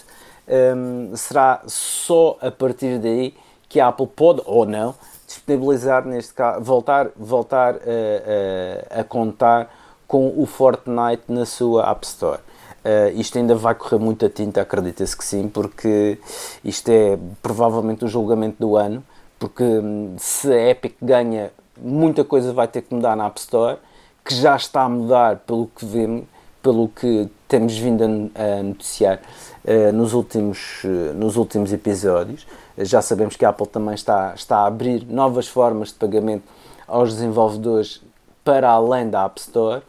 um, 0.49 1.15
será 1.15 1.63
só 1.67 2.39
a 2.41 2.51
partir 2.51 2.99
daí 2.99 3.35
que 3.69 3.79
a 3.79 3.89
Apple 3.89 4.07
pode 4.07 4.41
ou 4.47 4.65
não 4.65 4.95
disponibilizar 5.27 6.07
neste 6.07 6.33
caso, 6.33 6.65
voltar, 6.65 7.11
voltar 7.17 7.75
a, 7.75 8.97
a, 8.97 9.01
a 9.01 9.05
contar 9.05 9.69
com 10.07 10.33
o 10.41 10.47
Fortnite 10.47 11.25
na 11.29 11.45
sua 11.45 11.91
App 11.91 12.07
Store. 12.07 12.41
Uh, 12.85 13.21
isto 13.21 13.37
ainda 13.37 13.57
vai 13.57 13.75
correr 13.75 13.99
muita 13.99 14.29
tinta, 14.29 14.63
acredita-se 14.63 15.17
que 15.17 15.25
sim, 15.25 15.49
porque 15.49 16.19
isto 16.65 16.89
é 16.89 17.19
provavelmente 17.43 18.05
o 18.05 18.09
julgamento 18.09 18.57
do 18.61 18.77
ano, 18.77 19.03
porque 19.41 19.65
hum, 19.65 20.15
se 20.17 20.53
a 20.53 20.71
Epic 20.71 20.95
ganha 21.03 21.51
muita 21.77 22.25
coisa 22.25 22.53
vai 22.53 22.69
ter 22.69 22.83
que 22.83 22.95
mudar 22.95 23.17
na 23.17 23.27
App 23.27 23.39
Store, 23.39 23.79
que 24.25 24.35
já 24.35 24.57
está 24.57 24.83
a 24.83 24.89
mudar 24.89 25.37
pelo 25.47 25.69
que 25.69 25.85
vemos, 25.85 26.25
pelo 26.63 26.89
que 26.89 27.29
temos 27.47 27.79
vindo 27.79 28.03
a, 28.03 28.63
noticiar 28.63 29.21
uh, 29.65 29.93
nos, 29.93 30.13
últimos, 30.13 30.83
uh, 30.85 31.15
nos 31.15 31.37
últimos 31.37 31.73
episódios. 31.73 32.45
Uh, 32.77 32.85
já 32.85 33.01
sabemos 33.01 33.37
que 33.37 33.45
a 33.45 33.51
Apple 33.51 33.69
também 33.69 33.95
está, 33.95 34.33
está 34.35 34.59
a 34.59 34.67
abrir 34.67 35.07
novas 35.07 35.47
formas 35.47 35.89
de 35.89 35.95
pagamento 35.95 36.45
aos 36.89 37.15
desenvolvedores 37.15 38.03
para 38.45 38.69
além 38.69 39.09
da 39.09 39.25
App 39.25 39.41
Store. 39.41 39.83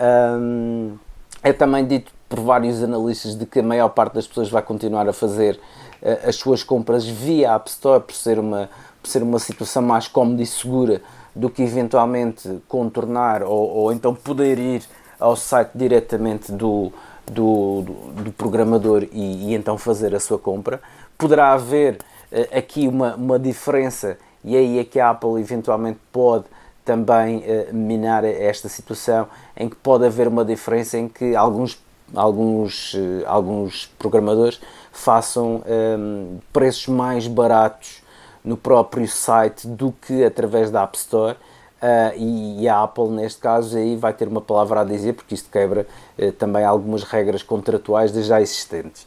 Um, 0.00 0.96
é 1.42 1.52
também 1.52 1.84
dito 1.84 2.12
por 2.28 2.38
vários 2.40 2.82
analistas 2.82 3.36
de 3.36 3.44
que 3.44 3.58
a 3.58 3.62
maior 3.62 3.88
parte 3.88 4.14
das 4.14 4.26
pessoas 4.26 4.48
vai 4.48 4.62
continuar 4.62 5.08
a 5.08 5.12
fazer 5.12 5.58
uh, 6.00 6.28
as 6.28 6.36
suas 6.36 6.62
compras 6.62 7.04
via 7.04 7.54
App 7.54 7.68
Store 7.68 8.00
por 8.00 8.14
ser 8.14 8.38
uma, 8.38 8.70
por 9.02 9.08
ser 9.10 9.22
uma 9.24 9.40
situação 9.40 9.82
mais 9.82 10.06
cómoda 10.06 10.40
e 10.42 10.46
segura 10.46 11.02
do 11.34 11.48
que 11.48 11.62
eventualmente 11.62 12.60
contornar 12.68 13.42
ou, 13.42 13.68
ou 13.68 13.92
então 13.92 14.14
poder 14.14 14.58
ir 14.58 14.82
ao 15.18 15.36
site 15.36 15.70
diretamente 15.74 16.50
do, 16.50 16.92
do, 17.30 17.82
do, 17.82 18.22
do 18.24 18.32
programador 18.32 19.04
e, 19.12 19.50
e, 19.50 19.54
então 19.54 19.76
fazer 19.78 20.14
a 20.14 20.20
sua 20.20 20.38
compra. 20.38 20.80
Poderá 21.16 21.52
haver 21.52 21.98
uh, 22.32 22.58
aqui 22.58 22.88
uma, 22.88 23.14
uma 23.14 23.38
diferença 23.38 24.18
e 24.42 24.56
aí 24.56 24.78
é 24.78 24.84
que 24.84 24.98
a 24.98 25.10
Apple 25.10 25.40
eventualmente 25.40 25.98
pode 26.10 26.44
também 26.84 27.38
uh, 27.38 27.74
minar 27.74 28.24
esta 28.24 28.68
situação 28.68 29.28
em 29.56 29.68
que 29.68 29.76
pode 29.76 30.06
haver 30.06 30.26
uma 30.26 30.44
diferença 30.44 30.98
em 30.98 31.08
que 31.08 31.36
alguns, 31.36 31.78
alguns, 32.14 32.94
uh, 32.94 33.22
alguns 33.26 33.86
programadores 33.98 34.60
façam 34.90 35.62
um, 35.98 36.38
preços 36.52 36.88
mais 36.88 37.26
baratos 37.26 38.02
no 38.44 38.56
próprio 38.56 39.06
site 39.06 39.66
do 39.66 39.92
que 39.92 40.24
através 40.24 40.70
da 40.70 40.82
App 40.82 40.96
Store. 40.96 41.36
Uh, 41.80 42.12
e, 42.14 42.62
e, 42.62 42.68
a 42.68 42.82
Apple, 42.82 43.08
neste 43.08 43.40
caso, 43.40 43.78
aí 43.78 43.96
vai 43.96 44.12
ter 44.12 44.28
uma 44.28 44.42
palavra 44.42 44.82
a 44.82 44.84
dizer, 44.84 45.14
porque 45.14 45.34
isto 45.34 45.50
quebra 45.50 45.86
uh, 46.18 46.32
também 46.32 46.62
algumas 46.62 47.02
regras 47.04 47.42
contratuais 47.42 48.12
já 48.12 48.40
existentes. 48.40 49.06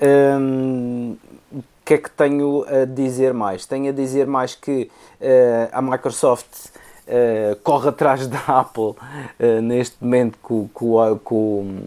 Um, 0.00 1.16
o 1.52 1.62
que 1.84 1.94
é 1.94 1.98
que 1.98 2.10
tenho 2.10 2.64
a 2.68 2.84
dizer 2.84 3.34
mais? 3.34 3.66
Tenho 3.66 3.88
a 3.88 3.92
dizer 3.92 4.28
mais 4.28 4.54
que 4.54 4.88
uh, 5.20 5.68
a 5.72 5.82
Microsoft 5.82 6.70
corre 7.64 7.88
atrás 7.88 8.28
da 8.28 8.38
Apple 8.60 8.94
neste 9.60 9.96
momento 10.00 10.38
com, 10.40 10.68
com, 10.68 11.18
com, 11.18 11.78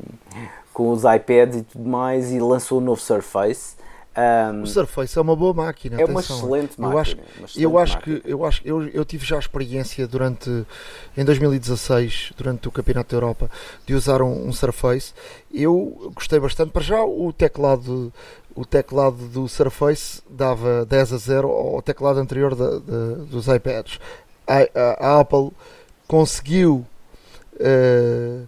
com 0.74 0.90
os 0.92 1.04
iPads 1.06 1.60
e 1.60 1.64
tudo 1.64 1.90
mais 1.90 2.34
e 2.34 2.40
lançou 2.40 2.80
o 2.80 2.82
novo 2.82 3.00
Surface. 3.00 3.78
Um, 4.18 4.62
o 4.62 4.68
Surface 4.68 5.18
é 5.18 5.22
uma 5.22 5.36
boa 5.36 5.54
máquina. 5.54 6.02
É 6.02 6.06
uma 6.06 6.22
excelente 6.22 6.80
máquina. 6.80 6.94
Eu 6.94 7.00
acho, 7.00 7.12
excelente 7.12 7.62
eu 7.62 7.78
acho 7.78 7.94
máquina. 7.96 8.20
que 8.22 8.32
eu 8.32 8.46
acho 8.46 8.62
eu, 8.64 8.88
eu 8.88 9.04
tive 9.04 9.26
já 9.26 9.36
a 9.36 9.40
experiência 9.40 10.08
durante 10.08 10.50
em 11.18 11.26
2016 11.26 12.32
durante 12.38 12.66
o 12.68 12.72
Campeonato 12.72 13.10
da 13.10 13.18
Europa 13.18 13.52
de 13.86 13.94
usar 13.94 14.22
um, 14.22 14.48
um 14.48 14.54
Surface. 14.54 15.14
Eu 15.54 16.12
gostei 16.16 16.40
bastante. 16.40 16.72
Para 16.72 16.82
já 16.82 17.04
o 17.04 17.34
teclado 17.34 18.14
o 18.56 18.66
teclado 18.66 19.28
do 19.28 19.50
Surface 19.50 20.22
dava 20.30 20.86
10 20.86 21.14
a 21.14 21.18
0 21.18 21.50
ao 21.50 21.82
teclado 21.82 22.20
anterior 22.20 22.56
da, 22.56 22.80
da, 22.80 23.16
dos 23.30 23.48
iPads. 23.50 24.00
A, 24.48 24.60
a, 24.60 25.08
a 25.16 25.20
Apple 25.20 25.52
conseguiu 26.08 26.86
uh, 27.56 28.48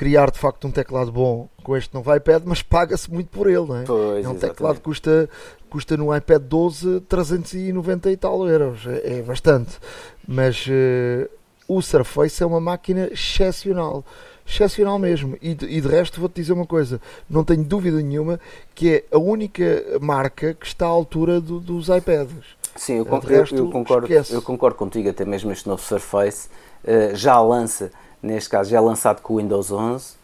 criar 0.00 0.30
de 0.30 0.38
facto 0.38 0.66
um 0.66 0.70
teclado 0.70 1.12
bom 1.12 1.46
com 1.62 1.76
este 1.76 1.92
novo 1.92 2.14
iPad, 2.16 2.42
mas 2.46 2.62
paga-se 2.62 3.12
muito 3.12 3.28
por 3.28 3.46
ele, 3.46 3.66
não 3.66 3.76
é? 3.76 3.82
Pois, 3.84 4.00
é 4.00 4.28
um 4.28 4.32
exatamente. 4.32 4.40
teclado 4.40 4.76
que 4.76 4.80
custa, 4.80 5.28
custa 5.68 5.94
no 5.94 6.16
iPad 6.16 6.40
12 6.40 7.00
390 7.00 8.10
e 8.10 8.16
tal 8.16 8.48
euros, 8.48 8.86
é, 8.86 9.18
é 9.18 9.22
bastante. 9.22 9.78
Mas 10.26 10.66
uh, 10.66 11.28
o 11.68 11.82
Surface 11.82 12.42
é 12.42 12.46
uma 12.46 12.62
máquina 12.62 13.10
excepcional, 13.12 14.02
excepcional 14.48 14.98
mesmo. 14.98 15.36
E 15.42 15.52
de, 15.52 15.66
e 15.66 15.82
de 15.82 15.88
resto 15.88 16.18
vou-te 16.18 16.36
dizer 16.36 16.54
uma 16.54 16.66
coisa, 16.66 16.98
não 17.28 17.44
tenho 17.44 17.62
dúvida 17.62 18.00
nenhuma 18.00 18.40
que 18.74 18.88
é 18.88 19.04
a 19.12 19.18
única 19.18 19.84
marca 20.00 20.54
que 20.54 20.66
está 20.66 20.86
à 20.86 20.88
altura 20.88 21.42
do, 21.42 21.60
dos 21.60 21.90
iPads. 21.90 22.56
Sim, 22.80 22.94
eu, 22.94 23.06
eu, 23.06 23.58
eu 23.58 23.70
concordo, 23.70 24.08
eu 24.30 24.40
concordo 24.40 24.78
contigo, 24.78 25.10
até 25.10 25.22
mesmo 25.22 25.52
este 25.52 25.68
novo 25.68 25.82
Surface 25.82 26.48
uh, 26.82 27.14
já 27.14 27.38
lança 27.38 27.90
neste 28.22 28.48
caso 28.48 28.70
já 28.70 28.78
é 28.78 28.80
lançado 28.80 29.20
com 29.20 29.34
o 29.34 29.36
Windows 29.36 29.70
11, 29.70 30.14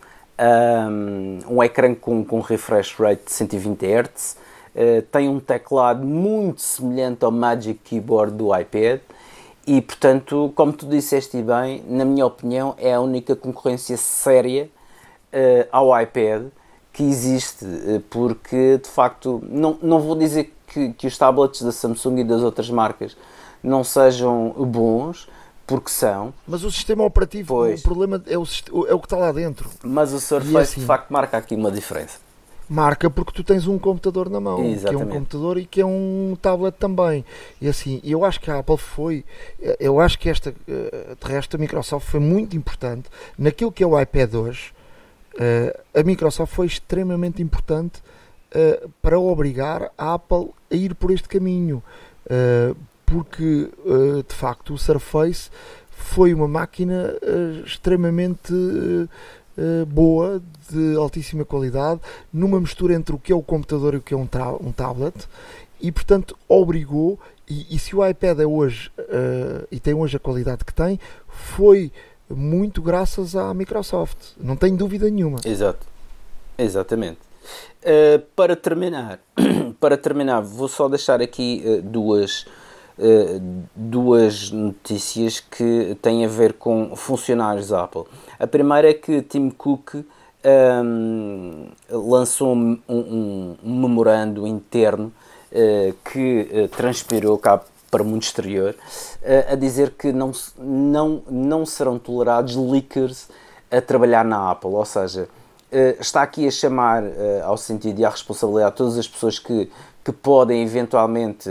um, 0.88 1.56
um 1.56 1.62
ecrã 1.62 1.94
com, 1.94 2.24
com 2.24 2.40
refresh 2.40 2.94
rate 2.98 3.26
de 3.26 3.32
120 3.32 3.84
Hz, 3.84 4.36
uh, 4.74 5.02
tem 5.12 5.28
um 5.28 5.38
teclado 5.38 6.02
muito 6.02 6.62
semelhante 6.62 7.26
ao 7.26 7.30
Magic 7.30 7.78
Keyboard 7.84 8.32
do 8.32 8.58
iPad 8.58 9.00
e, 9.66 9.82
portanto, 9.82 10.50
como 10.54 10.72
tu 10.72 10.86
disseste 10.86 11.42
bem, 11.42 11.84
na 11.86 12.06
minha 12.06 12.24
opinião, 12.24 12.74
é 12.78 12.94
a 12.94 13.00
única 13.02 13.36
concorrência 13.36 13.98
séria 13.98 14.70
uh, 15.30 15.68
ao 15.70 16.00
iPad 16.00 16.46
que 16.96 17.02
existe, 17.02 17.66
uh, 17.66 18.00
porque 18.08 18.78
de 18.82 18.88
facto, 18.88 19.42
não, 19.46 19.76
não 19.82 20.00
vou 20.00 20.16
dizer 20.16 20.54
que, 20.66 20.94
que 20.94 21.06
os 21.06 21.18
tablets 21.18 21.60
da 21.60 21.70
Samsung 21.70 22.20
e 22.20 22.24
das 22.24 22.40
outras 22.40 22.70
marcas 22.70 23.14
não 23.62 23.84
sejam 23.84 24.48
bons, 24.58 25.28
porque 25.66 25.90
são. 25.90 26.32
Mas 26.48 26.64
o 26.64 26.72
sistema 26.72 27.04
operativo, 27.04 27.48
pois. 27.48 27.80
o 27.80 27.82
problema 27.82 28.22
é 28.26 28.38
o, 28.38 28.46
é 28.86 28.94
o 28.94 28.98
que 28.98 29.04
está 29.06 29.18
lá 29.18 29.30
dentro. 29.30 29.68
Mas 29.82 30.14
o 30.14 30.18
Surface 30.18 30.56
assim, 30.56 30.80
de 30.80 30.86
facto 30.86 31.10
marca 31.10 31.36
aqui 31.36 31.54
uma 31.54 31.70
diferença. 31.70 32.18
Marca 32.66 33.10
porque 33.10 33.30
tu 33.30 33.44
tens 33.44 33.66
um 33.66 33.78
computador 33.78 34.30
na 34.30 34.40
mão, 34.40 34.64
Exatamente. 34.64 34.86
que 34.86 34.94
é 34.94 34.96
um 34.96 35.18
computador 35.18 35.58
e 35.58 35.66
que 35.66 35.80
é 35.82 35.86
um 35.86 36.34
tablet 36.40 36.76
também. 36.78 37.26
E 37.60 37.68
assim, 37.68 38.00
eu 38.02 38.24
acho 38.24 38.40
que 38.40 38.50
a 38.50 38.60
Apple 38.60 38.78
foi, 38.78 39.22
eu 39.78 40.00
acho 40.00 40.18
que 40.18 40.30
esta, 40.30 40.54
eh, 40.66 41.14
de 41.20 41.32
resto, 41.32 41.56
a 41.56 41.58
Microsoft 41.60 42.08
foi 42.08 42.20
muito 42.20 42.56
importante 42.56 43.08
naquilo 43.38 43.70
que 43.70 43.84
é 43.84 43.86
o 43.86 44.00
iPad 44.00 44.34
hoje. 44.34 44.72
Eh, 45.38 45.80
a 45.94 46.02
Microsoft 46.02 46.54
foi 46.54 46.66
extremamente 46.66 47.42
importante 47.42 48.02
eh, 48.50 48.86
para 49.02 49.18
obrigar 49.18 49.90
a 49.96 50.14
Apple 50.14 50.50
a 50.70 50.74
ir 50.74 50.94
por 50.94 51.10
este 51.10 51.28
caminho 51.28 51.82
porque 53.04 53.70
uh, 53.84 54.20
de 54.20 54.34
facto 54.34 54.74
o 54.74 54.78
Surface 54.78 55.48
foi 55.92 56.34
uma 56.34 56.48
máquina 56.48 57.14
extremamente 57.64 58.52
boa, 59.86 60.42
de 60.68 60.96
altíssima 60.96 61.44
qualidade, 61.44 62.00
numa 62.32 62.60
mistura 62.60 62.94
entre 62.94 63.14
o 63.14 63.18
que 63.18 63.30
é 63.30 63.34
o 63.34 63.42
computador 63.42 63.94
e 63.94 63.98
o 63.98 64.02
que 64.02 64.12
é 64.12 64.16
um, 64.16 64.28
um 64.60 64.72
tablet, 64.72 65.14
e 65.80 65.92
portanto 65.92 66.36
obrigou. 66.48 67.16
E, 67.48 67.76
e 67.76 67.78
se 67.78 67.94
o 67.94 68.04
iPad 68.04 68.40
é 68.40 68.46
hoje 68.46 68.90
e 69.70 69.78
tem 69.78 69.94
hoje 69.94 70.16
a 70.16 70.20
qualidade 70.20 70.64
que 70.64 70.74
tem, 70.74 70.98
foi 71.28 71.92
muito 72.28 72.82
graças 72.82 73.36
à 73.36 73.52
Microsoft, 73.54 74.32
não 74.38 74.56
tenho 74.56 74.76
dúvida 74.76 75.08
nenhuma. 75.08 75.38
Exato, 75.44 75.86
exatamente. 76.58 77.18
para 78.34 78.56
terminar, 78.56 79.20
para 79.80 79.96
terminar, 79.96 80.40
vou 80.40 80.68
só 80.68 80.88
deixar 80.88 81.20
aqui 81.22 81.62
duas 81.84 82.46
eh, 82.98 83.40
duas 83.74 84.50
notícias 84.50 85.38
que 85.38 85.98
têm 86.00 86.24
a 86.24 86.28
ver 86.28 86.54
com 86.54 86.96
funcionários 86.96 87.70
Apple. 87.70 88.04
A 88.38 88.46
primeira 88.46 88.88
é 88.88 88.94
que 88.94 89.20
Tim 89.20 89.50
Cook 89.50 89.96
um, 89.96 90.02
ehm, 90.42 91.68
lançou 91.90 92.54
um, 92.54 92.78
um, 92.88 93.56
um, 93.62 93.70
memorando 93.80 94.46
interno 94.46 95.12
uh, 95.52 95.94
que 96.10 96.48
uh, 96.50 96.68
transpirou 96.68 97.36
cá 97.36 97.60
para 97.90 98.02
o 98.02 98.06
mundo 98.06 98.22
exterior 98.22 98.74
uh, 98.74 99.52
a 99.52 99.54
dizer 99.54 99.90
que 99.90 100.12
não, 100.12 100.32
não, 100.58 101.22
não 101.28 101.66
serão 101.66 101.98
tolerados 101.98 102.56
leakers 102.56 103.28
a 103.70 103.80
trabalhar 103.80 104.24
na 104.24 104.50
Apple, 104.50 104.70
ou 104.70 104.84
seja, 104.84 105.28
está 105.98 106.22
aqui 106.22 106.46
a 106.46 106.50
chamar 106.52 107.02
ao 107.42 107.56
sentido 107.56 107.98
e 107.98 108.04
à 108.04 108.08
responsabilidade 108.08 108.76
todas 108.76 108.96
as 108.96 109.08
pessoas 109.08 109.40
que, 109.40 109.68
que 110.04 110.12
podem 110.12 110.62
eventualmente 110.62 111.50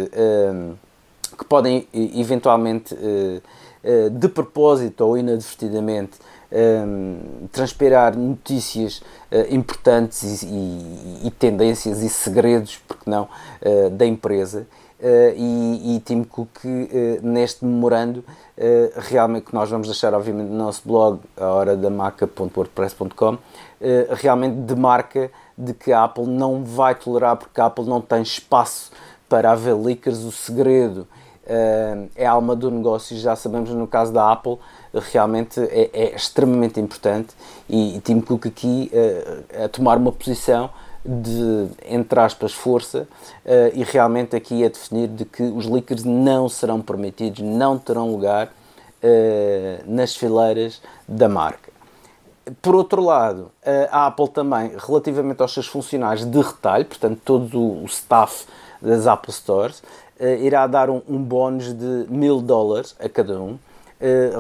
que 1.36 1.46
podem 1.46 1.88
eventualmente 1.94 2.96
eh, 2.96 3.42
eh, 3.84 4.10
de 4.10 4.28
propósito 4.30 5.02
ou 5.02 5.18
inadvertidamente 5.18 6.18
eh, 6.52 6.84
transpirar 7.52 8.16
notícias 8.18 9.02
importantes 9.50 10.44
e, 10.44 11.28
e, 11.28 11.32
tendências 11.38 12.02
e 12.02 12.08
segredos, 12.08 12.80
porque 12.88 13.10
não, 13.10 13.28
da 13.92 14.06
empresa. 14.06 14.66
Uh, 14.98 15.36
e, 15.36 16.02
e 16.08 16.26
Cook, 16.26 16.64
neste 17.22 17.66
memorando, 17.66 18.24
realmente 18.96 19.46
que 19.46 19.54
nós 19.54 19.70
vamos 19.70 19.88
deixar, 19.88 20.14
obviamente, 20.14 20.48
no 20.48 20.58
nosso 20.58 20.82
blog, 20.86 21.20
a 21.36 21.48
hora 21.48 21.76
da 21.76 21.90
maca.wordpress.com, 21.90 23.38
realmente 24.12 24.56
demarca 24.56 25.30
de 25.58 25.74
que 25.74 25.92
a 25.92 26.06
Apple 26.06 26.26
não 26.26 26.64
vai 26.64 26.96
tolerar, 26.96 27.36
porque 27.36 27.60
a 27.60 27.66
Apple 27.66 27.86
não 27.86 28.00
tem 28.00 28.22
espaço 28.22 28.92
para 29.28 29.52
haver 29.52 29.76
leakers. 29.76 30.20
O 30.20 30.32
segredo 30.32 31.06
é 32.16 32.26
a 32.26 32.32
alma 32.32 32.56
do 32.56 32.72
negócio, 32.72 33.18
já 33.18 33.36
sabemos 33.36 33.70
no 33.72 33.88
caso 33.88 34.14
da 34.14 34.32
Apple, 34.32 34.58
realmente 35.12 35.60
é, 35.60 35.90
é 35.94 36.16
extremamente 36.16 36.80
importante 36.80 37.36
e, 37.70 37.98
e 37.98 38.00
Tim 38.00 38.22
Cook 38.22 38.48
aqui 38.48 38.92
a 39.64 39.68
tomar 39.68 39.98
uma 39.98 40.12
posição 40.12 40.70
de, 41.06 41.68
entre 41.88 42.20
aspas, 42.20 42.52
força 42.52 43.08
uh, 43.46 43.72
e 43.74 43.84
realmente 43.84 44.36
aqui 44.36 44.66
a 44.66 44.70
definir 44.70 45.08
de 45.08 45.24
que 45.24 45.44
os 45.44 45.68
leakers 45.68 46.04
não 46.04 46.50
serão 46.50 46.82
permitidos, 46.82 47.42
não 47.42 47.78
terão 47.78 48.12
lugar 48.12 48.48
uh, 48.48 49.84
nas 49.86 50.16
fileiras 50.16 50.82
da 51.08 51.30
marca. 51.30 51.76
Por 52.62 52.76
outro 52.76 53.04
lado, 53.04 53.52
a 53.90 54.06
Apple 54.06 54.30
também, 54.30 54.74
relativamente 54.78 55.42
aos 55.42 55.52
seus 55.52 55.66
funcionários 55.66 56.24
de 56.24 56.40
retalho, 56.40 56.86
portanto, 56.86 57.20
todo 57.26 57.60
o 57.60 57.84
staff 57.86 58.46
das 58.80 59.08
Apple 59.08 59.34
Stores, 59.34 59.82
irá 60.44 60.68
dar 60.68 60.92
um, 60.92 61.02
um 61.10 61.18
bónus 61.18 61.74
de 61.74 62.06
mil 62.08 62.40
dólares 62.40 62.96
a 63.00 63.10
cada 63.10 63.42
um. 63.42 63.58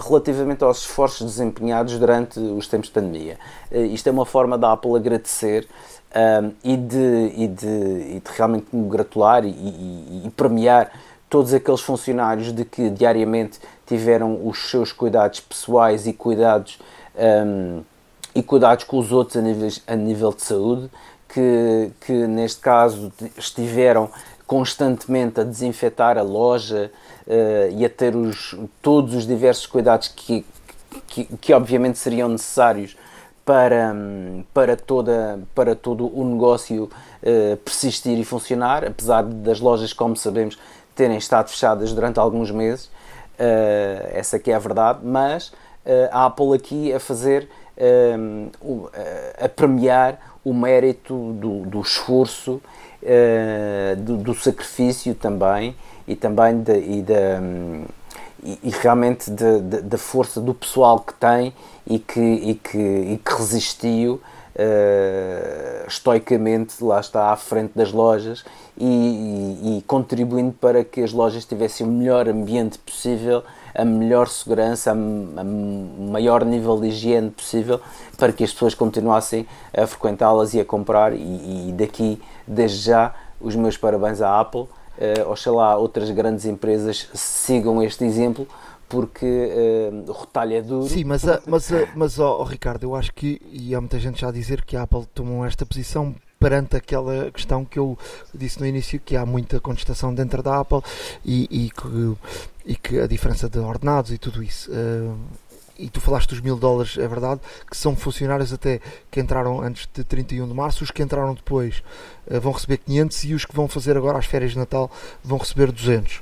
relativamente 0.07 0.63
aos 0.63 0.81
esforços 0.81 1.25
desempenhados 1.25 1.97
durante 1.97 2.39
os 2.39 2.67
tempos 2.67 2.89
de 2.89 2.93
pandemia. 2.93 3.39
isto 3.71 4.05
é 4.05 4.11
uma 4.11 4.23
forma 4.23 4.55
da 4.55 4.73
Apple 4.73 4.95
agradecer 4.95 5.67
um, 6.15 6.51
e, 6.63 6.77
de, 6.77 7.33
e, 7.35 7.47
de, 7.47 8.15
e 8.15 8.21
de 8.23 8.31
realmente 8.37 8.67
congratular 8.71 9.43
e, 9.45 9.49
e, 9.49 10.31
premiar 10.35 10.91
todos 11.29 11.53
aqueles 11.53 11.81
funcionários 11.81 12.53
de 12.53 12.63
que 12.63 12.89
diariamente 12.89 13.59
tiveram 13.85 14.47
os 14.47 14.69
seus 14.69 14.93
cuidados 14.93 15.41
pessoais 15.41 16.07
e 16.07 16.13
cuidados, 16.13 16.79
um, 17.15 17.81
e 18.33 18.41
cuidados 18.41 18.85
com 18.85 18.97
os 18.97 19.11
outros 19.11 19.35
a 19.37 19.41
nível, 19.41 19.69
a 19.87 19.95
nível 19.95 20.31
de 20.31 20.41
saúde, 20.41 20.89
que, 21.27 21.91
que 22.01 22.13
neste 22.27 22.61
caso 22.61 23.11
estiveram 23.37 24.09
constantemente 24.47 25.41
a 25.41 25.43
desinfetar 25.43 26.17
a 26.17 26.21
loja 26.21 26.91
uh, 27.27 27.77
e 27.77 27.83
a 27.83 27.89
ter 27.89 28.15
os, 28.15 28.55
todos 28.81 29.13
os 29.15 29.27
diversos 29.27 29.65
cuidados 29.65 30.07
que, 30.07 30.45
que, 31.07 31.25
que 31.25 31.53
obviamente 31.53 31.97
seriam 31.97 32.29
necessários 32.29 32.95
para, 33.45 33.95
para, 34.51 34.75
toda, 34.75 35.39
para 35.53 35.75
todo 35.75 36.07
o 36.07 36.25
negócio 36.25 36.85
uh, 36.85 37.57
persistir 37.57 38.17
e 38.17 38.25
funcionar, 38.25 38.83
apesar 38.83 39.23
das 39.23 39.59
lojas, 39.59 39.93
como 39.93 40.15
sabemos, 40.15 40.57
terem 40.95 41.17
estado 41.17 41.49
fechadas 41.49 41.93
durante 41.93 42.19
alguns 42.19 42.49
meses, 42.49 42.85
uh, 42.85 44.09
essa 44.11 44.39
que 44.39 44.51
é 44.51 44.55
a 44.55 44.59
verdade, 44.59 44.99
mas 45.03 45.49
uh, 45.49 46.09
a 46.11 46.25
Apple 46.25 46.55
aqui 46.55 46.91
a 46.91 46.99
fazer, 46.99 47.47
a 49.37 49.49
premiar 49.49 50.17
o 50.45 50.53
mérito 50.53 51.33
do, 51.33 51.65
do 51.65 51.81
esforço, 51.81 52.61
do, 53.97 54.15
do, 54.15 54.33
sacrifício 54.33 55.13
também, 55.13 55.75
e 56.07 56.15
também 56.15 56.61
de, 56.61 57.03
e, 58.63 58.69
realmente 58.69 59.29
da 59.29 59.97
força 59.97 60.39
do 60.39 60.53
pessoal 60.53 60.99
que 60.99 61.13
tem 61.15 61.53
e 61.87 61.97
que, 61.99 62.19
e 62.19 62.55
que, 62.55 62.77
e 62.77 63.17
que 63.23 63.33
resistiu 63.33 64.21
uh, 64.55 65.87
estoicamente, 65.87 66.83
lá 66.83 66.99
está, 66.99 67.31
à 67.31 67.35
frente 67.35 67.71
das 67.75 67.91
lojas 67.91 68.45
e, 68.77 69.77
e, 69.77 69.83
contribuindo 69.87 70.51
para 70.53 70.83
que 70.83 71.01
as 71.01 71.11
lojas 71.11 71.45
tivessem 71.45 71.85
o 71.85 71.89
melhor 71.89 72.27
ambiente 72.27 72.77
possível, 72.77 73.43
a 73.73 73.83
melhor 73.83 74.27
segurança, 74.27 74.91
a 74.91 74.95
maior 74.95 76.45
nível 76.45 76.79
de 76.79 76.87
higiene 76.87 77.29
possível, 77.29 77.79
para 78.17 78.31
que 78.31 78.43
as 78.43 78.51
pessoas 78.51 78.73
continuassem 78.73 79.45
a 79.75 79.85
frequentá-las 79.85 80.53
e 80.53 80.59
a 80.59 80.65
comprar. 80.65 81.13
E, 81.13 81.69
e, 81.69 81.73
daqui, 81.77 82.21
desde 82.47 82.85
já, 82.85 83.13
os 83.39 83.55
meus 83.55 83.77
parabéns 83.77 84.21
à 84.21 84.39
Apple. 84.39 84.67
Uh, 84.97 85.29
oxalá 85.29 85.75
outras 85.77 86.09
grandes 86.11 86.45
empresas 86.45 87.09
sigam 87.13 87.83
este 87.83 88.05
exemplo, 88.05 88.47
porque 88.87 89.25
uh, 89.25 90.09
o 90.09 90.13
retalho 90.13 90.53
é 90.53 90.61
duro. 90.61 90.87
Sim, 90.87 91.03
mas, 91.03 91.27
a, 91.27 91.41
mas, 91.45 91.71
a, 91.73 91.87
mas 91.95 92.19
oh, 92.19 92.37
oh, 92.39 92.43
Ricardo, 92.43 92.83
eu 92.83 92.95
acho 92.95 93.13
que, 93.13 93.41
e 93.51 93.75
há 93.75 93.81
muita 93.81 93.99
gente 93.99 94.21
já 94.21 94.29
a 94.29 94.31
dizer 94.31 94.63
que 94.63 94.77
a 94.77 94.83
Apple 94.83 95.05
tomou 95.13 95.45
esta 95.45 95.65
posição 95.65 96.15
perante 96.39 96.75
aquela 96.75 97.31
questão 97.31 97.65
que 97.65 97.79
eu 97.79 97.97
disse 98.33 98.59
no 98.59 98.65
início, 98.65 98.99
que 98.99 99.15
há 99.15 99.25
muita 99.25 99.59
contestação 99.59 100.13
dentro 100.13 100.43
da 100.43 100.59
Apple 100.59 100.81
e, 101.25 101.47
e, 101.49 101.71
que, 101.71 102.17
e 102.65 102.75
que 102.75 102.99
a 102.99 103.07
diferença 103.07 103.49
de 103.49 103.59
ordenados 103.59 104.11
e 104.11 104.17
tudo 104.17 104.43
isso. 104.43 104.71
Uh, 104.71 105.17
e 105.77 105.89
tu 105.89 105.99
falaste 105.99 106.29
dos 106.29 106.41
mil 106.41 106.55
dólares, 106.55 106.97
é 106.97 107.07
verdade, 107.07 107.41
que 107.69 107.75
são 107.75 107.95
funcionários 107.95 108.53
até 108.53 108.79
que 109.11 109.19
entraram 109.19 109.61
antes 109.61 109.87
de 109.93 110.03
31 110.03 110.47
de 110.47 110.53
março, 110.53 110.83
os 110.83 110.91
que 110.91 111.03
entraram 111.03 111.33
depois 111.33 111.83
uh, 112.27 112.39
vão 112.39 112.51
receber 112.51 112.77
500 112.77 113.23
e 113.25 113.33
os 113.33 113.45
que 113.45 113.55
vão 113.55 113.67
fazer 113.67 113.97
agora 113.97 114.17
as 114.17 114.25
férias 114.25 114.51
de 114.51 114.57
Natal 114.57 114.89
vão 115.23 115.37
receber 115.37 115.71
200. 115.71 116.17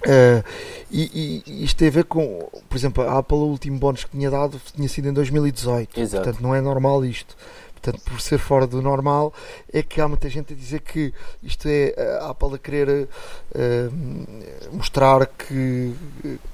Uh, 0.00 0.42
e, 0.90 1.42
e, 1.46 1.64
isto 1.64 1.76
tem 1.76 1.88
a 1.88 1.90
ver 1.90 2.04
com, 2.04 2.48
por 2.68 2.76
exemplo, 2.76 3.02
a 3.06 3.18
Apple, 3.18 3.36
o 3.36 3.48
último 3.48 3.78
bónus 3.78 4.04
que 4.04 4.10
tinha 4.10 4.30
dado 4.30 4.60
tinha 4.74 4.88
sido 4.88 5.08
em 5.08 5.12
2018, 5.12 6.00
Exato. 6.00 6.24
portanto 6.24 6.42
não 6.42 6.54
é 6.54 6.60
normal 6.60 7.04
isto. 7.04 7.36
Portanto, 7.80 8.02
por 8.04 8.20
ser 8.20 8.38
fora 8.38 8.66
do 8.66 8.82
normal, 8.82 9.32
é 9.72 9.82
que 9.82 10.02
há 10.02 10.08
muita 10.08 10.28
gente 10.28 10.52
a 10.52 10.56
dizer 10.56 10.80
que 10.80 11.14
isto 11.42 11.66
é 11.66 11.94
a 12.20 12.30
Apple 12.30 12.54
a 12.54 12.58
querer 12.58 13.08
uh, 13.08 14.72
mostrar 14.72 15.26
que, 15.26 15.94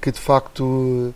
que 0.01 0.11
de 0.11 0.19
facto 0.19 1.13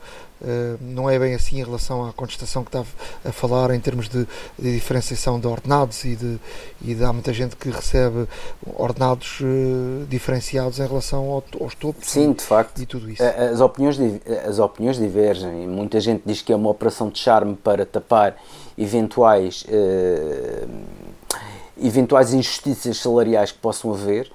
não 0.80 1.10
é 1.10 1.20
bem 1.20 1.36
assim 1.36 1.60
em 1.60 1.64
relação 1.64 2.08
à 2.08 2.14
contestação 2.14 2.64
que 2.64 2.70
estava 2.70 2.88
a 3.24 3.32
falar 3.32 3.74
em 3.74 3.80
termos 3.80 4.10
de, 4.10 4.28
de 4.58 4.74
diferenciação 4.74 5.40
de 5.40 5.48
ordenados 5.48 6.04
e, 6.04 6.16
de, 6.16 6.40
e 6.84 6.96
de, 6.96 7.04
há 7.04 7.14
muita 7.14 7.32
gente 7.34 7.56
que 7.56 7.70
recebe 7.70 8.28
ordenados 8.76 9.40
uh, 9.42 10.06
diferenciados 10.08 10.80
em 10.80 10.88
relação 10.88 11.26
ao, 11.26 11.44
aos 11.60 11.76
topos 11.76 12.10
Sim, 12.10 12.34
de 12.34 12.44
facto. 12.44 12.82
e 12.82 12.86
tudo 12.86 13.10
isso. 13.10 13.22
As 13.24 13.62
opiniões, 13.62 13.98
as 14.48 14.60
opiniões 14.60 14.98
divergem. 14.98 15.68
Muita 15.68 16.00
gente 16.00 16.24
diz 16.26 16.42
que 16.42 16.52
é 16.52 16.56
uma 16.56 16.70
operação 16.70 17.10
de 17.10 17.20
charme 17.20 17.56
para 17.56 17.86
tapar 17.86 18.36
eventuais, 18.78 19.64
uh, 19.68 20.68
eventuais 21.82 22.34
injustiças 22.34 22.98
salariais 22.98 23.52
que 23.52 23.60
possam 23.60 23.94
haver. 23.94 24.32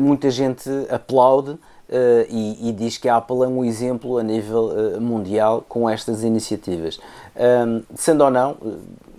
muita 0.00 0.30
gente 0.30 0.68
aplaude 0.90 1.58
Uh, 1.90 2.24
e, 2.28 2.68
e, 2.68 2.72
diz 2.72 2.98
que 2.98 3.08
a 3.08 3.16
Apple 3.16 3.42
é 3.42 3.48
um 3.48 3.64
exemplo 3.64 4.16
a 4.16 4.22
nível 4.22 4.66
uh, 4.66 5.00
mundial 5.00 5.64
com 5.68 5.90
estas 5.90 6.22
iniciativas. 6.22 7.00
Um, 7.34 7.82
sendo 7.96 8.22
ou 8.22 8.30
não, 8.30 8.56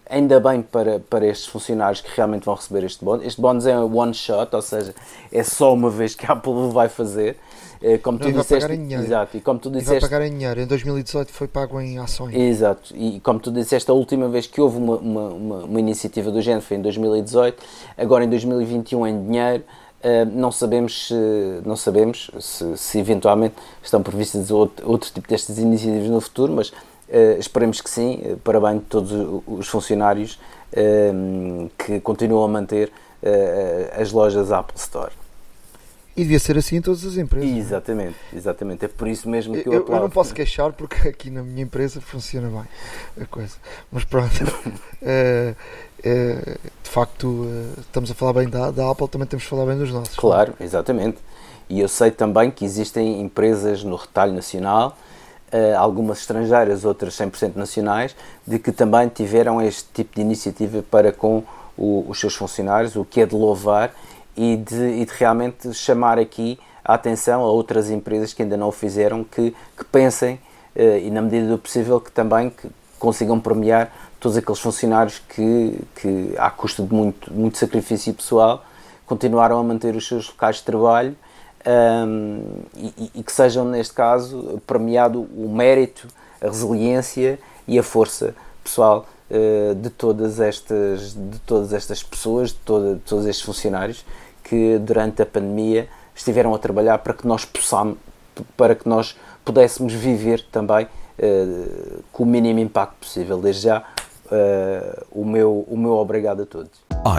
ainda 0.09 0.39
bem 0.39 0.61
para, 0.61 0.99
para 0.99 1.27
estes 1.27 1.47
funcionários 1.47 1.99
que 1.99 2.09
realmente 2.15 2.45
vão 2.45 2.55
receber 2.55 2.85
este 2.85 3.03
bónus. 3.03 3.25
Este 3.25 3.41
bónus 3.41 3.65
é 3.65 3.77
um 3.77 3.97
one 3.97 4.13
shot, 4.13 4.55
ou 4.55 4.61
seja, 4.61 4.95
é 5.33 5.43
só 5.43 5.73
uma 5.73 5.89
vez 5.89 6.15
que 6.15 6.25
a 6.25 6.33
Apple 6.33 6.53
vai 6.71 6.87
fazer. 6.87 7.35
Uh, 7.81 7.99
como 7.99 8.17
não, 8.19 8.31
tu 8.31 8.37
disseste, 8.37 8.71
exato, 8.71 9.35
e 9.35 9.41
como 9.41 9.59
tu 9.59 9.69
disseste, 9.69 9.91
vai 9.91 10.01
pagar 10.01 10.25
em 10.25 10.29
dinheiro. 10.31 10.61
Em 10.61 10.67
2018 10.67 11.29
foi 11.33 11.49
pago 11.49 11.81
em 11.81 11.97
ações. 11.97 12.33
Exato, 12.33 12.95
e 12.95 13.19
como 13.19 13.39
tu 13.39 13.51
disseste, 13.51 13.91
a 13.91 13.93
última 13.93 14.29
vez 14.29 14.47
que 14.47 14.61
houve 14.61 14.77
uma, 14.77 14.95
uma, 14.95 15.27
uma, 15.29 15.57
uma 15.65 15.79
iniciativa 15.79 16.31
do 16.31 16.41
género 16.41 16.61
foi 16.61 16.77
em 16.77 16.81
2018, 16.81 17.61
agora 17.97 18.23
em 18.23 18.29
2021 18.29 19.07
em 19.07 19.25
dinheiro. 19.25 19.63
Uh, 20.03 20.25
não 20.33 20.51
sabemos, 20.51 21.09
se, 21.09 21.13
não 21.63 21.75
sabemos 21.75 22.31
se, 22.39 22.75
se, 22.75 22.97
eventualmente 22.97 23.53
estão 23.83 24.01
previstas 24.01 24.49
outro, 24.49 24.89
outro 24.89 25.11
tipo 25.11 25.27
destas 25.27 25.59
iniciativas 25.59 26.09
no 26.09 26.19
futuro, 26.19 26.53
mas 26.53 26.69
uh, 26.69 27.37
esperemos 27.37 27.81
que 27.81 27.89
sim, 27.89 28.19
uh, 28.25 28.37
para 28.37 28.59
bem 28.59 28.79
de 28.79 28.85
todos 28.85 29.11
os 29.45 29.67
funcionários 29.67 30.39
que 31.77 31.99
continuam 31.99 32.45
a 32.45 32.47
manter 32.47 32.89
as 33.99 34.09
lojas 34.13 34.53
Apple 34.53 34.77
Store. 34.77 35.11
E 36.15 36.23
devia 36.23 36.39
ser 36.39 36.57
assim 36.57 36.77
em 36.77 36.81
todas 36.81 37.05
as 37.05 37.17
empresas. 37.17 37.49
É? 37.49 37.57
Exatamente, 37.57 38.15
exatamente. 38.33 38.85
É 38.85 38.87
por 38.87 39.07
isso 39.07 39.29
mesmo 39.29 39.53
que 39.53 39.67
eu, 39.67 39.73
eu. 39.73 39.87
Eu 39.87 39.99
não 39.99 40.09
posso 40.09 40.33
queixar 40.33 40.71
porque 40.71 41.07
aqui 41.09 41.29
na 41.29 41.43
minha 41.43 41.63
empresa 41.63 41.99
funciona 41.99 42.49
bem 42.49 43.23
a 43.23 43.25
coisa. 43.27 43.55
Mas 43.91 44.05
pronto. 44.05 44.31
É, 46.03 46.57
de 46.83 46.89
facto, 46.89 47.47
é, 47.47 47.79
estamos 47.81 48.09
a 48.09 48.15
falar 48.15 48.33
bem 48.33 48.49
da, 48.49 48.71
da, 48.71 48.89
Apple, 48.89 49.07
também 49.07 49.27
temos 49.27 49.43
que 49.43 49.49
falar 49.49 49.65
bem 49.65 49.77
dos 49.77 49.91
nossos. 49.91 50.15
Claro, 50.15 50.53
exatamente. 50.59 51.19
E 51.69 51.79
eu 51.79 51.87
sei 51.87 52.11
também 52.11 52.49
que 52.49 52.65
existem 52.65 53.21
empresas 53.21 53.83
no 53.83 53.95
retalho 53.95 54.33
nacional, 54.33 54.97
é, 55.51 55.75
algumas 55.75 56.19
estrangeiras, 56.19 56.85
outras 56.85 57.13
100% 57.15 57.55
nacionais, 57.55 58.15
de 58.45 58.57
que 58.57 58.71
também 58.71 59.07
tiveram 59.09 59.61
este 59.61 59.85
tipo 59.93 60.15
de 60.15 60.21
iniciativa 60.21 60.83
para 60.89 61.11
com 61.11 61.43
o, 61.77 62.05
os 62.09 62.19
seus 62.19 62.35
funcionários, 62.35 62.95
o 62.95 63.05
que 63.05 63.21
é 63.21 63.25
de 63.25 63.35
louvar 63.35 63.93
e 64.35 64.57
de, 64.57 65.01
e 65.01 65.05
de, 65.05 65.11
realmente 65.13 65.73
chamar 65.73 66.17
aqui 66.17 66.59
a 66.83 66.95
atenção 66.95 67.41
a 67.41 67.47
outras 67.47 67.91
empresas 67.91 68.33
que 68.33 68.41
ainda 68.41 68.57
não 68.57 68.69
o 68.69 68.71
fizeram, 68.71 69.23
que, 69.23 69.53
que 69.77 69.85
pensem 69.85 70.39
e 70.73 71.11
na 71.11 71.21
medida 71.21 71.47
do 71.47 71.57
possível 71.57 71.99
que 71.99 72.09
também 72.11 72.49
que 72.49 72.69
consigam 72.97 73.39
premiar 73.39 73.91
todos 74.21 74.37
aqueles 74.37 74.59
funcionários 74.59 75.19
que, 75.19 75.79
que 75.95 76.33
à 76.37 76.49
custa 76.51 76.83
de 76.83 76.93
muito, 76.93 77.33
muito 77.33 77.57
sacrifício 77.57 78.13
pessoal, 78.13 78.63
continuaram 79.05 79.59
a 79.59 79.63
manter 79.63 79.95
os 79.95 80.07
seus 80.07 80.27
locais 80.27 80.57
de 80.57 80.63
trabalho 80.63 81.15
um, 82.07 82.43
e, 82.75 83.11
e, 83.15 83.23
que 83.23 83.31
sejam, 83.31 83.65
neste 83.65 83.93
caso, 83.93 84.61
premiado 84.65 85.21
o 85.35 85.49
mérito, 85.49 86.07
a 86.39 86.45
resiliência 86.45 87.39
e 87.67 87.77
a 87.79 87.83
força 87.83 88.35
pessoal 88.63 89.07
uh, 89.29 89.73
de, 89.73 89.89
todas 89.89 90.39
estas, 90.39 91.13
de 91.13 91.39
todas 91.39 91.73
estas 91.73 92.03
pessoas, 92.03 92.49
de, 92.49 92.59
toda, 92.59 92.93
de 92.95 93.01
todos 93.01 93.25
estes 93.25 93.43
funcionários 93.43 94.05
que 94.43 94.77
durante 94.77 95.21
a 95.23 95.25
pandemia 95.25 95.89
estiveram 96.15 96.53
a 96.53 96.59
trabalhar 96.59 96.99
para 96.99 97.13
que 97.13 97.25
nós 97.25 97.43
possamos, 97.43 97.97
para 98.55 98.75
que 98.75 98.87
nós 98.87 99.17
pudéssemos 99.43 99.93
viver 99.93 100.45
também 100.51 100.85
uh, 100.85 102.03
com 102.11 102.23
o 102.23 102.25
mínimo 102.25 102.59
impacto 102.59 102.95
possível. 102.99 103.39
Desde 103.39 103.63
já, 103.63 103.83
uh, 104.31 105.05
o, 105.11 105.25
meu, 105.25 105.65
o 105.67 105.77
meu 105.77 105.93
obrigado 105.93 106.43
a 106.43 106.45
todos. 106.45 106.71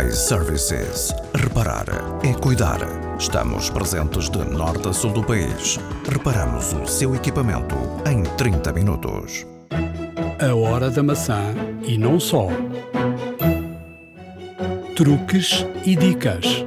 iServices. 0.09 1.15
Reparar 1.35 1.87
é 2.25 2.33
cuidar. 2.35 2.81
Estamos 3.19 3.71
presentes 3.71 4.31
de 4.31 4.39
norte 4.39 4.89
a 4.89 4.93
sul 4.93 5.13
do 5.13 5.23
país. 5.23 5.79
Reparamos 6.11 6.73
o 6.73 6.87
seu 6.87 7.15
equipamento 7.15 7.77
em 8.11 8.23
30 8.37 8.73
minutos. 8.73 9.47
A 10.41 10.55
hora 10.55 10.91
da 10.91 11.03
maçã 11.03 11.55
e 11.87 11.97
não 11.99 12.19
só. 12.19 12.49
Truques 14.97 15.65
e 15.85 15.95
dicas. 15.95 16.65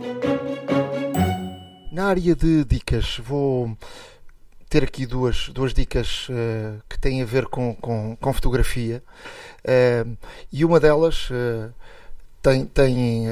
Na 1.92 2.08
área 2.08 2.36
de 2.36 2.66
dicas, 2.66 3.20
vou 3.26 3.78
ter 4.76 4.84
aqui 4.84 5.06
duas, 5.06 5.48
duas 5.54 5.74
dicas 5.74 6.28
uh, 6.28 6.84
que 6.90 7.00
têm 7.00 7.22
a 7.22 7.26
ver 7.26 7.46
com, 7.46 7.74
com, 7.76 8.18
com 8.20 8.34
fotografia 8.34 9.02
uh, 9.64 10.18
e 10.52 10.66
uma 10.66 10.82
delas 10.82 11.30
uh, 11.30 11.74
tem, 12.42 12.66
tem 12.66 13.28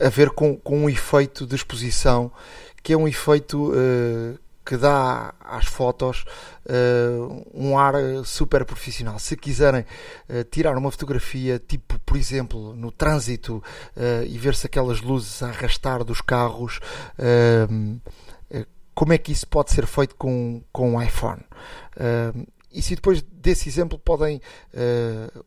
a 0.00 0.08
ver 0.08 0.30
com, 0.30 0.56
com 0.56 0.84
um 0.84 0.88
efeito 0.88 1.46
de 1.46 1.56
exposição 1.56 2.30
que 2.80 2.92
é 2.92 2.96
um 2.96 3.08
efeito 3.08 3.72
que 4.64 4.76
dá 4.76 5.34
às 5.40 5.66
fotos 5.66 6.24
uh, 6.64 7.46
um 7.52 7.76
ar 7.76 7.94
super 8.24 8.64
profissional. 8.64 9.18
Se 9.18 9.36
quiserem 9.36 9.84
uh, 10.28 10.44
tirar 10.44 10.76
uma 10.76 10.90
fotografia, 10.90 11.58
tipo, 11.58 11.98
por 12.00 12.16
exemplo, 12.16 12.74
no 12.74 12.90
trânsito 12.90 13.62
uh, 13.96 14.24
e 14.26 14.38
ver-se 14.38 14.66
aquelas 14.66 15.02
luzes 15.02 15.42
a 15.42 15.48
arrastar 15.48 16.02
dos 16.02 16.20
carros, 16.20 16.80
como 18.94 19.12
é 19.12 19.18
que 19.18 19.32
isso 19.32 19.46
pode 19.46 19.70
ser 19.72 19.86
feito 19.86 20.14
com, 20.16 20.62
com 20.72 20.94
um 20.94 21.02
iPhone? 21.02 21.42
e 22.72 22.82
se 22.82 22.96
depois 22.96 23.22
desse 23.22 23.68
exemplo 23.68 23.98
podem 23.98 24.40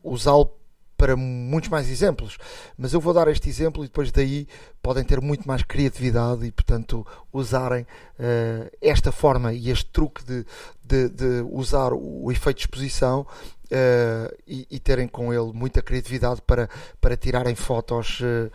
usá-lo 0.02 0.50
para 0.98 1.16
muitos 1.16 1.70
mais 1.70 1.88
exemplos, 1.88 2.36
mas 2.76 2.92
eu 2.92 3.00
vou 3.00 3.14
dar 3.14 3.28
este 3.28 3.48
exemplo 3.48 3.84
e 3.84 3.86
depois 3.86 4.10
daí 4.10 4.48
podem 4.82 5.04
ter 5.04 5.20
muito 5.20 5.46
mais 5.46 5.62
criatividade 5.62 6.44
e, 6.44 6.50
portanto, 6.50 7.06
usarem 7.32 7.82
uh, 7.82 8.68
esta 8.82 9.12
forma 9.12 9.52
e 9.52 9.70
este 9.70 9.86
truque 9.86 10.24
de, 10.24 10.44
de, 10.84 11.08
de 11.08 11.46
usar 11.52 11.92
o 11.92 12.30
efeito 12.32 12.58
de 12.58 12.62
exposição 12.64 13.24
Uh, 13.70 14.34
e, 14.46 14.66
e, 14.70 14.78
terem 14.80 15.06
com 15.06 15.30
ele 15.30 15.52
muita 15.52 15.82
criatividade 15.82 16.40
para, 16.40 16.70
para 17.02 17.18
tirarem 17.18 17.54
fotos 17.54 18.18
uh, 18.20 18.50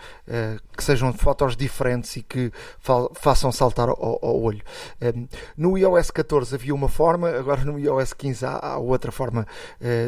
que 0.76 0.84
sejam 0.84 1.14
fotos 1.14 1.56
diferentes 1.56 2.16
e 2.16 2.24
que 2.24 2.52
fa 2.80 3.08
façam 3.14 3.52
saltar 3.52 3.90
ao, 3.90 4.20
ao 4.26 4.42
olho. 4.42 4.64
Um, 5.00 5.28
no 5.56 5.78
iOS 5.78 6.10
14 6.10 6.56
havia 6.56 6.74
uma 6.74 6.90
forma, 6.90 7.30
agora 7.30 7.64
no 7.64 7.78
iOS 7.78 8.12
15 8.12 8.44
há, 8.44 8.58
há 8.58 8.78
outra 8.80 9.12
forma 9.12 9.46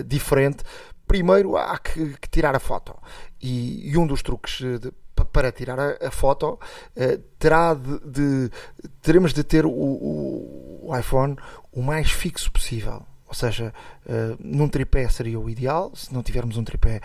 diferente, 0.08 0.64
primeiro 1.08 1.56
há 1.58 1.78
que, 1.78 2.16
que 2.18 2.30
tirar 2.30 2.56
a 2.56 2.60
foto. 2.60 2.96
E, 3.42 3.90
e, 3.90 3.98
um 3.98 4.06
dos 4.08 4.22
truques 4.22 4.60
de, 4.80 4.92
para 5.32 5.52
tirar 5.52 5.80
a, 5.80 6.08
a 6.08 6.12
foto 6.12 6.54
uh, 6.54 7.18
terá 7.40 7.74
de, 7.74 8.00
de, 8.00 8.52
teremos 9.02 9.34
de 9.34 9.44
ter 9.44 9.66
o, 9.66 9.70
o, 9.70 10.90
o, 10.90 10.98
iPhone 10.98 11.36
o 11.72 11.82
mais 11.82 12.12
fixo 12.12 12.52
possível. 12.52 13.06
Ou 13.28 13.34
seja, 13.34 13.74
uh, 14.06 14.38
num 14.40 14.68
tripé 14.68 15.08
seria 15.10 15.40
o 15.40 15.50
ideal. 15.50 15.92
Se 15.96 16.14
não 16.14 16.24
tivermos 16.24 16.58
um 16.58 16.64
tripé, 16.64 17.02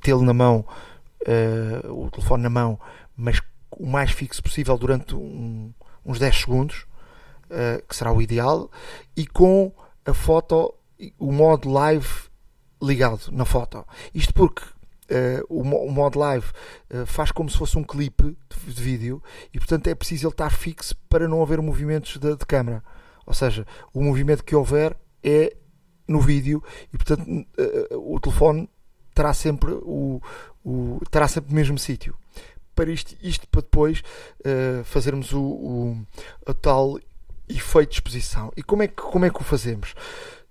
tê-lo 0.00 0.22
na 0.22 0.32
mão, 0.32 0.64
o 1.88 2.10
telefone 2.10 2.42
na 2.42 2.50
mão, 2.50 2.80
mas 3.16 3.40
o 3.70 3.86
mais 3.86 4.10
fixo 4.10 4.42
possível 4.42 4.76
durante 4.76 5.14
um, 5.14 5.72
uns 6.04 6.18
10 6.18 6.40
segundos, 6.40 6.86
que 7.86 7.94
será 7.94 8.10
o 8.12 8.20
ideal, 8.20 8.70
e 9.16 9.26
com 9.26 9.72
a 10.04 10.12
foto 10.14 10.74
o 11.18 11.32
modo 11.32 11.70
live 11.70 12.08
ligado 12.82 13.30
na 13.30 13.44
foto. 13.44 13.86
Isto 14.14 14.34
porque 14.34 14.62
uh, 14.62 15.44
o, 15.48 15.64
modo 15.64 16.18
live 16.18 16.46
uh, 16.90 17.06
faz 17.06 17.30
como 17.30 17.48
se 17.48 17.56
fosse 17.56 17.78
um 17.78 17.84
clipe 17.84 18.36
de, 18.64 18.74
de, 18.74 18.82
vídeo 18.82 19.22
e, 19.52 19.58
portanto, 19.58 19.86
é 19.86 19.94
preciso 19.94 20.26
ele 20.26 20.34
estar 20.34 20.50
fixo 20.50 20.94
para 21.08 21.28
não 21.28 21.42
haver 21.42 21.60
movimentos 21.60 22.16
de, 22.16 22.36
de 22.36 22.46
câmera. 22.46 22.82
Ou 23.24 23.34
seja, 23.34 23.66
o 23.92 24.02
movimento 24.02 24.44
que 24.44 24.54
houver 24.54 24.96
é 25.22 25.54
no 26.08 26.20
vídeo 26.20 26.62
e, 26.92 26.98
portanto, 26.98 27.22
uh, 27.28 28.14
o 28.14 28.18
telefone 28.20 28.68
terá 29.14 29.32
sempre 29.32 29.72
o, 29.72 30.20
o, 30.64 31.00
terá 31.10 31.28
sempre 31.28 31.52
o 31.52 31.54
mesmo 31.54 31.78
sítio. 31.78 32.16
Para 32.74 32.90
isto, 32.90 33.14
isto 33.22 33.46
para 33.48 33.60
depois 33.60 34.02
fazermos 34.84 35.34
o, 35.34 35.42
o, 36.46 36.54
tal 36.54 36.98
efeito 37.46 37.90
de 37.90 37.96
exposição. 37.96 38.50
E 38.56 38.62
como 38.62 38.82
é 38.82 38.88
que, 38.88 38.94
como 38.94 39.26
é 39.26 39.30
que 39.30 39.42
o 39.42 39.44
fazemos? 39.44 39.94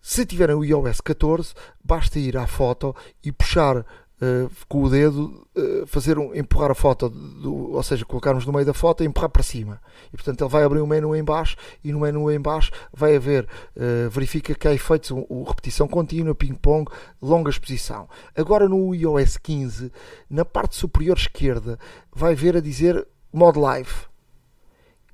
Se 0.01 0.25
tiverem 0.25 0.55
o 0.55 0.65
iOS 0.65 0.99
14, 0.99 1.53
basta 1.83 2.17
ir 2.17 2.35
à 2.35 2.47
foto 2.47 2.95
e 3.23 3.31
puxar 3.31 3.85
Uh, 4.23 4.47
com 4.69 4.83
o 4.83 4.87
dedo 4.87 5.47
uh, 5.57 5.87
fazer 5.87 6.19
um, 6.19 6.35
empurrar 6.35 6.69
a 6.69 6.75
foto, 6.75 7.09
do, 7.09 7.71
ou 7.71 7.81
seja, 7.81 8.05
colocarmos 8.05 8.45
no 8.45 8.53
meio 8.53 8.63
da 8.63 8.71
foto 8.71 9.03
e 9.03 9.07
empurrar 9.07 9.31
para 9.31 9.41
cima. 9.41 9.81
E 10.09 10.11
portanto 10.11 10.43
ele 10.43 10.49
vai 10.51 10.63
abrir 10.63 10.79
um 10.79 10.85
menu 10.85 11.15
em 11.15 11.23
baixo 11.23 11.57
e 11.83 11.91
no 11.91 12.01
menu 12.01 12.29
em 12.29 12.39
baixo 12.39 12.69
vai 12.93 13.15
haver, 13.15 13.45
uh, 13.75 14.11
verifica 14.11 14.53
que 14.53 14.67
há 14.67 14.73
efeitos, 14.75 15.09
um, 15.09 15.25
um, 15.27 15.41
repetição 15.41 15.87
contínua, 15.87 16.35
ping-pong, 16.35 16.87
longa 17.19 17.49
exposição. 17.49 18.07
Agora 18.35 18.69
no 18.69 18.93
iOS 18.93 19.37
15, 19.37 19.91
na 20.29 20.45
parte 20.45 20.75
superior 20.75 21.17
esquerda, 21.17 21.79
vai 22.13 22.35
ver 22.35 22.55
a 22.55 22.61
dizer 22.61 23.07
Mod 23.33 23.57
Live. 23.57 24.05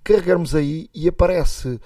Carregamos 0.04 0.54
aí 0.54 0.90
e 0.94 1.08
aparece 1.08 1.80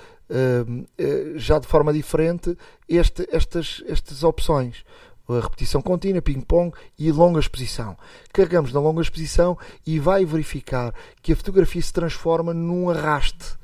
já 1.35 1.59
de 1.59 1.67
forma 1.67 1.91
diferente 1.91 2.57
este, 2.87 3.27
estas, 3.31 3.83
estas 3.87 4.23
opções. 4.23 4.85
A 5.29 5.39
repetição 5.39 5.81
contínua, 5.81 6.21
ping-pong 6.21 6.75
e 6.99 7.11
longa 7.11 7.39
exposição. 7.39 7.97
Carregamos 8.33 8.73
na 8.73 8.79
longa 8.79 9.01
exposição 9.01 9.57
e 9.85 9.99
vai 9.99 10.25
verificar 10.25 10.93
que 11.21 11.31
a 11.31 11.35
fotografia 11.35 11.81
se 11.81 11.93
transforma 11.93 12.53
num 12.53 12.89
arraste. 12.89 13.61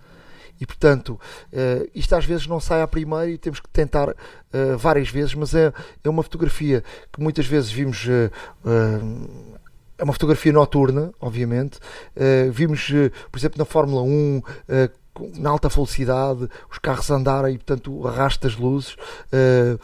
E 0.60 0.66
portanto, 0.66 1.20
uh, 1.54 1.90
isto 1.94 2.16
às 2.16 2.26
vezes 2.26 2.48
não 2.48 2.60
sai 2.60 2.82
à 2.82 2.88
primeira 2.88 3.30
e 3.30 3.38
temos 3.38 3.60
que 3.60 3.70
tentar 3.70 4.10
uh, 4.10 4.78
várias 4.78 5.10
vezes, 5.10 5.34
mas 5.36 5.54
é, 5.54 5.72
é 6.04 6.10
uma 6.10 6.24
fotografia 6.24 6.84
que 7.12 7.22
muitas 7.22 7.46
vezes 7.46 7.72
vimos. 7.72 8.08
É 10.00 10.04
uma 10.04 10.14
fotografia 10.14 10.54
noturna, 10.54 11.12
obviamente. 11.20 11.80
vimos, 12.52 12.92
por 13.32 13.40
exemplo, 13.40 13.58
na 13.58 13.66
Fórmula 13.66 14.04
1 14.04 14.42
na 15.38 15.50
alta 15.50 15.70
velocidade, 15.70 16.50
os 16.72 16.78
carros 16.78 17.10
andarem 17.10 17.56
e, 17.56 17.58
portanto, 17.58 18.08
arrasta 18.08 18.48
as 18.48 18.56
luzes. 18.56 18.94
Uh, 18.94 19.80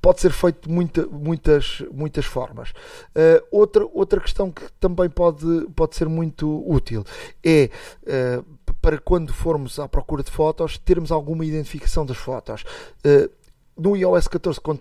pode 0.00 0.20
ser 0.20 0.32
feito 0.32 0.68
de 0.68 0.74
muita, 0.74 1.06
muitas, 1.06 1.82
muitas 1.92 2.24
formas. 2.24 2.70
Uh, 2.70 3.44
outra, 3.50 3.86
outra 3.92 4.20
questão 4.20 4.50
que 4.50 4.62
também 4.80 5.08
pode, 5.08 5.66
pode 5.74 5.96
ser 5.96 6.08
muito 6.08 6.64
útil 6.70 7.04
é 7.44 7.70
uh, 8.04 8.44
para 8.80 8.98
quando 8.98 9.32
formos 9.32 9.78
à 9.78 9.88
procura 9.88 10.22
de 10.22 10.30
fotos, 10.30 10.78
termos 10.78 11.10
alguma 11.10 11.44
identificação 11.44 12.06
das 12.06 12.16
fotos. 12.16 12.64
Uh, 13.04 13.30
no 13.78 13.96
iOS 13.96 14.28
14, 14.28 14.60
quando, 14.60 14.80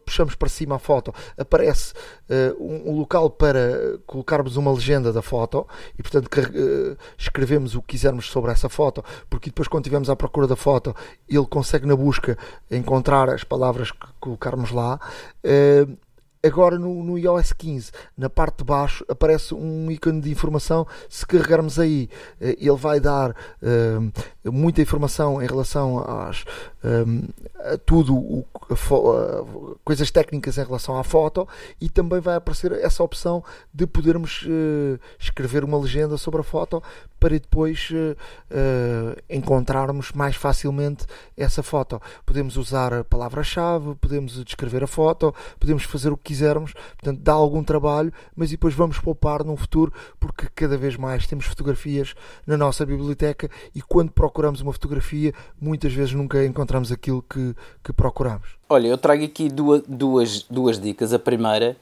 puxamos 0.00 0.34
para 0.34 0.48
cima 0.48 0.76
a 0.76 0.78
foto, 0.78 1.14
aparece 1.38 1.94
uh, 2.28 2.62
um, 2.62 2.98
local 2.98 3.30
para 3.30 3.98
colocarmos 4.06 4.56
uma 4.56 4.72
legenda 4.72 5.12
da 5.12 5.22
foto 5.22 5.66
e, 5.98 6.02
portanto, 6.02 6.28
que, 6.28 6.40
uh, 6.40 6.96
escrevemos 7.16 7.74
o 7.74 7.80
que 7.80 7.94
quisermos 7.94 8.26
sobre 8.26 8.52
essa 8.52 8.68
foto, 8.68 9.02
porque 9.30 9.50
depois, 9.50 9.68
quando 9.68 9.84
estivermos 9.84 10.10
à 10.10 10.16
procura 10.16 10.46
da 10.46 10.56
foto, 10.56 10.94
ele 11.28 11.46
consegue 11.46 11.86
na 11.86 11.96
busca 11.96 12.36
encontrar 12.70 13.30
as 13.30 13.44
palavras 13.44 13.90
que 13.90 14.06
colocarmos 14.20 14.70
lá. 14.70 15.00
Uh, 15.44 15.96
Agora 16.44 16.78
no, 16.78 17.02
no 17.02 17.18
iOS 17.18 17.54
15, 17.54 17.90
na 18.18 18.28
parte 18.28 18.58
de 18.58 18.64
baixo, 18.64 19.02
aparece 19.08 19.54
um 19.54 19.90
ícone 19.90 20.20
de 20.20 20.30
informação. 20.30 20.86
Se 21.08 21.26
carregarmos 21.26 21.78
aí, 21.78 22.10
ele 22.38 22.76
vai 22.76 23.00
dar 23.00 23.30
uh, 23.30 24.12
muita 24.44 24.82
informação 24.82 25.42
em 25.42 25.46
relação 25.46 25.98
às, 25.98 26.44
um, 26.84 27.22
a 27.60 27.78
tudo, 27.78 28.14
o, 28.14 28.46
a, 28.70 28.74
a, 28.74 29.74
coisas 29.84 30.10
técnicas 30.10 30.58
em 30.58 30.64
relação 30.64 30.98
à 30.98 31.04
foto 31.04 31.48
e 31.80 31.88
também 31.88 32.20
vai 32.20 32.36
aparecer 32.36 32.72
essa 32.72 33.02
opção 33.02 33.42
de 33.72 33.86
podermos 33.86 34.42
uh, 34.42 35.00
escrever 35.18 35.64
uma 35.64 35.78
legenda 35.78 36.16
sobre 36.16 36.40
a 36.40 36.44
foto 36.44 36.82
para 37.18 37.38
depois 37.38 37.88
uh, 37.90 39.22
encontrarmos 39.30 40.12
mais 40.12 40.36
facilmente 40.36 41.06
essa 41.36 41.62
foto. 41.62 42.00
Podemos 42.26 42.58
usar 42.58 42.92
a 42.92 43.02
palavra-chave, 43.02 43.94
podemos 43.94 44.44
descrever 44.44 44.84
a 44.84 44.86
foto, 44.86 45.34
podemos 45.58 45.84
fazer 45.84 46.12
o 46.12 46.18
que 46.18 46.34
quisermos, 46.34 46.72
portanto 46.72 47.20
dá 47.20 47.32
algum 47.32 47.64
trabalho, 47.64 48.12
mas 48.36 48.50
depois 48.50 48.74
vamos 48.74 48.98
poupar 48.98 49.42
num 49.42 49.56
futuro 49.56 49.90
porque 50.20 50.48
cada 50.54 50.76
vez 50.76 50.96
mais 50.96 51.26
temos 51.26 51.46
fotografias 51.46 52.14
na 52.46 52.58
nossa 52.58 52.84
biblioteca 52.84 53.48
e 53.74 53.80
quando 53.80 54.12
procuramos 54.12 54.33
uma 54.60 54.72
fotografia 54.72 55.32
muitas 55.60 55.92
vezes 55.92 56.12
nunca 56.12 56.44
encontramos 56.44 56.90
aquilo 56.90 57.22
que, 57.22 57.54
que 57.82 57.92
procuramos. 57.92 58.48
Olha, 58.68 58.88
eu 58.88 58.98
trago 58.98 59.24
aqui 59.24 59.48
duas, 59.48 59.82
duas, 59.86 60.42
duas 60.42 60.80
dicas. 60.80 61.12
A 61.12 61.18
primeira 61.18 61.76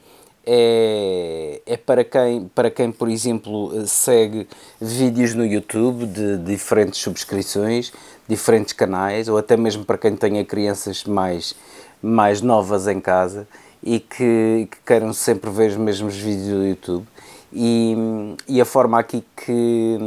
é, 0.45 1.63
é 1.65 1.77
para, 1.77 2.05
quem, 2.05 2.49
para 2.55 2.71
quem, 2.71 2.91
por 2.91 3.09
exemplo, 3.09 3.73
segue 3.87 4.49
vídeos 4.81 5.35
no 5.35 5.47
YouTube 5.47 6.07
de 6.07 6.37
diferentes 6.39 7.01
subscrições, 7.01 7.93
diferentes 8.29 8.73
canais, 8.73 9.29
ou 9.29 9.39
até 9.39 9.57
mesmo 9.57 9.85
para 9.85 9.99
quem 9.99 10.17
tenha 10.17 10.45
crianças 10.45 11.05
mais, 11.05 11.55
mais 12.03 12.41
novas 12.41 12.87
em 12.89 13.01
casa 13.01 13.47
e 13.83 13.99
que, 13.99 14.69
que 14.71 14.79
queiram 14.87 15.13
sempre 15.13 15.51
ver 15.51 15.71
os 15.71 15.77
mesmos 15.77 16.17
vídeos 16.17 16.49
do 16.49 16.67
YouTube. 16.67 17.07
E, 17.55 17.95
e 18.49 18.61
a 18.61 18.65
forma 18.65 18.99
aqui 18.99 19.23
que. 19.37 19.99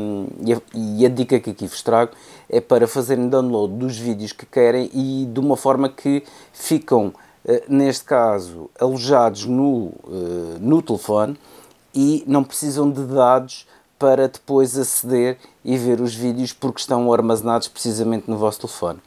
E 0.43 0.53
a, 0.53 0.61
e 0.73 1.05
a 1.05 1.09
dica 1.09 1.39
que 1.39 1.51
aqui 1.51 1.67
vos 1.67 1.83
trago 1.83 2.11
é 2.49 2.61
para 2.61 2.87
fazerem 2.87 3.29
download 3.29 3.73
dos 3.75 3.97
vídeos 3.97 4.31
que 4.31 4.45
querem 4.45 4.89
e 4.93 5.25
de 5.25 5.39
uma 5.39 5.57
forma 5.57 5.89
que 5.89 6.23
ficam 6.53 7.13
eh, 7.47 7.63
neste 7.67 8.05
caso, 8.05 8.69
alojados 8.79 9.45
no, 9.45 9.91
eh, 10.07 10.57
no 10.59 10.81
telefone 10.81 11.37
e 11.93 12.23
não 12.25 12.43
precisam 12.43 12.89
de 12.89 13.03
dados 13.03 13.67
para 13.99 14.27
depois 14.27 14.77
aceder 14.77 15.37
e 15.63 15.77
ver 15.77 16.01
os 16.01 16.13
vídeos 16.13 16.51
porque 16.51 16.79
estão 16.79 17.11
armazenados 17.13 17.67
precisamente 17.67 18.29
no 18.29 18.37
vosso 18.37 18.61
telefone. 18.61 18.99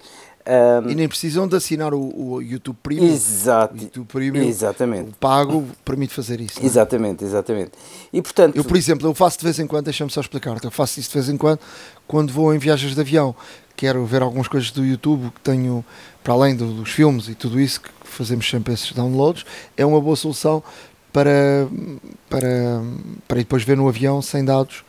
Um, 0.49 0.89
e 0.89 0.95
nem 0.95 1.07
precisam 1.07 1.47
de 1.47 1.55
assinar 1.55 1.93
o, 1.93 2.01
o 2.01 2.41
YouTube 2.41 2.79
Premium. 2.83 3.13
Exato. 3.13 3.75
O 3.75 3.83
YouTube 3.83 4.07
Premium 4.07 4.45
exatamente. 4.45 5.11
O 5.11 5.17
pago 5.17 5.67
permite 5.85 6.15
fazer 6.15 6.41
isso. 6.41 6.59
É? 6.63 6.65
Exatamente, 6.65 7.23
exatamente. 7.23 7.73
E 8.11 8.23
portanto. 8.23 8.57
Eu, 8.57 8.65
por 8.65 8.77
exemplo, 8.77 9.07
eu 9.07 9.15
faço 9.15 9.39
de 9.39 9.45
vez 9.45 9.59
em 9.59 9.67
quando, 9.67 9.85
deixa-me 9.85 10.11
só 10.11 10.23
explicar, 10.23 10.57
eu 10.65 10.71
faço 10.71 10.99
isso 10.99 11.11
de 11.11 11.15
vez 11.15 11.29
em 11.29 11.37
quando 11.37 11.61
quando 12.07 12.33
vou 12.33 12.55
em 12.55 12.59
viagens 12.59 12.95
de 12.95 13.01
avião. 13.01 13.37
Quero 13.77 14.05
ver 14.07 14.23
algumas 14.23 14.49
coisas 14.49 14.71
do 14.71 14.85
YouTube 14.85 15.31
que 15.35 15.41
tenho, 15.43 15.85
para 16.25 16.33
além 16.33 16.57
do, 16.57 16.73
dos 16.73 16.91
filmes 16.91 17.29
e 17.29 17.35
tudo 17.35 17.61
isso, 17.61 17.83
que 17.83 17.91
fazemos 18.03 18.49
sempre 18.49 18.73
esses 18.73 18.91
downloads. 18.93 19.45
É 19.77 19.85
uma 19.85 20.01
boa 20.01 20.17
solução 20.17 20.63
para, 21.13 21.69
para, 22.29 22.83
para 23.29 23.39
depois 23.39 23.63
ver 23.63 23.77
no 23.77 23.87
avião 23.87 24.23
sem 24.23 24.45
dados 24.45 24.83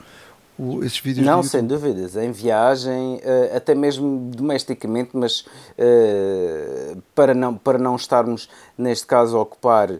o, 0.59 0.83
esses 0.83 0.99
vídeos 0.99 1.25
Não, 1.25 1.41
sem 1.41 1.65
dúvidas. 1.65 2.17
Em 2.17 2.31
viagem, 2.33 3.15
uh, 3.15 3.55
até 3.55 3.73
mesmo 3.73 4.29
domesticamente, 4.35 5.11
mas 5.13 5.39
uh, 5.39 7.01
para, 7.15 7.33
não, 7.33 7.55
para 7.55 7.77
não 7.77 7.95
estarmos, 7.95 8.49
neste 8.77 9.07
caso, 9.07 9.37
a 9.37 9.41
ocupar 9.41 9.89
uh, 9.89 9.99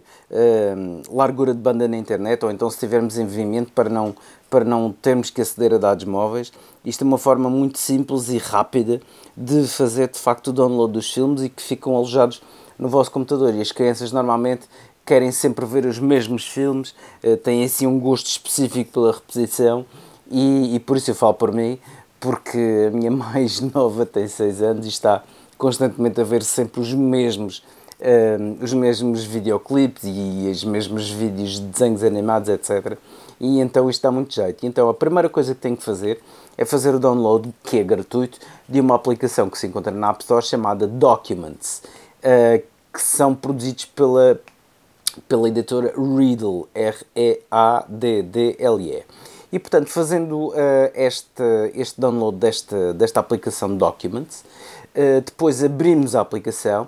largura 1.10 1.54
de 1.54 1.60
banda 1.60 1.88
na 1.88 1.96
internet, 1.96 2.44
ou 2.44 2.50
então 2.50 2.68
se 2.68 2.76
estivermos 2.76 3.16
em 3.16 3.24
movimento, 3.24 3.72
para 3.72 3.88
não, 3.88 4.14
para 4.50 4.62
não 4.62 4.92
termos 4.92 5.30
que 5.30 5.40
aceder 5.40 5.72
a 5.72 5.78
dados 5.78 6.04
móveis, 6.04 6.52
isto 6.84 7.04
é 7.04 7.06
uma 7.06 7.18
forma 7.18 7.48
muito 7.48 7.78
simples 7.78 8.28
e 8.28 8.36
rápida 8.36 9.00
de 9.34 9.66
fazer, 9.66 10.08
de 10.08 10.18
facto, 10.18 10.48
o 10.48 10.52
download 10.52 10.92
dos 10.92 11.10
filmes 11.10 11.42
e 11.42 11.48
que 11.48 11.62
ficam 11.62 11.96
alojados 11.96 12.42
no 12.78 12.88
vosso 12.90 13.10
computador. 13.10 13.54
E 13.54 13.62
as 13.62 13.72
crianças, 13.72 14.12
normalmente, 14.12 14.66
querem 15.06 15.32
sempre 15.32 15.64
ver 15.64 15.86
os 15.86 15.98
mesmos 15.98 16.46
filmes, 16.46 16.94
têm 17.42 17.64
assim 17.64 17.86
um 17.86 17.98
gosto 17.98 18.26
específico 18.26 18.92
pela 18.92 19.12
repetição 19.12 19.86
e, 20.30 20.76
e, 20.76 20.80
por 20.80 20.96
isso 20.96 21.10
eu 21.10 21.14
falo 21.14 21.34
por 21.34 21.52
mim, 21.52 21.78
porque 22.20 22.88
a 22.88 22.90
minha 22.90 23.10
mais 23.12 23.60
nova 23.60 24.06
tem 24.06 24.28
6 24.28 24.62
anos 24.62 24.86
e 24.86 24.88
está 24.88 25.24
constantemente 25.58 26.20
a 26.20 26.24
ver 26.24 26.42
sempre 26.42 26.80
os 26.80 26.94
mesmos, 26.94 27.62
uh, 28.00 28.62
os 28.62 28.72
mesmos 28.72 29.24
videoclipes 29.24 30.04
e 30.04 30.48
os 30.50 30.64
mesmos 30.64 31.10
vídeos 31.10 31.60
de 31.60 31.66
desenhos 31.66 32.02
animados, 32.02 32.48
etc. 32.48 32.96
E 33.40 33.60
então 33.60 33.90
isto 33.90 34.02
dá 34.02 34.10
muito 34.10 34.34
jeito. 34.34 34.64
Então 34.64 34.88
a 34.88 34.94
primeira 34.94 35.28
coisa 35.28 35.54
que 35.54 35.60
tem 35.60 35.74
que 35.74 35.82
fazer 35.82 36.20
é 36.56 36.64
fazer 36.64 36.94
o 36.94 36.98
download, 36.98 37.52
que 37.64 37.78
é 37.78 37.82
gratuito, 37.82 38.38
de 38.68 38.80
uma 38.80 38.94
aplicação 38.94 39.50
que 39.50 39.58
se 39.58 39.66
encontra 39.66 39.90
na 39.92 40.10
App 40.10 40.22
Store 40.22 40.44
chamada 40.44 40.86
Documents, 40.86 41.82
uh, 42.18 42.62
que 42.92 43.00
são 43.00 43.34
produzidos 43.34 43.86
pela, 43.86 44.40
pela 45.26 45.48
editora 45.48 45.92
Readle, 45.96 46.68
R-E-A-D-D-L-E. 46.74 47.44
E 49.52 49.58
portanto, 49.58 49.88
fazendo 49.88 50.48
uh, 50.48 50.54
este, 50.94 51.42
este 51.74 52.00
download 52.00 52.38
desta, 52.38 52.94
desta 52.94 53.20
aplicação 53.20 53.76
Documents, 53.76 54.44
uh, 54.94 55.20
depois 55.24 55.64
abrimos 55.64 56.14
a 56.14 56.20
aplicação 56.20 56.86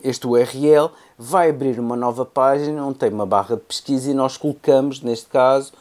este 0.00 0.24
URL, 0.24 0.88
vai 1.18 1.50
abrir 1.50 1.80
uma 1.80 1.96
nova 1.96 2.24
página 2.24 2.86
onde 2.86 2.98
tem 2.98 3.10
uma 3.10 3.26
barra 3.26 3.56
de 3.56 3.62
pesquisa 3.62 4.08
e 4.08 4.14
nós 4.14 4.36
colocamos, 4.36 5.02
neste 5.02 5.26
caso, 5.26 5.72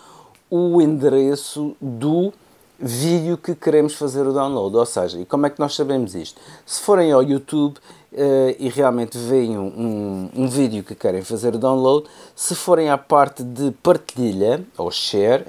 o 0.50 0.82
endereço 0.82 1.78
do 1.80 2.34
vídeo 2.80 3.38
que 3.38 3.56
queremos 3.56 3.94
fazer 3.94 4.26
o 4.26 4.34
download. 4.34 4.76
Ou 4.76 4.86
seja, 4.86 5.20
e 5.20 5.26
como 5.26 5.46
é 5.46 5.50
que 5.50 5.60
nós 5.60 5.76
sabemos 5.76 6.16
isto? 6.16 6.40
Se 6.66 6.82
forem 6.82 7.12
ao 7.12 7.22
YouTube 7.22 7.78
e 8.58 8.70
realmente 8.70 9.18
veem 9.18 9.58
um, 9.58 10.30
um, 10.36 10.48
vídeo 10.48 10.84
que 10.84 10.96
querem 10.96 11.22
fazer 11.22 11.56
o 11.56 11.58
download, 11.58 12.08
se 12.36 12.56
forem 12.56 12.90
à 12.90 12.98
parte 12.98 13.44
de 13.44 13.72
partilha, 13.84 14.66
ou 14.78 14.90
share, 14.90 15.44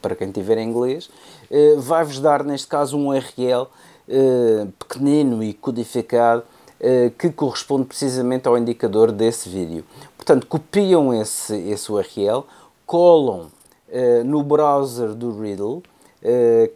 para 0.00 0.14
quem 0.14 0.30
tiver 0.30 0.58
em 0.58 0.68
inglês, 0.68 1.10
uh, 1.50 1.80
vai-vos 1.80 2.20
dar 2.20 2.44
neste 2.44 2.68
caso 2.68 2.96
um 2.96 3.08
URL 3.08 3.66
eh, 4.06 4.66
pequenino 4.78 5.42
e 5.42 5.54
codificado 5.54 6.42
que 7.16 7.30
corresponde 7.30 7.86
precisamente 7.86 8.46
ao 8.46 8.58
indicador 8.58 9.10
desse 9.10 9.48
vídeo. 9.48 9.82
Portanto, 10.18 10.46
copiam 10.46 11.14
esse, 11.14 11.56
esse 11.70 11.90
URL, 11.90 12.44
colam 12.84 13.46
no 14.26 14.42
browser 14.42 15.14
do 15.14 15.40
Riddle, 15.40 15.82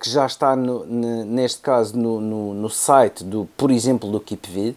que 0.01 0.09
já 0.09 0.25
está 0.25 0.57
no, 0.57 0.87
neste 0.87 1.61
caso 1.61 1.99
no, 1.99 2.23
no, 2.23 2.55
no, 2.55 2.71
site 2.71 3.23
do, 3.23 3.47
por 3.55 3.71
exemplo, 3.71 4.11
do 4.11 4.19
KeepVid, 4.19 4.75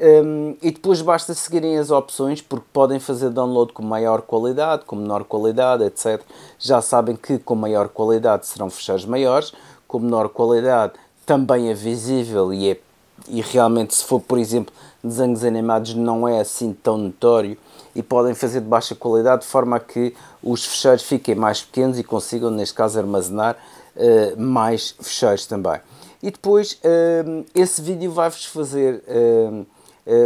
um, 0.00 0.56
e 0.62 0.70
depois 0.70 1.02
basta 1.02 1.34
seguirem 1.34 1.76
as 1.76 1.90
opções 1.90 2.40
porque 2.40 2.66
podem 2.72 3.00
fazer 3.00 3.30
download 3.30 3.72
com 3.72 3.82
maior 3.82 4.22
qualidade, 4.22 4.84
com 4.84 4.94
menor 4.94 5.24
qualidade, 5.24 5.82
etc. 5.82 6.22
Já 6.58 6.80
sabem 6.80 7.16
que 7.16 7.38
com 7.38 7.56
maior 7.56 7.88
qualidade 7.88 8.46
serão 8.46 8.70
fechados 8.70 9.04
maiores, 9.04 9.52
com 9.88 9.98
menor 9.98 10.28
qualidade 10.28 10.92
também 11.26 11.68
é 11.68 11.74
visível 11.74 12.54
e, 12.54 12.70
é, 12.70 12.78
e 13.26 13.42
realmente 13.42 13.94
se 13.94 14.04
for, 14.04 14.20
por 14.20 14.38
exemplo, 14.38 14.72
desenhos 15.02 15.42
animados 15.42 15.94
não 15.94 16.28
é 16.28 16.40
assim 16.40 16.72
tão 16.72 16.96
notório 16.96 17.58
e 17.94 18.02
podem 18.02 18.34
fazer 18.34 18.60
de 18.60 18.68
baixa 18.68 18.94
qualidade 18.94 19.42
de 19.42 19.48
forma 19.48 19.76
a 19.76 19.80
que 19.80 20.14
os 20.40 20.64
fecheiros 20.64 21.02
fiquem 21.02 21.34
mais 21.34 21.62
pequenos 21.62 21.98
e 21.98 22.04
consigam, 22.04 22.50
neste 22.50 22.74
caso, 22.74 22.98
armazenar 23.00 23.56
uh, 23.96 24.40
mais 24.40 24.94
fecheiros 25.00 25.44
também. 25.44 25.80
E 26.22 26.30
depois 26.30 26.74
uh, 26.84 27.44
esse 27.52 27.82
vídeo 27.82 28.12
vai-vos 28.12 28.44
fazer... 28.44 29.02
Uh, 29.08 29.66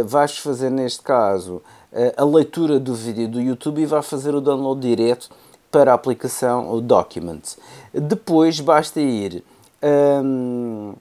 vais 0.05 0.37
fazer 0.37 0.69
neste 0.69 1.01
caso 1.01 1.61
eh, 1.95 2.13
a 2.17 2.25
leitura 2.25 2.79
do 2.79 2.95
vídeo 2.95 3.27
do 3.27 3.39
YouTube 3.39 3.81
e 3.81 3.85
vai 3.85 4.01
fazer 4.01 4.33
o 4.33 4.41
download 4.41 4.81
direto 4.81 5.29
para 5.69 5.91
a 5.91 5.95
aplicação 5.95 6.73
o 6.73 6.81
Documents. 6.81 7.57
Depois 7.93 8.59
basta 8.59 8.99
ir 8.99 9.43
um, 9.81 10.89
ehm, 10.89 10.95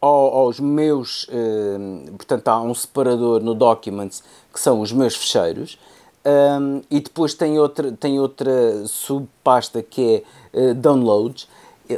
aos 0.00 0.58
meus, 0.58 1.26
um, 1.30 2.06
ehm, 2.06 2.16
portanto 2.16 2.48
há 2.48 2.60
um 2.60 2.74
separador 2.74 3.42
no 3.42 3.54
Documents 3.54 4.24
que 4.52 4.58
são 4.58 4.80
os 4.80 4.90
meus 4.92 5.14
fecheiros 5.14 5.78
um, 6.24 6.30
ehm, 6.30 6.82
e 6.90 7.00
depois 7.00 7.34
tem 7.34 7.58
outra, 7.58 7.92
tem 7.92 8.18
outra 8.18 8.86
subpasta 8.86 9.82
que 9.82 10.24
é 10.54 10.70
uh, 10.70 10.74
Downloads 10.74 11.46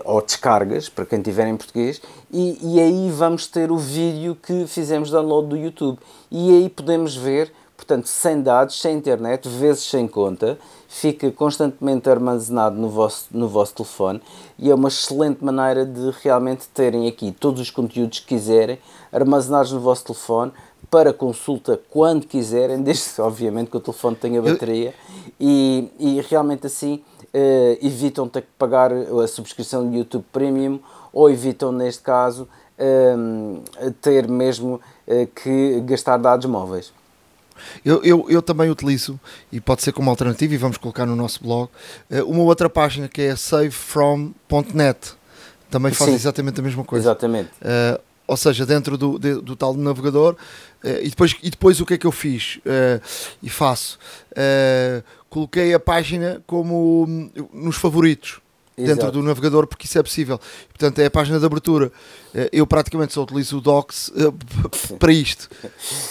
ou 0.04 0.20
descargas, 0.20 0.88
para 0.88 1.06
quem 1.06 1.22
tiver 1.22 1.46
em 1.46 1.56
português, 1.56 2.00
e, 2.30 2.58
e 2.60 2.80
aí 2.80 3.10
vamos 3.10 3.46
ter 3.46 3.70
o 3.70 3.78
vídeo 3.78 4.36
que 4.36 4.66
fizemos 4.66 5.10
download 5.10 5.48
do 5.48 5.56
YouTube. 5.56 5.98
E 6.30 6.50
aí 6.50 6.68
podemos 6.68 7.16
ver, 7.16 7.52
portanto, 7.76 8.06
sem 8.06 8.42
dados, 8.42 8.80
sem 8.80 8.96
internet, 8.96 9.48
vezes 9.48 9.84
sem 9.84 10.08
conta, 10.08 10.58
fica 10.88 11.30
constantemente 11.30 12.08
armazenado 12.08 12.76
no 12.76 12.88
vosso, 12.88 13.26
no 13.30 13.48
vosso 13.48 13.74
telefone 13.74 14.20
e 14.58 14.70
é 14.70 14.74
uma 14.74 14.88
excelente 14.88 15.44
maneira 15.44 15.84
de 15.84 16.10
realmente 16.22 16.66
terem 16.72 17.06
aqui 17.06 17.32
todos 17.32 17.60
os 17.60 17.70
conteúdos 17.70 18.20
que 18.20 18.26
quiserem 18.26 18.78
armazenados 19.12 19.72
no 19.72 19.80
vosso 19.80 20.04
telefone 20.04 20.52
para 20.90 21.12
consulta 21.12 21.80
quando 21.90 22.26
quiserem, 22.26 22.80
desde 22.82 23.20
obviamente 23.20 23.70
que 23.70 23.76
o 23.76 23.80
telefone 23.80 24.16
tenha 24.16 24.40
bateria 24.40 24.94
e, 25.38 25.90
e 25.98 26.20
realmente 26.28 26.66
assim 26.66 27.02
uh, 27.34 27.86
evitam 27.86 28.28
ter 28.28 28.42
que 28.42 28.48
pagar 28.58 28.92
a 28.92 29.26
subscrição 29.26 29.88
de 29.88 29.98
YouTube 29.98 30.24
Premium 30.32 30.80
ou 31.12 31.30
evitam, 31.30 31.72
neste 31.72 32.02
caso, 32.02 32.48
uh, 32.78 33.90
ter 34.00 34.28
mesmo 34.28 34.80
uh, 35.06 35.26
que 35.34 35.80
gastar 35.80 36.18
dados 36.18 36.46
móveis. 36.46 36.92
Eu, 37.84 38.02
eu, 38.04 38.26
eu 38.28 38.42
também 38.42 38.70
utilizo, 38.70 39.18
e 39.50 39.60
pode 39.60 39.82
ser 39.82 39.92
como 39.92 40.10
alternativa, 40.10 40.52
e 40.52 40.56
vamos 40.56 40.76
colocar 40.76 41.06
no 41.06 41.16
nosso 41.16 41.42
blog, 41.42 41.70
eh, 42.10 42.22
uma 42.22 42.42
outra 42.42 42.68
página 42.68 43.08
que 43.08 43.22
é 43.22 43.34
savefrom.net. 43.34 45.14
Também 45.70 45.92
faz 45.92 46.10
Sim. 46.10 46.16
exatamente 46.16 46.60
a 46.60 46.62
mesma 46.62 46.84
coisa. 46.84 47.04
Exatamente. 47.04 47.50
Uh, 47.60 48.00
ou 48.26 48.36
seja, 48.36 48.64
dentro 48.66 48.96
do, 48.98 49.18
de- 49.18 49.40
do 49.40 49.54
tal 49.56 49.74
navegador. 49.74 50.34
uh, 50.84 50.88
e, 51.02 51.08
depois, 51.10 51.36
e 51.42 51.50
depois 51.50 51.80
o 51.80 51.86
que 51.86 51.94
é 51.94 51.98
que 51.98 52.06
eu 52.06 52.12
fiz 52.12 52.56
uh, 52.58 53.00
e 53.42 53.48
faço? 53.48 53.98
Uh, 54.32 55.02
coloquei 55.30 55.72
a 55.74 55.80
página 55.80 56.42
como 56.46 57.04
hum, 57.08 57.30
nos 57.52 57.76
favoritos. 57.76 58.40
Dentro 58.76 58.92
Exato. 58.92 59.12
do 59.12 59.22
navegador, 59.22 59.66
porque 59.66 59.86
isso 59.86 59.98
é 59.98 60.02
possível. 60.02 60.38
Portanto, 60.68 60.98
é 60.98 61.06
a 61.06 61.10
página 61.10 61.40
de 61.40 61.46
abertura. 61.46 61.90
Eu 62.52 62.66
praticamente 62.66 63.14
só 63.14 63.22
utilizo 63.22 63.56
o 63.56 63.60
Docs 63.62 64.12
para 65.00 65.10
isto. 65.12 65.48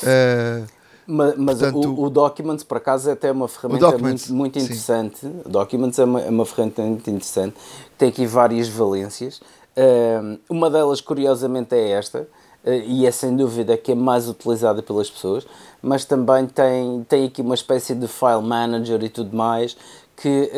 Uh, 0.02 0.66
Ma- 1.08 1.36
Mas, 1.38 1.60
Portanto, 1.60 1.94
o, 1.94 2.06
o 2.06 2.10
Documents, 2.10 2.64
por 2.64 2.78
acaso, 2.78 3.08
é 3.10 3.14
até 3.14 3.32
uma 3.32 3.48
ferramenta 3.48 3.96
muito, 4.00 4.34
muito 4.34 4.60
sim. 4.60 4.66
interessante. 4.66 5.28
O 5.46 5.48
Documents 5.50 6.00
é 6.00 6.04
uma, 6.04 6.22
é 6.22 6.30
uma 6.30 6.44
ferramenta 6.44 6.82
muito 6.82 7.08
interessante. 7.08 7.56
Tem 8.00 8.10
aqui 8.10 8.26
várias 8.26 8.68
valências. 8.68 9.40
Uma 10.50 10.70
delas, 10.70 11.02
curiosamente, 11.02 11.76
é 11.76 11.92
esta. 11.92 12.28
eh, 12.66 12.84
e 12.86 13.06
é 13.06 13.12
sem 13.12 13.36
dúvida 13.36 13.78
que 13.78 13.92
é 13.92 13.96
mais 13.96 14.28
utilizada 14.28 14.82
pelas 14.82 15.10
pessoas. 15.10 15.46
Mas 15.82 16.04
também 16.06 16.48
tem, 16.48 17.04
tem 17.08 17.26
aqui 17.26 17.42
uma 17.42 17.54
espécie 17.56 17.94
de 17.94 18.08
file 18.08 18.42
manager 18.42 19.04
e 19.04 19.10
tudo 19.10 19.36
mais 19.36 19.78
que 20.18 20.50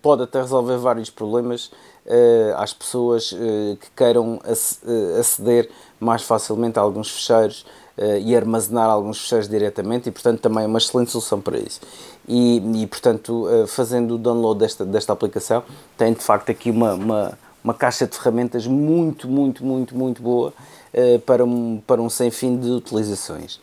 pode 0.00 0.22
até 0.22 0.40
resolver 0.40 0.78
vários 0.78 1.10
problemas 1.10 1.70
eh, 2.06 2.54
às 2.56 2.72
pessoas 2.72 3.34
eh, 3.38 3.76
que 3.78 3.90
queiram 3.94 4.40
ac- 4.42 4.78
aceder 5.20 5.68
mais 6.00 6.22
facilmente 6.22 6.78
a 6.78 6.82
alguns 6.82 7.10
fecheiros 7.10 7.66
eh, 7.98 8.20
e 8.20 8.34
armazenar 8.34 8.88
alguns 8.88 9.20
fecheiros 9.20 9.46
diretamente 9.46 10.08
e 10.08 10.12
portanto 10.12 10.40
também 10.40 10.64
é 10.64 10.66
uma 10.66 10.78
excelente 10.78 11.10
solução 11.10 11.38
para 11.38 11.58
isso 11.58 11.82
e, 12.26 12.62
e 12.82 12.86
portanto 12.86 13.46
fazendo 13.66 14.14
o 14.14 14.18
download 14.18 14.58
desta, 14.60 14.86
desta 14.86 15.12
aplicação 15.12 15.62
tem 15.98 16.14
de 16.14 16.20
facto 16.22 16.48
aqui 16.50 16.70
uma, 16.70 16.94
uma, 16.94 17.38
uma 17.64 17.74
caixa 17.74 18.06
de 18.06 18.16
ferramentas 18.16 18.66
muito 18.66 19.28
muito 19.28 19.64
muito 19.64 19.96
muito 19.96 20.22
boa 20.22 20.52
eh, 20.92 21.18
para, 21.18 21.44
um, 21.44 21.80
para 21.86 22.00
um 22.00 22.08
sem 22.10 22.30
fim 22.30 22.56
de 22.58 22.70
utilizações 22.70 23.60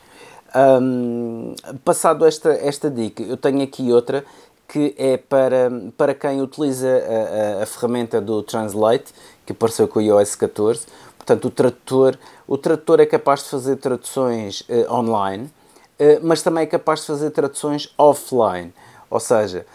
Hum, 0.81 1.53
passado 1.83 2.25
esta, 2.25 2.53
esta 2.53 2.89
dica 2.89 3.21
eu 3.21 3.35
tenho 3.35 3.61
aqui 3.61 3.91
outra 3.91 4.23
que 4.67 4.95
é 4.97 5.17
para, 5.17 5.69
para 5.97 6.13
quem 6.13 6.41
utiliza 6.41 6.87
a, 6.87 7.59
a- 7.59 7.63
a 7.63 7.65
ferramenta 7.65 8.19
do 8.21 8.41
Translate, 8.41 9.13
que 9.45 9.51
apareceu 9.51 9.87
com 9.87 9.99
o 9.99 10.01
iOS 10.01 10.33
14. 10.35 10.85
Portanto, 11.17 11.45
o 11.45 11.51
tradutor, 11.51 12.17
o 12.47 12.57
tradutor 12.57 12.99
é 12.99 13.05
capaz 13.05 13.43
de 13.43 13.49
fazer 13.49 13.75
traduções 13.75 14.63
eh, 14.69 14.87
online, 14.89 15.49
eh, 15.99 16.19
mas 16.23 16.41
também 16.41 16.63
é 16.63 16.65
capaz 16.65 17.01
de 17.01 17.07
fazer 17.07 17.29
traduções 17.31 17.93
offline. 17.97 18.73
Ou 19.09 19.19
seja, 19.19 19.65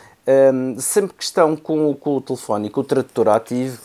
hum, 0.52 0.76
sempre 0.80 1.14
que 1.16 1.22
estão 1.22 1.54
com, 1.56 1.94
com 1.94 2.16
o 2.16 2.20
telefone 2.20 2.66
e 2.66 2.70
com 2.70 2.80
o 2.80 2.84
tradutor 2.84 3.28
ativo, 3.28 3.80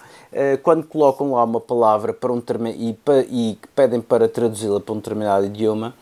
quando 0.62 0.86
colocam 0.86 1.32
lá 1.32 1.44
uma 1.44 1.62
palavra 1.62 2.14
para 2.14 2.32
um 2.32 2.42
e, 2.68 2.98
e 3.30 3.58
pedem 3.74 4.02
para 4.02 4.28
traduzi-la 4.28 4.80
para 4.80 4.94
um 4.94 4.98
determinado 4.98 5.46
idioma, 5.46 5.94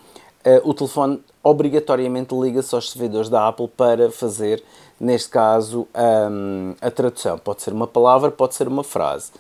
eh, 0.44 0.62
o 0.64 0.74
telefone 0.74 1.22
obrigatoriamente 1.44 2.34
liga-se 2.34 2.74
aos 2.74 2.92
servidores 2.92 3.30
da 3.30 3.48
Apple 3.48 3.68
para 3.68 4.10
fazer, 4.12 4.64
neste 5.00 5.30
caso, 5.30 5.88
a 6.82 6.90
tradução. 6.90 7.38
Pode 7.38 7.62
ser 7.62 7.74
uma 7.74 7.86
palavra, 7.86 8.32
pode 8.32 8.56
ser 8.56 8.68
uma 8.68 8.84
frase. 8.84 9.32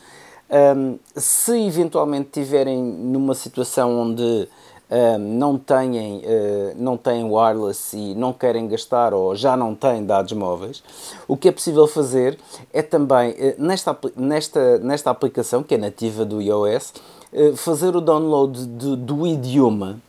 Se 1.15 1.65
eventualmente 1.65 2.29
tiverem 2.31 2.83
numa 2.83 3.33
situação 3.33 3.97
onde 3.99 4.47
hum, 4.93 5.17
não, 5.37 5.57
têm, 5.57 6.21
eh, 6.23 6.73
não 6.77 6.95
têm 6.97 7.23
wireless 7.23 7.97
e 7.97 8.13
não 8.15 8.31
querem 8.31 8.67
gastar 8.67 9.13
ou 9.13 9.35
já 9.35 9.57
não 9.57 9.73
têm 9.73 10.05
dados 10.05 10.33
móveis, 10.33 10.83
o 11.27 11.35
que 11.35 11.49
é 11.49 11.51
possível 11.51 11.87
fazer 11.87 12.37
é 12.71 12.81
também, 12.81 13.33
eh, 13.37 13.55
nesta, 13.57 13.97
nesta, 14.15 14.77
nesta 14.79 15.09
aplicação, 15.09 15.63
que 15.63 15.75
é 15.75 15.77
nativa 15.77 16.23
do 16.23 16.41
iOS, 16.41 16.93
eh, 17.33 17.53
fazer 17.55 17.95
o 17.95 18.01
download 18.01 18.65
de- 18.65 18.95
do 18.97 19.25
idioma 19.25 19.99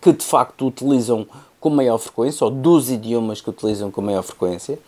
que 0.00 0.12
de 0.12 0.24
facto 0.24 0.66
utilizam 0.66 1.26
com 1.60 1.70
maior 1.70 1.98
frequência, 1.98 2.44
ou 2.44 2.50
dos 2.50 2.90
idiomas 2.90 3.40
que 3.40 3.50
utilizam 3.50 3.90
com 3.90 4.00
maior 4.00 4.22
frequência, 4.22 4.78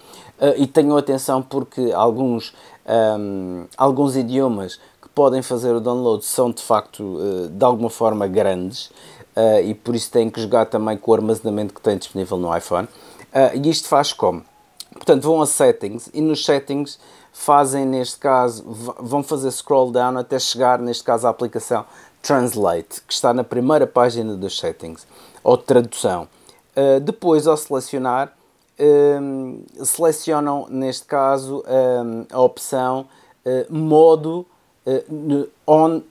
Eh, 0.40 0.62
e 0.62 0.66
tenham 0.66 0.96
atenção 0.96 1.40
porque 1.40 1.92
alguns, 1.94 2.52
ahm, 2.84 3.66
alguns 3.76 4.16
idiomas 4.16 4.80
que 5.00 5.08
podem 5.14 5.42
fazer 5.42 5.72
o 5.76 5.80
download 5.80 6.24
são 6.24 6.50
de 6.50 6.60
facto 6.60 7.18
eh, 7.20 7.48
de 7.52 7.64
alguma 7.64 7.88
forma 7.88 8.26
grandes 8.26 8.90
eh, 9.36 9.62
e 9.62 9.74
por 9.74 9.94
isso 9.94 10.10
têm 10.10 10.30
que 10.30 10.40
jogar 10.40 10.66
também 10.66 10.96
com 10.96 11.10
o 11.10 11.14
armazenamento 11.14 11.74
que 11.74 11.80
têm 11.80 11.96
disponível 11.96 12.38
no 12.38 12.56
iPhone. 12.56 12.88
Eh, 13.32 13.56
e 13.56 13.70
isto 13.70 13.88
faz 13.88 14.12
como? 14.12 14.44
Portanto, 14.92 15.22
vão 15.22 15.42
a 15.42 15.46
settings 15.46 16.08
e 16.14 16.20
nos 16.20 16.44
settings 16.44 16.98
fazem, 17.32 17.84
neste 17.84 18.18
caso, 18.18 18.64
vão 19.00 19.22
fazer 19.22 19.50
scroll 19.50 19.90
down 19.90 20.18
até 20.18 20.38
chegar, 20.38 20.78
neste 20.78 21.02
caso, 21.02 21.26
à 21.26 21.30
aplicação 21.30 21.84
Translate, 22.22 23.02
que 23.06 23.12
está 23.12 23.34
na 23.34 23.44
primeira 23.44 23.86
página 23.86 24.34
dos 24.34 24.58
settings, 24.58 25.06
ou 25.42 25.58
tradução. 25.58 26.26
Uh, 26.74 26.98
depois, 27.00 27.46
ao 27.46 27.56
selecionar, 27.56 28.32
um, 28.78 29.62
selecionam, 29.84 30.66
neste 30.70 31.04
caso, 31.04 31.62
um, 31.66 32.24
a 32.30 32.40
opção 32.40 33.06
uh, 33.44 33.72
modo 33.72 34.46
uh, 34.86 35.48
on, 35.66 35.98
uh, 35.98 36.02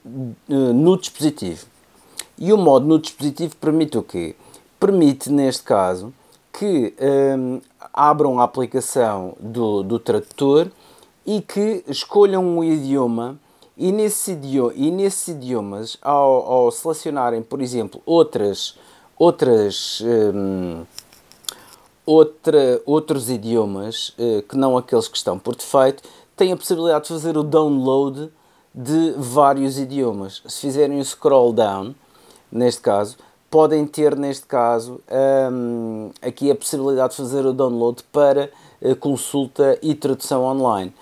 no 0.48 0.98
dispositivo. 0.98 1.66
E 2.38 2.52
o 2.52 2.58
modo 2.58 2.86
no 2.86 3.00
dispositivo 3.00 3.56
permite 3.58 3.98
o 3.98 4.04
quê? 4.04 4.36
Permite, 4.80 5.32
neste 5.32 5.64
caso, 5.64 6.14
que 6.52 6.94
hum, 7.38 7.62
abram 7.94 8.40
a 8.40 8.44
aplicação 8.44 9.36
do, 9.40 9.84
do 9.84 10.00
tradutor 10.00 10.70
e 11.26 11.42
que 11.42 11.84
escolham 11.88 12.44
um 12.44 12.64
idioma 12.64 13.40
e, 13.78 13.92
nesse 13.92 14.34
idioma, 14.34 14.74
e 14.76 14.92
nesses 14.92 15.30
idiomas, 15.30 15.98
ao, 16.02 16.52
ao 16.52 16.72
selecionarem, 16.72 17.42
por 17.42 17.62
exemplo, 17.62 18.02
outras, 18.06 18.78
outras, 19.18 20.02
hum, 20.34 20.84
outra, 22.06 22.82
outros 22.86 23.30
idiomas 23.30 24.14
eh, 24.20 24.44
que 24.48 24.56
não 24.56 24.78
aqueles 24.78 25.08
que 25.08 25.18
estão 25.18 25.40
por 25.40 25.56
defeito, 25.56 26.04
têm 26.36 26.52
a 26.52 26.58
possibilidade 26.58 27.04
de 27.04 27.10
fazer 27.10 27.38
o 27.38 27.44
download 27.44 28.30
de 28.76 29.14
vários 29.18 29.80
idiomas. 29.80 30.42
Se 30.48 30.62
fizerem 30.62 31.00
o 31.00 31.06
scroll 31.06 31.54
down, 31.54 31.96
neste 32.54 32.82
caso, 32.82 33.18
podem 33.50 33.86
ter, 33.86 34.16
neste 34.16 34.46
caso, 34.46 35.02
hum, 35.52 36.12
aqui 36.22 36.50
a 36.52 36.56
possibilidade 36.56 37.12
de 37.12 37.18
fazer 37.18 37.46
o 37.46 37.54
download 37.54 38.04
para 38.12 38.50
eh, 38.82 38.96
consulta 38.96 39.78
e 39.82 39.94
tradução 39.96 40.44
online. 40.44 40.94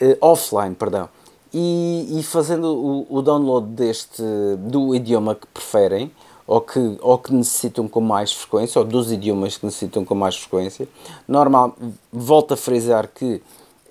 Eh, 0.00 0.16
offline, 0.20 0.74
perdão. 0.74 1.08
E, 1.52 2.18
e 2.18 2.22
fazendo 2.22 2.66
o, 2.66 3.06
o 3.10 3.22
download 3.22 3.66
deste, 3.68 4.22
do 4.58 4.94
idioma 4.94 5.34
que 5.34 5.46
preferem, 5.48 6.10
ou 6.46 6.60
que, 6.60 6.98
ou 7.00 7.18
que 7.18 7.32
necessitam 7.32 7.86
com 7.86 8.00
mais 8.00 8.32
frequência, 8.32 8.78
ou 8.78 8.86
dos 8.86 9.12
idiomas 9.12 9.56
que 9.56 9.64
necessitam 9.64 10.04
com 10.04 10.14
mais 10.14 10.36
frequência, 10.36 10.88
normal, 11.28 11.76
volto 12.12 12.54
a 12.54 12.56
frisar 12.56 13.08
que 13.08 13.42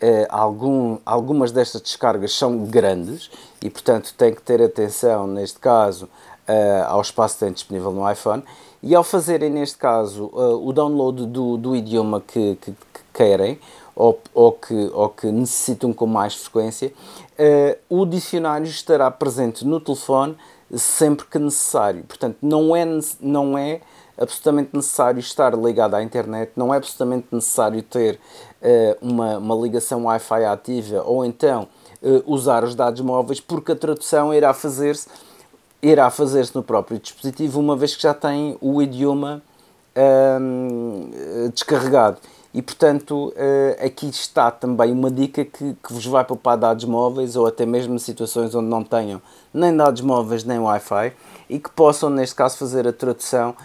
eh, 0.01 0.25
algum, 0.29 0.97
algumas 1.05 1.51
destas 1.51 1.81
descargas 1.81 2.33
são 2.33 2.65
grandes 2.65 3.29
e, 3.61 3.69
portanto, 3.69 4.13
tem 4.17 4.33
que 4.33 4.41
ter 4.41 4.59
atenção, 4.59 5.27
neste 5.27 5.59
caso, 5.59 6.09
eh, 6.47 6.85
ao 6.87 7.01
espaço 7.01 7.35
que 7.35 7.45
tem 7.45 7.53
disponível 7.53 7.91
no 7.91 8.09
iPhone. 8.09 8.43
E 8.83 8.95
ao 8.95 9.03
fazerem, 9.03 9.49
neste 9.49 9.77
caso, 9.77 10.31
eh, 10.33 10.37
o 10.37 10.71
download 10.71 11.25
do, 11.25 11.57
do 11.57 11.75
idioma 11.75 12.21
que, 12.21 12.55
que, 12.55 12.71
que 12.71 13.01
querem 13.13 13.59
ou, 13.95 14.19
ou, 14.33 14.51
que, 14.53 14.89
ou 14.93 15.09
que 15.09 15.27
necessitam 15.27 15.93
com 15.93 16.07
mais 16.07 16.33
frequência, 16.35 16.93
eh, 17.37 17.77
o 17.89 18.05
dicionário 18.05 18.65
estará 18.65 19.09
presente 19.11 19.65
no 19.65 19.79
telefone 19.79 20.35
sempre 20.75 21.25
que 21.25 21.37
necessário. 21.37 22.03
Portanto, 22.03 22.37
não 22.41 22.75
é, 22.75 22.85
não 23.19 23.57
é 23.57 23.81
absolutamente 24.17 24.69
necessário 24.73 25.19
estar 25.19 25.53
ligado 25.53 25.95
à 25.95 26.03
internet, 26.03 26.51
não 26.55 26.73
é 26.73 26.77
absolutamente 26.77 27.27
necessário 27.31 27.81
ter 27.81 28.19
eh, 28.61 28.97
uma, 29.01 29.37
uma 29.37 29.55
ligação 29.55 30.05
Wi-Fi 30.05 30.45
ativa 30.45 31.03
ou 31.03 31.25
então 31.25 31.67
eh, 32.01 32.21
usar 32.25 32.63
os 32.63 32.75
dados 32.75 33.01
móveis, 33.01 33.39
porque 33.39 33.71
a 33.71 33.75
tradução 33.75 34.33
irá 34.33 34.53
fazer-se 34.53 35.07
irá 35.81 36.09
fazer-se 36.09 36.55
no 36.55 36.63
próprio 36.63 36.99
dispositivo, 36.99 37.59
uma 37.59 37.75
vez 37.75 37.95
que 37.95 38.03
já 38.03 38.13
tem 38.13 38.57
o 38.61 38.81
idioma 38.81 39.41
hum, 40.39 41.09
descarregado. 41.53 42.17
E 42.53 42.61
portanto, 42.61 43.33
eh, 43.37 43.79
aqui 43.85 44.09
está 44.09 44.51
também 44.51 44.91
uma 44.91 45.09
dica 45.09 45.45
que, 45.45 45.73
que 45.73 45.93
vos 45.93 46.05
vai 46.05 46.23
poupar 46.23 46.57
dados 46.57 46.83
móveis 46.83 47.37
ou 47.37 47.47
até 47.47 47.65
mesmo 47.65 47.97
situações 47.97 48.53
onde 48.53 48.67
não 48.67 48.83
tenham 48.83 49.21
nem 49.53 49.75
dados 49.75 50.01
móveis 50.01 50.43
nem 50.43 50.59
Wi-Fi 50.59 51.13
e 51.49 51.59
que 51.59 51.69
possam, 51.69 52.09
neste 52.09 52.35
caso, 52.35 52.57
fazer 52.57 52.85
a 52.85 52.91
tradução 52.91 53.55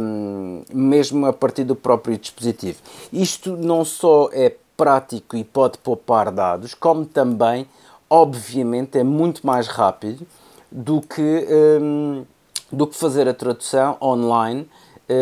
hum, 0.00 0.62
mesmo 0.72 1.24
a 1.26 1.32
partir 1.32 1.62
do 1.62 1.76
próprio 1.76 2.18
dispositivo. 2.18 2.78
Isto 3.12 3.56
não 3.56 3.84
só 3.84 4.28
é 4.32 4.52
prático 4.76 5.36
e 5.36 5.44
pode 5.44 5.78
poupar 5.78 6.32
dados, 6.32 6.74
como 6.74 7.06
também, 7.06 7.66
obviamente, 8.10 8.98
é 8.98 9.04
muito 9.04 9.46
mais 9.46 9.68
rápido 9.68 10.26
do 10.70 11.00
que, 11.00 11.46
hum, 11.80 12.24
do 12.72 12.86
que 12.86 12.96
fazer 12.96 13.28
a 13.28 13.34
tradução 13.34 13.96
online 14.00 14.68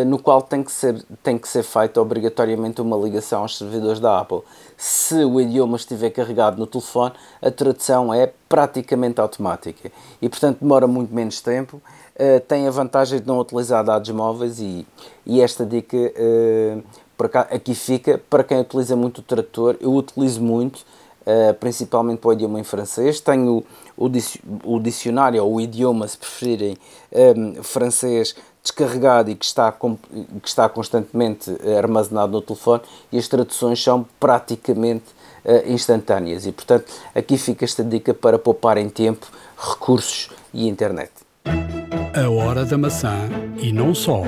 no 0.07 0.19
qual 0.19 0.41
tem 0.41 0.63
que, 0.65 0.73
ser, 0.73 1.05
tem 1.23 1.37
que 1.37 1.47
ser 1.47 1.63
feita 1.63 2.01
obrigatoriamente 2.01 2.81
uma 2.81 2.97
ligação 2.97 3.43
aos 3.43 3.59
servidores 3.59 4.01
da 4.01 4.19
Apple. 4.19 4.41
Se 4.79 5.25
o 5.25 5.41
idioma 5.41 5.77
estiver 5.77 6.11
carregado 6.11 6.59
no 6.59 6.67
telefone, 6.67 7.13
a 7.43 7.51
tradução 7.51 8.13
é 8.13 8.33
praticamente 8.49 9.21
automática 9.21 9.93
e, 10.23 10.29
portanto, 10.29 10.61
demora 10.61 10.87
muito 10.87 11.15
menos 11.15 11.41
tempo. 11.41 11.83
Uh, 12.15 12.41
tem 12.47 12.67
a 12.67 12.71
vantagem 12.71 13.21
de 13.21 13.27
não 13.27 13.39
utilizar 13.39 13.85
dados 13.85 14.09
móveis 14.11 14.59
e, 14.61 14.87
e 15.27 15.41
esta 15.41 15.67
dica 15.67 15.97
uh, 15.97 17.29
cá, 17.29 17.41
aqui 17.51 17.75
fica 17.75 18.21
para 18.31 18.45
quem 18.45 18.61
utiliza 18.61 18.97
muito 18.97 19.19
o 19.19 19.23
tradutor. 19.23 19.77
Eu 19.81 19.93
utilizo 19.95 20.41
muito, 20.41 20.79
uh, 21.27 21.53
principalmente 21.61 22.21
para 22.21 22.29
o 22.29 22.33
idioma 22.33 22.59
em 22.59 22.65
francês. 22.65 23.21
Tenho 23.21 23.65
o, 23.97 24.79
dicionário, 24.81 25.43
ou 25.45 25.55
o 25.55 25.61
idioma, 25.61 26.07
se 26.09 26.19
preferirem, 26.19 26.77
um, 27.13 27.63
francês 27.63 28.35
descarregado 28.63 29.31
e 29.31 29.35
que 29.35 29.45
está, 29.45 29.71
que 29.71 30.49
está 30.49 30.67
constantemente 30.71 31.55
eh, 31.63 31.77
armazenado 31.77 32.33
no 32.33 32.41
telefone 32.41 32.83
e 33.13 33.19
as 33.19 33.29
traduções 33.29 33.83
são 33.83 34.07
praticamente 34.19 35.05
uh, 35.45 35.71
instantâneas. 35.71 36.47
E, 36.47 36.53
portanto, 36.53 36.91
aqui 37.15 37.37
fica 37.37 37.67
esta 37.67 37.85
dica 37.85 38.15
para 38.15 38.39
poupar 38.39 38.79
em 38.79 38.89
tempo, 38.89 39.27
recursos 39.59 40.31
e 40.55 40.67
internet. 40.67 41.13
A 41.45 42.31
hora 42.31 42.65
da 42.65 42.79
maçã 42.79 43.29
e 43.59 43.71
não 43.71 43.95
só. 43.95 44.23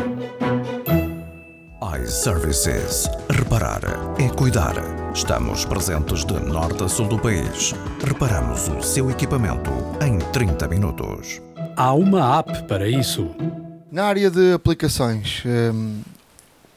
iServices. 1.83 3.07
Reparar 3.29 3.83
é 4.19 4.29
cuidar. 4.35 4.75
Estamos 5.15 5.67
presentes 5.67 6.25
de 6.25 6.33
norte 6.41 6.83
a 6.83 6.89
sul 6.89 7.07
do 7.07 7.19
país. 7.19 7.75
Reparamos 8.03 8.67
o 8.69 8.83
seu 8.83 9.11
equipamento 9.11 9.71
em 10.03 10.19
30 10.33 10.69
minutos. 10.69 11.43
Há 11.77 11.93
uma 11.93 12.39
app 12.39 12.63
para 12.63 12.89
isso. 12.89 13.29
Na 13.93 14.05
área 14.05 14.31
de 14.31 14.55
aplicações, 14.55 15.43
hum, 15.45 16.01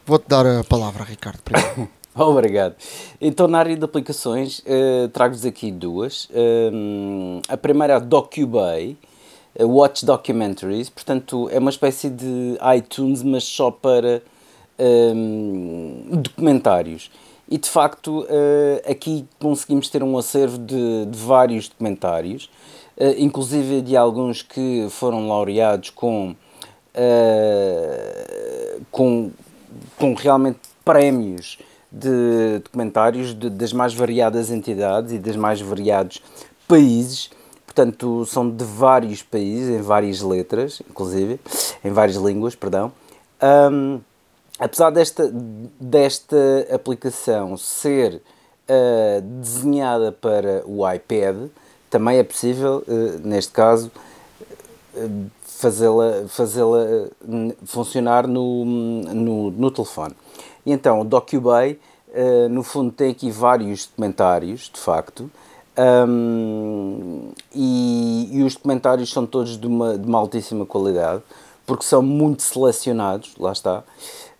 vou-te 0.04 0.28
dar 0.28 0.44
a 0.46 0.62
palavra, 0.64 1.02
Ricardo. 1.04 1.40
Obrigado. 2.14 2.74
Então, 3.18 3.48
na 3.48 3.58
área 3.58 3.74
de 3.74 3.84
aplicações, 3.84 4.58
uh, 4.60 5.08
trago-vos 5.08 5.46
aqui 5.46 5.72
duas. 5.72 6.26
Uh, 6.26 7.40
a 7.48 7.56
primeira 7.56 7.94
é 7.94 7.96
a 7.96 8.00
DocuBay, 8.00 8.98
uh, 9.58 9.66
Watch 9.66 10.04
Documentaries. 10.04 10.90
Portanto, 10.90 11.48
é 11.50 11.58
uma 11.58 11.70
espécie 11.70 12.10
de 12.10 12.58
iTunes, 12.76 13.22
mas 13.22 13.44
só 13.44 13.70
para 13.70 14.22
um, 14.80 16.06
documentários. 16.10 17.10
E, 17.48 17.58
de 17.58 17.68
facto, 17.68 18.20
uh, 18.20 18.90
aqui 18.90 19.26
conseguimos 19.38 19.88
ter 19.88 20.02
um 20.02 20.16
acervo 20.16 20.58
de, 20.58 21.06
de 21.06 21.18
vários 21.18 21.68
documentários, 21.68 22.50
inclusive 23.16 23.80
de 23.80 23.96
alguns 23.96 24.42
que 24.42 24.86
foram 24.90 25.26
laureados 25.26 25.88
com 25.88 26.34
uh, 26.94 28.84
com, 28.90 29.30
com 29.98 30.14
realmente 30.14 30.58
prémios 30.84 31.58
de 31.90 32.60
documentários 32.64 33.34
de, 33.34 33.50
das 33.50 33.72
mais 33.72 33.94
variadas 33.94 34.50
entidades 34.50 35.12
e 35.12 35.18
dos 35.18 35.36
mais 35.36 35.60
variados 35.60 36.22
países. 36.68 37.30
Portanto, 37.66 38.24
são 38.26 38.50
de 38.50 38.64
vários 38.64 39.22
países, 39.22 39.68
em 39.70 39.80
várias 39.80 40.20
letras, 40.20 40.82
inclusive, 40.88 41.38
em 41.84 41.90
várias 41.90 42.16
línguas, 42.16 42.54
perdão. 42.54 42.92
Um, 43.42 44.00
apesar 44.60 44.90
desta, 44.90 45.32
desta 45.80 46.36
aplicação 46.70 47.56
ser 47.56 48.16
uh, 48.68 49.20
desenhada 49.22 50.12
para 50.12 50.62
o 50.66 50.88
iPad, 50.88 51.48
também 51.88 52.18
é 52.18 52.22
possível, 52.22 52.84
uh, 52.86 53.26
neste 53.26 53.52
caso, 53.52 53.90
uh, 54.94 55.30
fazê-la 55.42 56.26
fazê 56.28 56.60
funcionar 57.64 58.26
no, 58.26 58.64
no, 58.64 59.50
no, 59.50 59.70
telefone. 59.70 60.14
E 60.64 60.72
então, 60.72 61.00
o 61.00 61.04
DocuBay, 61.04 61.78
no 62.50 62.62
fundo, 62.62 62.90
tem 62.90 63.10
aqui 63.10 63.30
vários 63.30 63.86
documentários, 63.86 64.70
de 64.72 64.80
facto, 64.80 65.30
um, 66.08 67.30
e, 67.54 68.28
e, 68.32 68.42
os 68.42 68.54
documentários 68.54 69.10
são 69.12 69.26
todos 69.26 69.58
de 69.58 69.66
uma, 69.66 69.98
de 69.98 70.06
uma 70.06 70.18
altíssima 70.18 70.64
qualidade, 70.64 71.22
porque 71.66 71.84
são 71.84 72.02
muito 72.02 72.42
selecionados, 72.42 73.34
lá 73.38 73.52
está. 73.52 73.84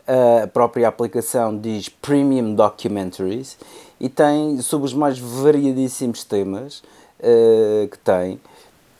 A 0.06 0.46
própria 0.46 0.88
aplicação 0.88 1.56
diz 1.56 1.88
Premium 1.88 2.54
Documentaries 2.54 3.58
e 4.00 4.08
tem 4.08 4.60
sobre 4.60 4.86
os 4.86 4.94
mais 4.94 5.18
variadíssimos 5.18 6.24
temas 6.24 6.82
uh, 7.20 7.88
que 7.88 7.98
tem, 7.98 8.40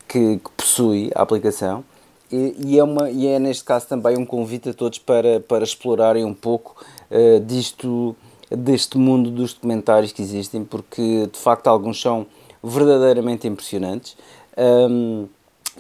que, 0.06 0.38
que 0.38 0.50
possui 0.56 1.10
a 1.14 1.22
aplicação. 1.22 1.84
E, 2.30 2.54
e, 2.64 2.78
é 2.78 2.84
uma, 2.84 3.10
e 3.10 3.26
é 3.26 3.38
neste 3.38 3.64
caso 3.64 3.88
também 3.88 4.16
um 4.16 4.24
convite 4.24 4.68
a 4.68 4.74
todos 4.74 4.98
para, 4.98 5.40
para 5.40 5.64
explorarem 5.64 6.24
um 6.24 6.34
pouco 6.34 6.76
uh, 7.10 7.40
disto, 7.40 8.14
deste 8.48 8.96
mundo 8.96 9.30
dos 9.30 9.52
documentários 9.54 10.12
que 10.12 10.22
existem, 10.22 10.64
porque 10.64 11.28
de 11.32 11.38
facto 11.38 11.66
alguns 11.66 12.00
são 12.00 12.26
verdadeiramente 12.62 13.48
impressionantes. 13.48 14.16
Um, 14.56 15.26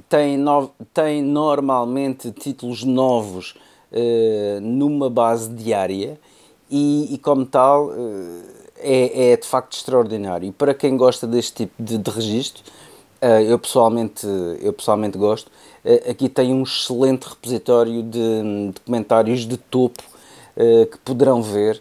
tem, 0.08 0.36
no, 0.36 0.70
tem 0.94 1.22
normalmente 1.22 2.32
títulos 2.32 2.82
novos 2.84 3.54
uh, 3.92 4.60
numa 4.60 5.08
base 5.10 5.50
diária 5.50 6.18
e, 6.70 7.14
e 7.14 7.18
como 7.18 7.44
tal 7.46 7.86
uh, 7.86 8.42
é, 8.78 9.32
é 9.32 9.36
de 9.36 9.46
facto 9.46 9.74
extraordinário. 9.76 10.48
E 10.48 10.52
para 10.52 10.74
quem 10.74 10.96
gosta 10.96 11.26
deste 11.26 11.66
tipo 11.66 11.82
de, 11.82 11.98
de 11.98 12.10
registro, 12.10 12.62
uh, 13.22 13.26
eu, 13.42 13.58
pessoalmente, 13.58 14.26
eu 14.60 14.72
pessoalmente 14.72 15.18
gosto, 15.18 15.50
eh, 15.84 16.10
aqui 16.10 16.28
tem 16.28 16.52
um 16.52 16.62
excelente 16.62 17.28
repositório 17.28 18.02
de 18.02 18.72
documentários 18.74 19.46
de 19.46 19.56
topo 19.56 20.02
eh, 20.56 20.86
que 20.86 20.98
poderão 20.98 21.42
ver, 21.42 21.80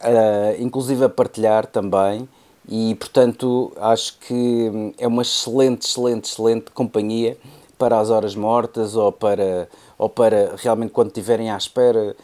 eh, 0.00 0.56
inclusive 0.60 1.04
a 1.04 1.08
partilhar 1.08 1.66
também. 1.66 2.28
E 2.68 2.94
portanto 2.94 3.72
acho 3.76 4.18
que 4.20 4.94
é 4.98 5.06
uma 5.06 5.22
excelente, 5.22 5.86
excelente, 5.86 6.30
excelente 6.30 6.70
companhia 6.70 7.36
para 7.78 7.98
as 7.98 8.10
horas 8.10 8.34
mortas 8.36 8.94
ou 8.96 9.10
para, 9.10 9.68
ou 10.00 10.08
para 10.08 10.54
realmente 10.56 10.92
quando 10.92 11.08
estiverem 11.08 11.50
à 11.50 11.58
espera, 11.58 12.16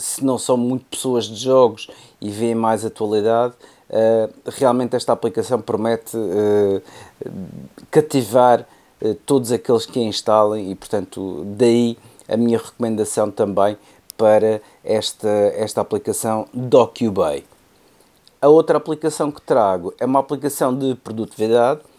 se 0.00 0.24
não 0.24 0.38
são 0.38 0.56
muito 0.56 0.86
pessoas 0.86 1.26
de 1.26 1.36
jogos 1.36 1.86
e 2.18 2.30
veem 2.30 2.54
mais 2.54 2.82
atualidade, 2.82 3.52
realmente 4.46 4.96
esta 4.96 5.12
aplicação 5.12 5.60
promete 5.60 6.16
cativar 7.90 8.66
eh, 9.00 9.14
todos 9.26 9.52
aqueles 9.52 9.84
que 9.84 9.98
a 9.98 10.02
instalem 10.02 10.70
e, 10.70 10.74
portanto, 10.74 11.44
daí 11.46 11.98
a 12.28 12.36
minha 12.36 12.58
recomendação 12.58 13.30
também 13.30 13.76
para 14.16 14.60
esta, 14.82 15.28
esta 15.28 15.80
aplicação 15.82 16.48
DocuBay. 16.52 17.44
A 18.40 18.48
outra 18.48 18.78
aplicação 18.78 19.30
que 19.30 19.42
trago 19.42 19.92
é 19.98 20.06
uma 20.06 20.20
aplicação 20.20 20.76
de 20.76 20.94
produtividade 20.94 21.80
eh, 21.80 21.95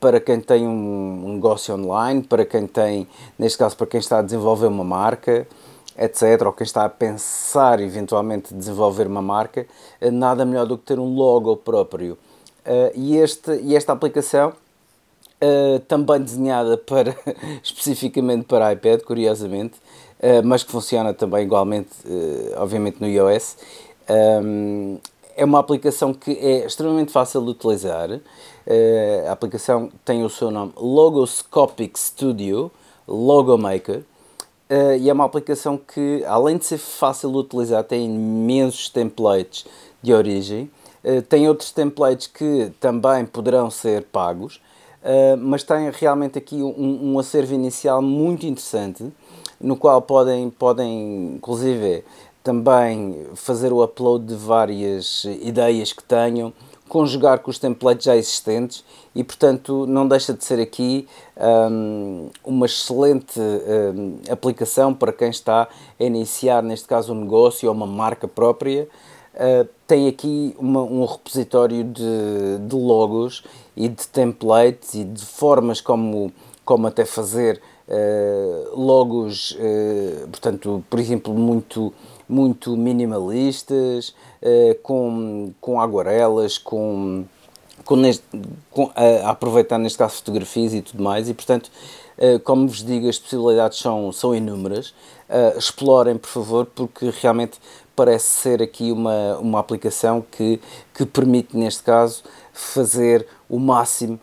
para 0.00 0.20
quem 0.20 0.40
tem 0.40 0.66
um 0.66 1.34
negócio 1.34 1.74
online, 1.74 2.22
para 2.22 2.44
quem 2.44 2.66
tem, 2.66 3.06
neste 3.38 3.58
caso, 3.58 3.76
para 3.76 3.86
quem 3.86 4.00
está 4.00 4.18
a 4.18 4.22
desenvolver 4.22 4.66
uma 4.66 4.84
marca, 4.84 5.46
etc., 5.96 6.42
ou 6.46 6.52
quem 6.52 6.64
está 6.64 6.84
a 6.84 6.88
pensar 6.88 7.80
eventualmente 7.80 8.54
desenvolver 8.54 9.06
uma 9.06 9.22
marca, 9.22 9.66
eh, 10.00 10.10
nada 10.10 10.44
melhor 10.44 10.66
do 10.66 10.78
que 10.78 10.84
ter 10.84 10.98
um 10.98 11.14
logo 11.14 11.56
próprio. 11.56 12.18
E, 12.94 13.16
este, 13.16 13.50
e 13.62 13.74
esta 13.74 13.94
aplicação 13.94 14.52
também 15.86 16.20
desenhada 16.20 16.76
para, 16.76 17.16
especificamente 17.64 18.44
para 18.44 18.74
iPad, 18.74 19.00
curiosamente, 19.00 19.76
mas 20.44 20.64
que 20.64 20.70
funciona 20.70 21.14
também 21.14 21.44
igualmente, 21.44 21.88
obviamente, 22.58 23.00
no 23.00 23.06
iOS. 23.06 23.56
É 25.38 25.44
uma 25.44 25.60
aplicação 25.60 26.12
que 26.12 26.32
é 26.32 26.66
extremamente 26.66 27.12
fácil 27.12 27.40
de 27.44 27.50
utilizar. 27.50 28.10
a 29.28 29.30
aplicação 29.30 29.88
tem 30.04 30.24
o 30.24 30.28
seu 30.28 30.50
nome 30.50 30.72
Logoscopic 30.76 31.96
Studio, 31.96 32.72
Logo 33.06 33.56
Maker. 33.56 34.02
Uh, 34.68 34.98
e 35.00 35.08
é 35.08 35.12
uma 35.12 35.24
aplicação 35.24 35.78
que, 35.78 36.24
além 36.26 36.58
de 36.58 36.64
ser 36.64 36.78
fácil 36.78 37.30
de 37.30 37.36
utilizar, 37.38 37.84
tem 37.84 38.04
imensos 38.04 38.88
templates 38.88 39.64
de 40.02 40.12
origem. 40.12 40.68
Uh, 41.04 41.22
tem 41.22 41.48
outros 41.48 41.70
templates 41.70 42.26
que 42.26 42.72
também 42.80 43.24
poderão 43.24 43.70
ser 43.70 44.02
pagos. 44.06 44.56
Uh, 45.04 45.38
mas 45.38 45.62
tem 45.62 45.88
realmente 45.92 46.36
aqui 46.36 46.56
um, 46.56 47.12
um 47.12 47.18
acervo 47.20 47.54
inicial 47.54 48.02
muito 48.02 48.44
interessante, 48.44 49.06
no 49.60 49.76
qual 49.76 50.02
podem, 50.02 50.50
podem 50.50 51.36
inclusive, 51.36 52.04
também 52.48 53.26
fazer 53.34 53.74
o 53.74 53.84
upload 53.84 54.24
de 54.24 54.34
várias 54.34 55.26
ideias 55.42 55.92
que 55.92 56.02
tenham, 56.02 56.50
conjugar 56.88 57.40
com 57.40 57.50
os 57.50 57.58
templates 57.58 58.06
já 58.06 58.16
existentes 58.16 58.82
e, 59.14 59.22
portanto, 59.22 59.84
não 59.86 60.08
deixa 60.08 60.32
de 60.32 60.42
ser 60.42 60.58
aqui 60.58 61.06
um, 61.36 62.30
uma 62.42 62.64
excelente 62.64 63.38
um, 63.38 64.16
aplicação 64.32 64.94
para 64.94 65.12
quem 65.12 65.28
está 65.28 65.68
a 66.00 66.02
iniciar, 66.02 66.62
neste 66.62 66.88
caso, 66.88 67.12
um 67.12 67.20
negócio 67.20 67.68
ou 67.68 67.74
uma 67.74 67.86
marca 67.86 68.26
própria. 68.26 68.88
Uh, 69.34 69.68
tem 69.86 70.08
aqui 70.08 70.56
uma, 70.58 70.80
um 70.80 71.04
repositório 71.04 71.84
de, 71.84 72.66
de 72.66 72.74
logos 72.74 73.44
e 73.76 73.90
de 73.90 74.08
templates 74.08 74.94
e 74.94 75.04
de 75.04 75.22
formas 75.22 75.82
como, 75.82 76.32
como 76.64 76.86
até 76.86 77.04
fazer 77.04 77.60
logos, 78.74 79.56
portanto, 80.30 80.84
por 80.90 81.00
exemplo, 81.00 81.32
muito, 81.32 81.90
muito 82.28 82.76
minimalistas, 82.76 84.14
com, 84.82 85.52
com 85.60 85.80
aguarelas, 85.80 86.58
com, 86.58 87.24
com, 87.84 87.96
neste, 87.96 88.24
com 88.70 88.90
a, 88.94 89.30
aproveitar 89.30 89.78
neste 89.78 89.98
caso 89.98 90.16
fotografias 90.16 90.74
e 90.74 90.82
tudo 90.82 91.02
mais, 91.02 91.28
e 91.28 91.34
portanto, 91.34 91.70
como 92.44 92.68
vos 92.68 92.84
digo, 92.84 93.08
as 93.08 93.18
possibilidades 93.18 93.78
são, 93.78 94.12
são 94.12 94.34
inúmeras. 94.34 94.92
explorem, 95.56 96.16
por 96.18 96.28
favor, 96.28 96.66
porque 96.66 97.12
realmente 97.20 97.58
parece 97.96 98.26
ser 98.26 98.62
aqui 98.62 98.92
uma, 98.92 99.38
uma 99.38 99.58
aplicação 99.58 100.24
que, 100.30 100.60
que 100.94 101.06
permite, 101.06 101.56
neste 101.56 101.82
caso, 101.82 102.22
fazer 102.52 103.26
o 103.48 103.58
máximo 103.58 104.20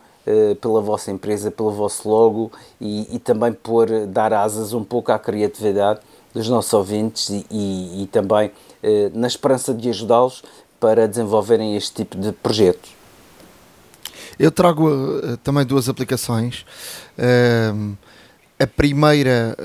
pela 0.60 0.80
vossa 0.80 1.10
empresa, 1.10 1.50
pelo 1.50 1.70
vosso 1.70 2.08
logo 2.08 2.50
e, 2.80 3.14
e, 3.14 3.18
também 3.18 3.52
por 3.52 3.88
dar 4.06 4.32
asas 4.32 4.72
um 4.72 4.82
pouco 4.82 5.12
à 5.12 5.18
criatividade 5.18 6.00
dos 6.36 6.48
nossos 6.48 6.72
ouvintes 6.74 7.30
e, 7.30 7.46
e, 7.50 8.02
e 8.02 8.06
também 8.08 8.48
uh, 8.48 9.18
na 9.18 9.26
esperança 9.26 9.72
de 9.72 9.88
ajudá-los 9.88 10.42
para 10.78 11.08
desenvolverem 11.08 11.76
este 11.76 12.04
tipo 12.04 12.16
de 12.18 12.30
projetos. 12.30 12.90
Eu 14.38 14.50
trago 14.50 14.88
uh, 14.88 15.36
também 15.38 15.64
duas 15.64 15.88
aplicações. 15.88 16.66
a 18.58 18.66
primeira 18.66 19.56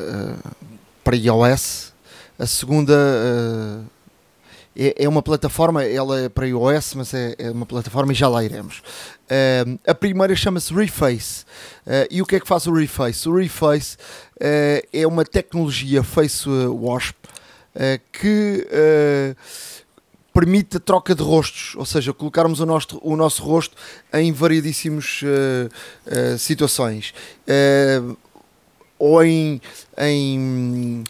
para 1.03 1.15
iOS, 1.15 1.93
a 2.39 2.45
segunda 2.45 2.93
é, 4.75 5.03
é, 5.03 5.09
uma 5.09 5.21
plataforma, 5.21 5.83
ela 5.83 6.21
é 6.21 6.29
para 6.29 6.47
iOS, 6.47 6.95
mas 6.95 7.13
é, 7.13 7.35
é 7.37 7.51
uma 7.51 7.65
plataforma 7.65 8.11
e 8.11 8.15
já 8.15 8.27
lá 8.27 8.43
iremos. 8.43 8.79
Uh, 8.79 9.79
a 9.85 9.93
primeira 9.93 10.35
chama-se 10.35 10.73
Reface. 10.73 11.43
Uh, 11.85 12.07
e 12.09 12.21
o 12.21 12.25
que 12.25 12.37
é 12.37 12.39
que 12.39 12.47
faz 12.47 12.67
o 12.67 12.73
Reface? 12.73 13.27
O 13.27 13.35
Reface 13.35 13.97
uh, 13.97 14.87
é 14.93 15.05
uma 15.05 15.25
tecnologia 15.25 16.03
Face 16.03 16.47
Wash 16.49 17.13
que 18.11 18.67
permite 20.33 20.75
a 20.75 20.79
troca 20.81 21.15
de 21.15 21.23
rostos, 21.23 21.73
ou 21.77 21.85
seja, 21.85 22.11
colocarmos 22.11 22.59
o 22.59 22.65
nosso, 22.65 22.99
o 23.01 23.15
nosso 23.15 23.41
rosto 23.41 23.77
em 24.13 24.33
variedíssimas 24.33 25.21
situações. 26.37 27.13
ou 28.99 29.23
em, 29.23 29.61
em 29.97 31.05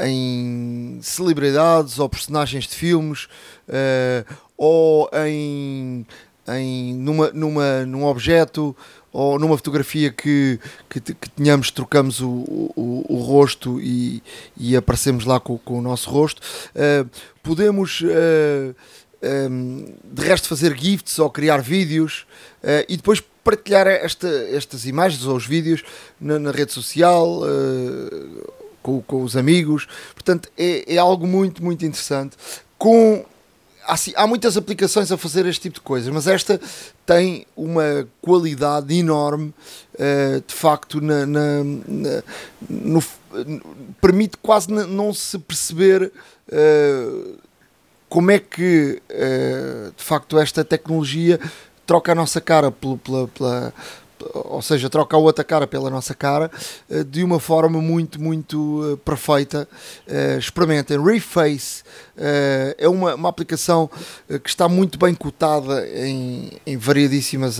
em 0.00 0.98
celebridades 1.02 1.98
ou 1.98 2.08
personagens 2.08 2.66
de 2.66 2.74
filmes 2.74 3.24
uh, 3.68 4.36
ou 4.56 5.10
em, 5.26 6.06
em 6.48 6.94
numa, 6.94 7.30
numa, 7.30 7.86
num 7.86 8.04
objeto 8.04 8.76
ou 9.12 9.38
numa 9.38 9.56
fotografia 9.56 10.10
que, 10.10 10.60
que, 10.90 11.00
que 11.00 11.30
tenhamos, 11.30 11.70
trocamos 11.70 12.20
o, 12.20 12.28
o, 12.76 13.06
o, 13.08 13.16
rosto 13.16 13.80
e, 13.80 14.22
e 14.58 14.76
aparecemos 14.76 15.24
lá 15.24 15.40
com, 15.40 15.56
com 15.56 15.78
o 15.78 15.80
nosso 15.82 16.10
rosto. 16.10 16.42
Uh, 16.74 17.08
podemos, 17.42 18.02
uh, 18.02 18.76
um, 19.22 19.86
ehm, 19.86 19.94
de 20.04 20.22
resto, 20.22 20.46
fazer 20.46 20.76
gifts 20.76 21.18
ou 21.18 21.30
criar 21.30 21.62
vídeos 21.62 22.26
uh, 22.62 22.84
e 22.86 22.98
depois 22.98 23.22
partilhar 23.42 23.86
esta, 23.86 24.28
estas 24.50 24.84
imagens 24.84 25.24
ou 25.24 25.34
os 25.34 25.46
vídeos 25.46 25.82
na, 26.20 26.38
na 26.38 26.50
rede 26.50 26.72
social 26.72 27.40
com, 28.86 29.02
com 29.02 29.22
os 29.24 29.36
amigos. 29.36 29.88
Portanto, 30.14 30.48
é, 30.56 30.94
é 30.94 30.98
algo 30.98 31.26
muito, 31.26 31.62
muito 31.62 31.84
interessante. 31.84 32.36
Com 32.78 33.24
Assim, 33.88 34.12
há 34.16 34.26
muitas 34.26 34.56
aplicações 34.56 35.12
a 35.12 35.16
fazer 35.16 35.46
este 35.46 35.62
tipo 35.62 35.76
de 35.76 35.80
coisas, 35.80 36.12
mas 36.12 36.26
esta 36.26 36.60
tem 37.06 37.46
uma 37.56 38.04
qualidade 38.20 38.92
enorme, 38.98 39.54
uh, 39.94 40.42
de 40.44 40.52
facto, 40.52 41.00
na, 41.00 41.24
na, 41.24 41.62
na 41.86 42.22
no, 42.68 43.00
permite 44.00 44.38
quase 44.38 44.72
não 44.72 45.14
se 45.14 45.38
perceber 45.38 46.10
uh, 46.48 47.38
como 48.08 48.32
é 48.32 48.40
que, 48.40 49.00
uh, 49.08 49.92
de 49.96 50.02
facto, 50.02 50.36
esta 50.36 50.64
tecnologia 50.64 51.38
troca 51.86 52.10
a 52.10 52.14
nossa 52.16 52.40
cara 52.40 52.72
pela, 52.72 53.28
pela 53.28 53.72
ou 54.32 54.62
seja, 54.62 54.88
troca 54.88 55.16
a 55.16 55.18
outra 55.18 55.44
cara 55.44 55.66
pela 55.66 55.90
nossa 55.90 56.14
cara 56.14 56.50
eh, 56.90 57.04
de 57.04 57.22
uma 57.22 57.40
forma 57.40 57.80
muito, 57.80 58.20
muito 58.20 58.92
eh, 58.92 58.96
perfeita. 59.04 59.68
Eh, 60.06 60.36
experimentem. 60.38 61.02
Reface 61.02 61.82
é 62.78 62.88
uma, 62.88 63.14
uma 63.14 63.28
aplicação 63.28 63.90
que 64.42 64.48
está 64.48 64.68
muito 64.68 64.98
bem 64.98 65.14
cotada 65.14 65.86
em, 65.88 66.50
em 66.66 66.76
variadíssimas 66.76 67.58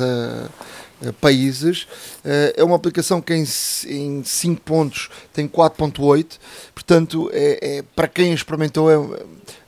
países. 1.20 1.86
É 2.24 2.64
uma 2.64 2.76
aplicação 2.76 3.20
que 3.20 3.34
em 3.34 3.44
5 3.44 4.60
pontos 4.62 5.10
tem 5.32 5.46
4.8, 5.46 6.38
portanto, 6.74 7.30
é, 7.32 7.78
é, 7.78 7.82
para 7.94 8.08
quem 8.08 8.32
experimentou, 8.32 8.90
é, 8.90 8.96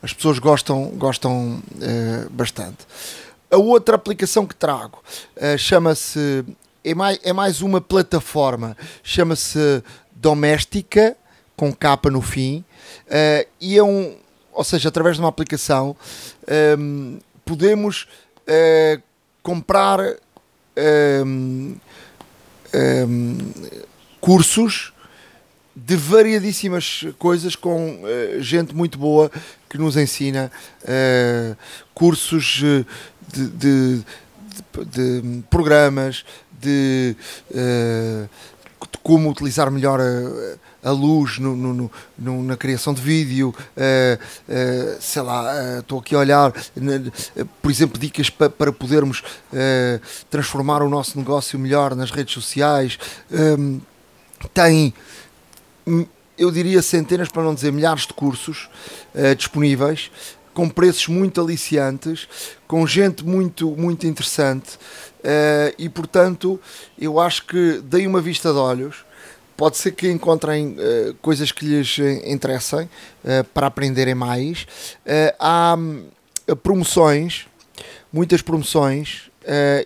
as 0.03 0.15
pessoas 0.15 0.39
gostam, 0.39 0.87
gostam 0.97 1.63
bastante. 2.31 2.79
A 3.51 3.59
outra 3.59 3.97
aplicação 3.97 4.47
que 4.47 4.55
trago 4.55 5.03
chama-se 5.59 6.45
é 6.91 6.95
mais, 6.95 7.21
é 7.23 7.33
mais 7.33 7.61
uma 7.61 7.81
plataforma, 7.81 8.77
chama-se 9.03 9.83
Doméstica, 10.13 11.17
com 11.55 11.73
capa 11.73 12.11
no 12.11 12.23
fim, 12.23 12.65
uh, 13.07 13.47
e 13.61 13.77
é 13.77 13.83
um, 13.83 14.17
ou 14.53 14.65
seja, 14.65 14.89
através 14.89 15.17
de 15.17 15.23
uma 15.23 15.29
aplicação, 15.29 15.95
um, 16.49 16.53
ehm, 16.53 17.19
podemos 17.45 18.09
uh, 18.49 19.03
comprar 19.43 20.01
um, 20.01 20.07
ehm, 20.77 21.27
um, 21.27 21.79
ehm, 22.73 23.39
cursos 24.21 24.93
de 25.77 25.95
variadíssimas 25.95 27.07
coisas 27.19 27.55
com 27.55 28.03
uh, 28.03 28.43
gente 28.43 28.75
muito 28.75 28.99
boa 28.99 29.31
que 29.69 29.79
nos 29.79 29.97
ensina 29.97 30.51
cursos 31.95 32.63
de, 32.63 32.85
de, 33.33 33.49
de, 33.49 34.05
de, 34.87 35.43
programas, 35.51 36.25
de, 36.61 37.17
uh, 37.51 38.29
de 38.91 38.99
como 39.03 39.31
utilizar 39.31 39.71
melhor 39.71 40.01
a, 40.01 40.89
a 40.89 40.93
luz 40.93 41.39
no, 41.39 41.57
no, 41.57 41.91
no, 42.19 42.43
na 42.43 42.57
criação 42.57 42.95
de 42.95 43.01
vídeo, 43.01 43.55
uh, 43.77 44.23
uh, 44.53 44.97
sei 45.01 45.23
lá, 45.23 45.79
estou 45.79 45.99
aqui 45.99 46.15
a 46.15 46.19
olhar, 46.19 46.53
por 47.63 47.71
exemplo, 47.71 47.99
dicas 47.99 48.31
pa, 48.31 48.49
para 48.49 48.73
podermos 48.73 49.23
transformar 50.31 50.83
o 50.83 50.89
nosso 50.89 51.19
negócio 51.19 51.59
melhor 51.59 51.95
nas 51.95 52.11
redes 52.11 52.35
sociais. 52.35 52.99
Um, 53.31 53.81
tem 54.55 54.95
eu 56.39 56.53
diria 56.53 56.81
centenas, 56.81 57.29
para 57.29 57.43
não 57.43 57.55
dizer 57.55 57.73
milhares 57.73 58.07
de 58.07 58.13
cursos 58.13 58.69
uh, 59.15 59.35
disponíveis, 59.35 60.11
com 60.59 60.69
preços 60.69 61.07
muito 61.07 61.41
aliciantes, 61.41 62.27
com 62.67 62.85
gente 62.85 63.25
muito, 63.25 63.77
muito 63.77 64.09
interessante. 64.09 64.75
Uh, 65.21 65.71
e 65.79 65.89
portanto, 65.89 66.61
eu 66.99 67.21
acho 67.21 67.47
que 67.47 67.81
dei 67.85 68.09
uma 68.09 68.21
vista 68.21 68.51
de 68.51 68.59
olhos. 68.59 69.05
Pode 69.57 69.77
ser 69.77 69.93
que 69.93 70.11
encontrem 70.11 70.71
uh, 70.71 71.15
coisas 71.23 71.53
que 71.53 71.65
lhes 71.65 72.01
interessem 72.25 72.87
uh, 73.23 73.45
para 73.55 73.69
aprenderem 73.69 74.17
mais. 74.17 74.67
há 75.39 75.77
promoções, 76.61 77.47
muitas 78.13 78.43
promoções, 78.43 79.31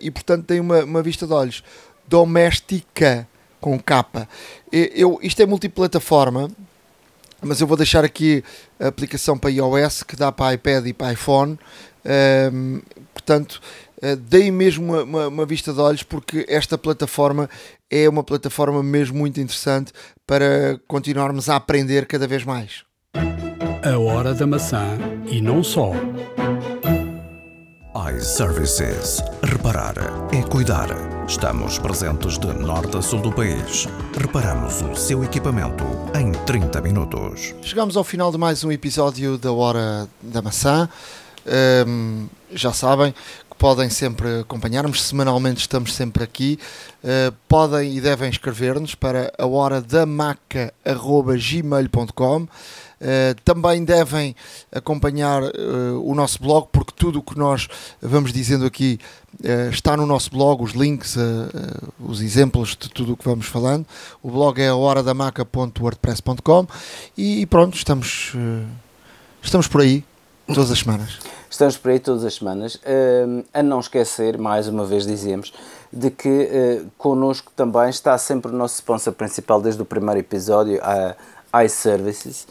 e 0.01 0.11
portanto 0.11 0.47
tem 0.47 0.59
uma, 0.59 0.85
uma 0.85 1.03
vista 1.03 1.27
de 1.27 1.35
olhos. 1.35 1.63
Doméstica 2.09 3.29
com 3.61 3.79
capa. 3.79 4.27
Eu, 4.73 5.19
isto 5.23 5.43
é 5.43 5.45
multiplataforma, 5.45 6.51
mas 7.43 7.61
eu 7.61 7.67
vou 7.67 7.77
deixar 7.77 8.05
aqui 8.05 8.43
a 8.79 8.89
aplicação 8.89 9.37
para 9.37 9.51
iOS 9.51 10.03
que 10.03 10.17
dá 10.17 10.31
para 10.31 10.55
iPad 10.55 10.87
e 10.87 10.93
para 10.93 11.13
iPhone. 11.13 11.59
portanto, 13.13 13.61
uh, 14.03 14.17
deem 14.17 14.51
mesmo 14.51 14.85
uma, 14.85 15.03
uma, 15.03 15.29
uma, 15.29 15.47
vista 15.47 15.73
de 15.73 15.81
olhos 15.81 16.03
porque 16.03 16.47
esta 16.49 16.79
plataforma 16.79 17.51
é 17.91 18.09
uma 18.09 18.25
plataforma 18.25 18.83
mesmo 18.83 19.19
muito 19.19 19.41
interessante 19.41 19.93
para 20.27 20.81
continuarmos 20.87 21.49
a 21.49 21.57
aprender 21.57 22.07
cada 22.07 22.27
vez 22.27 22.45
mais. 22.45 22.85
A 23.85 23.99
hora 23.99 24.33
da 24.33 24.47
maçã 24.47 24.97
e 25.27 25.41
não 25.41 25.63
só. 25.63 25.93
iServices. 27.95 29.23
Reparar 29.43 29.95
é 30.33 30.41
cuidar. 30.49 30.89
Estamos 31.29 31.79
presentes 31.79 32.39
de 32.39 32.47
norte 32.47 32.97
a 32.97 33.03
sul 33.03 33.21
do 33.21 33.31
país. 33.31 33.87
Reparamos 34.19 34.81
o 34.81 34.97
seu 34.97 35.23
equipamento 35.23 35.85
em 36.19 36.33
30 36.33 36.81
minutos. 36.81 37.55
Chegamos 37.61 37.95
ao 37.95 38.03
final 38.03 38.33
de 38.33 38.39
mais 38.39 38.65
um 38.65 38.73
episódio 38.73 39.37
da 39.37 39.53
Hora 39.53 40.09
da 40.23 40.41
Maçã. 40.41 40.89
Um, 41.87 42.29
já 42.55 42.73
sabem, 42.73 43.15
podem 43.59 43.91
sempre 43.91 44.41
acompanhar-nos, 44.41 45.03
semanalmente 45.03 45.61
estamos 45.61 45.95
sempre 45.95 46.25
aqui. 46.25 46.59
Uh, 47.05 47.31
podem 47.47 47.95
e 47.95 48.01
devem 48.01 48.31
escrever-nos 48.31 48.95
para 48.95 49.31
a 49.37 49.47
hora 49.47 49.83
da 49.83 50.07
maca.gmail.com. 50.07 52.49
Uh, 53.03 53.35
também 53.45 53.85
devem 53.85 54.37
acompanhar 54.71 55.43
uh, 55.43 56.01
o 56.05 56.15
nosso 56.15 56.41
blog, 56.41 56.69
porque 56.71 56.93
tudo 56.95 57.19
o 57.19 57.23
que 57.23 57.37
nós 57.37 57.67
vamos 58.01 58.33
dizendo 58.33 58.65
aqui 58.65 59.01
uh, 59.41 59.71
está 59.71 59.97
no 59.97 60.07
nosso 60.07 60.31
blog, 60.31 60.63
os 60.63 60.71
links, 60.71 61.17
os 61.99 62.23
exemplos 62.23 62.77
de 62.79 62.89
tudo 62.89 63.15
o 63.15 63.17
que 63.17 63.25
vamos 63.25 63.47
falando. 63.47 63.85
O 64.23 64.31
blog 64.31 64.63
é 64.63 64.73
horadamaca.wordpress.com 64.73 66.67
e 67.19 67.45
pronto, 67.47 67.77
estamos, 67.77 68.33
estamos 69.43 69.67
por 69.67 69.81
aí 69.81 70.05
todas 70.47 70.71
as 70.71 70.79
semanas. 70.79 71.19
Estamos 71.53 71.77
por 71.77 71.91
aí 71.91 72.01
todas 72.01 72.25
as 72.25 72.35
semanas. 72.35 72.77
Uh, 72.77 73.45
a 73.53 73.63
não 73.63 73.81
esquecer, 73.81 74.39
mais 74.39 74.69
uma 74.69 74.87
vez 74.87 75.07
dizemos, 75.07 75.53
de 75.93 76.11
que 76.11 76.29
uh, 76.29 76.91
connosco 76.97 77.53
também 77.55 77.91
está 77.91 78.17
sempre 78.17 78.51
o 78.51 78.55
nosso 78.55 78.77
sponsor 78.77 79.13
principal 79.13 79.61
desde 79.61 79.83
o 79.83 79.85
primeiro 79.85 80.19
episódio, 80.19 80.81
iServices. 81.65 82.47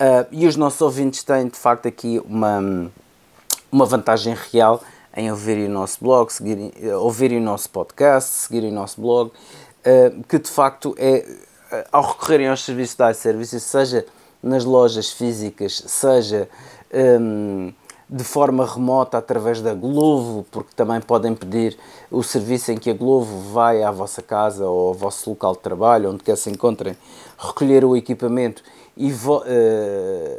Uh, 0.00 0.26
e 0.30 0.46
os 0.46 0.56
nossos 0.56 0.80
ouvintes 0.80 1.22
têm 1.22 1.48
de 1.48 1.58
facto 1.58 1.86
aqui 1.86 2.22
uma, 2.24 2.90
uma 3.70 3.84
vantagem 3.84 4.36
real 4.52 4.80
em 5.16 5.30
ouvirem 5.30 5.66
o 5.66 5.70
nosso 5.70 5.98
blog, 6.00 6.32
seguirem, 6.32 6.72
ouvirem 7.00 7.38
o 7.38 7.42
nosso 7.42 7.68
podcast, 7.70 8.30
seguirem 8.30 8.70
o 8.70 8.74
nosso 8.74 9.00
blog, 9.00 9.30
uh, 9.30 10.24
que 10.28 10.38
de 10.38 10.48
facto 10.48 10.94
é, 10.96 11.26
ao 11.90 12.02
recorrerem 12.02 12.48
aos 12.48 12.64
serviços 12.64 12.96
da 12.96 13.10
iServices, 13.10 13.62
seja 13.62 14.06
nas 14.42 14.64
lojas 14.64 15.10
físicas, 15.10 15.82
seja 15.86 16.48
um, 17.20 17.72
de 18.10 18.24
forma 18.24 18.64
remota 18.64 19.18
através 19.18 19.60
da 19.60 19.74
Glovo, 19.74 20.46
porque 20.50 20.70
também 20.74 21.00
podem 21.00 21.34
pedir 21.34 21.76
o 22.10 22.22
serviço 22.22 22.72
em 22.72 22.78
que 22.78 22.90
a 22.90 22.94
Glovo 22.94 23.52
vai 23.52 23.82
à 23.82 23.90
vossa 23.90 24.22
casa 24.22 24.66
ou 24.66 24.88
ao 24.88 24.94
vosso 24.94 25.28
local 25.28 25.52
de 25.52 25.58
trabalho, 25.58 26.10
onde 26.10 26.22
quer 26.22 26.36
se 26.36 26.48
encontrem, 26.50 26.96
recolher 27.38 27.84
o 27.84 27.96
equipamento 27.96 28.62
e 28.96 29.12
uh, 29.12 29.44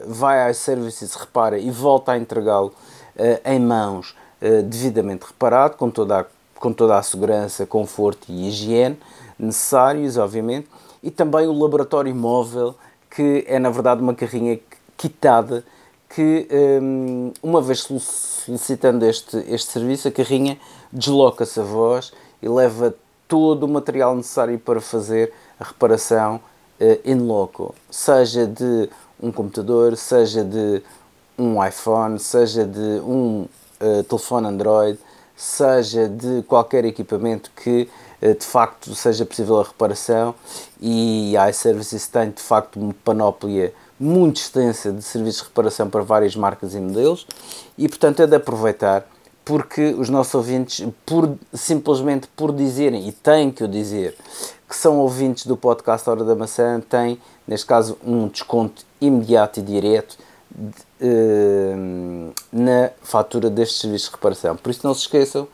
vai 0.08 0.50
às 0.50 0.58
services, 0.58 1.14
repara, 1.14 1.60
e 1.60 1.70
volta 1.70 2.14
a 2.14 2.18
entregá-lo 2.18 2.74
uh, 3.16 3.50
em 3.50 3.60
mãos 3.60 4.16
uh, 4.42 4.64
devidamente 4.64 5.26
reparado, 5.28 5.78
com 5.78 5.92
toda, 5.92 6.22
a, 6.22 6.26
com 6.60 6.74
toda 6.74 6.98
a 6.98 7.04
segurança, 7.04 7.66
conforto 7.66 8.26
e 8.30 8.50
higiene 8.50 8.98
necessários, 9.38 10.18
obviamente, 10.18 10.68
e 11.02 11.10
também 11.10 11.48
o 11.48 11.54
laboratório 11.54 12.14
móvel, 12.14 12.76
que 13.10 13.46
é 13.48 13.58
na 13.58 13.70
verdade 13.70 14.02
uma 14.02 14.14
carrinha 14.14 14.60
quitada 14.98 15.64
que, 16.10 16.48
hum, 16.82 17.32
uma 17.42 17.62
vez 17.62 17.82
solicitando 17.82 19.06
este, 19.06 19.38
este 19.48 19.72
serviço, 19.72 20.08
a 20.08 20.12
carrinha 20.12 20.58
desloca-se 20.92 21.60
a 21.60 21.64
voz 21.64 22.12
e 22.42 22.50
leva 22.50 22.96
todo 23.28 23.64
o 23.64 23.68
material 23.68 24.16
necessário 24.16 24.58
para 24.58 24.82
fazer 24.82 25.32
a 25.60 25.64
reparação 25.64 26.42
in 27.06 27.12
eh, 27.12 27.16
loco, 27.16 27.76
seja 27.92 28.48
de 28.48 28.90
um 29.22 29.32
computador, 29.32 29.96
seja 29.98 30.44
de 30.44 30.82
um 31.38 31.64
iPhone, 31.64 32.18
seja 32.20 32.66
de 32.66 32.80
um 32.80 33.46
uh, 33.82 34.04
telefone 34.04 34.48
Android, 34.48 35.00
seja 35.36 36.08
de 36.08 36.42
qualquer 36.44 36.86
equipamento 36.86 37.52
que 37.56 37.90
uh, 38.22 38.34
de 38.34 38.46
facto 38.46 38.96
seja 38.96 39.26
possível 39.26 39.60
a 39.60 39.64
reparação 39.64 40.34
e 40.82 41.36
a 41.38 41.50
iServices 41.50 42.08
tem 42.08 42.32
de 42.32 42.42
facto 42.42 42.80
uma 42.80 42.94
panóplia 43.04 43.74
muito 44.00 44.38
extensa 44.38 44.92
de 44.92 45.02
serviços 45.04 45.42
de 45.42 45.48
reparação 45.50 45.90
para 45.90 46.02
várias 46.02 46.36
marcas 46.36 46.74
e 46.74 46.80
modelos 46.80 47.28
e, 47.78 47.88
portanto, 47.88 48.22
é 48.22 48.28
de 48.28 48.36
aproveitar 48.36 49.06
porque 49.50 49.96
os 49.98 50.10
nossos 50.10 50.36
ouvintes, 50.36 50.88
por, 51.06 51.36
simplesmente 51.54 52.28
por 52.36 52.54
dizerem, 52.54 53.08
e 53.08 53.12
têm 53.12 53.50
que 53.50 53.64
o 53.64 53.68
dizer, 53.68 54.16
que 54.70 54.76
são 54.76 55.00
ouvintes 55.00 55.48
do 55.48 55.58
podcast 55.58 56.08
Hora 56.08 56.24
da 56.24 56.36
Maçã, 56.36 56.80
têm, 56.80 57.20
neste 57.48 57.66
caso, 57.66 57.98
um 58.06 58.28
desconto 58.28 58.86
imediato 59.02 59.60
e 59.60 59.64
direto 59.64 60.18
de, 60.52 61.08
uh, 61.08 62.34
na 62.54 62.92
fatura 63.02 63.50
destes 63.50 63.80
serviços 63.80 64.10
de 64.10 64.16
reparação. 64.16 64.56
Por 64.56 64.70
isso, 64.70 64.86
não 64.86 64.94
se 64.94 65.02
esqueçam, 65.02 65.48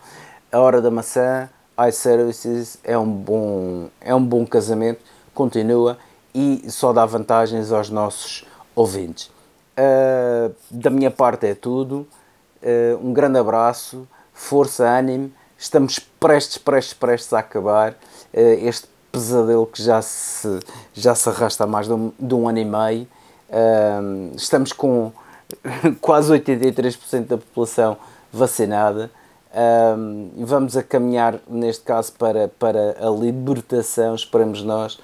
a 0.52 0.60
Hora 0.60 0.82
da 0.82 0.92
Maçã, 0.92 1.50
iServices, 1.88 2.78
é 2.84 2.98
um 2.98 3.10
bom, 3.10 3.88
é 4.02 4.14
um 4.14 4.24
bom 4.24 4.46
casamento, 4.46 5.00
continua 5.34 5.98
e 6.36 6.70
só 6.70 6.92
dá 6.92 7.06
vantagens 7.06 7.72
aos 7.72 7.90
nossos 7.90 8.46
ouvintes. 8.76 9.32
Uh, 9.78 10.54
da 10.70 10.90
minha 10.90 11.10
parte 11.10 11.48
é 11.48 11.56
tudo. 11.56 12.06
Uh, 12.62 13.00
um 13.02 13.14
grande 13.14 13.40
abraço, 13.40 14.06
força, 14.34 14.86
ânimo. 14.86 15.32
Estamos 15.58 15.98
prestes, 15.98 16.58
prestes, 16.58 16.94
prestes 16.94 17.32
a 17.32 17.40
acabar 17.40 17.92
uh, 17.94 17.96
este 18.34 18.88
pesadelo 19.14 19.66
que 19.66 19.82
já 19.82 20.02
se, 20.02 20.60
já 20.94 21.16
se 21.16 21.30
arrasta 21.30 21.64
há 21.64 21.68
mais 21.68 21.88
de 21.88 21.94
um, 21.94 22.12
de 22.20 22.36
um 22.36 22.50
ano 22.50 22.60
e 22.60 22.66
meio. 22.66 23.08
estamos 24.36 24.74
com 24.74 25.14
quase 26.02 26.34
83% 26.34 27.28
da 27.28 27.38
população 27.38 27.96
vacinada. 28.34 29.10
vamos 30.36 30.76
a 30.76 30.84
caminhar, 30.84 31.40
neste 31.48 31.86
caso, 31.86 32.12
para, 32.12 32.50
para 32.60 32.98
a 33.00 33.10
libertação, 33.10 34.16
esperamos 34.16 34.62
nós, 34.64 35.00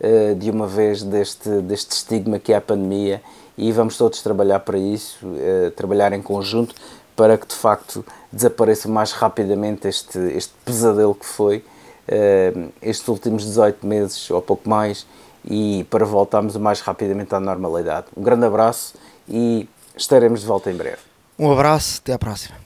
uh, 0.00 0.34
de 0.34 0.50
uma 0.50 0.66
vez 0.66 1.02
deste, 1.02 1.48
deste 1.62 1.92
estigma 1.92 2.38
que 2.38 2.52
é 2.52 2.56
a 2.56 2.60
pandemia 2.60 3.22
e 3.56 3.72
vamos 3.72 3.96
todos 3.96 4.22
trabalhar 4.22 4.60
para 4.60 4.78
isso, 4.78 5.26
uh, 5.26 5.70
trabalhar 5.72 6.12
em 6.12 6.22
conjunto 6.22 6.74
para 7.14 7.38
que 7.38 7.46
de 7.46 7.54
facto 7.54 8.04
desapareça 8.30 8.88
mais 8.88 9.12
rapidamente 9.12 9.88
este, 9.88 10.18
este 10.18 10.52
pesadelo 10.64 11.14
que 11.14 11.26
foi 11.26 11.58
uh, 11.58 12.72
estes 12.82 13.08
últimos 13.08 13.44
18 13.44 13.86
meses 13.86 14.30
ou 14.30 14.42
pouco 14.42 14.68
mais 14.68 15.06
e 15.48 15.84
para 15.90 16.04
voltarmos 16.04 16.56
o 16.56 16.60
mais 16.60 16.80
rapidamente 16.80 17.34
à 17.34 17.40
normalidade. 17.40 18.06
Um 18.16 18.22
grande 18.22 18.44
abraço 18.44 18.94
e 19.28 19.68
estaremos 19.96 20.40
de 20.40 20.46
volta 20.46 20.70
em 20.70 20.74
breve. 20.74 20.98
Um 21.38 21.50
abraço, 21.50 22.00
até 22.02 22.12
à 22.12 22.18
próxima 22.18 22.65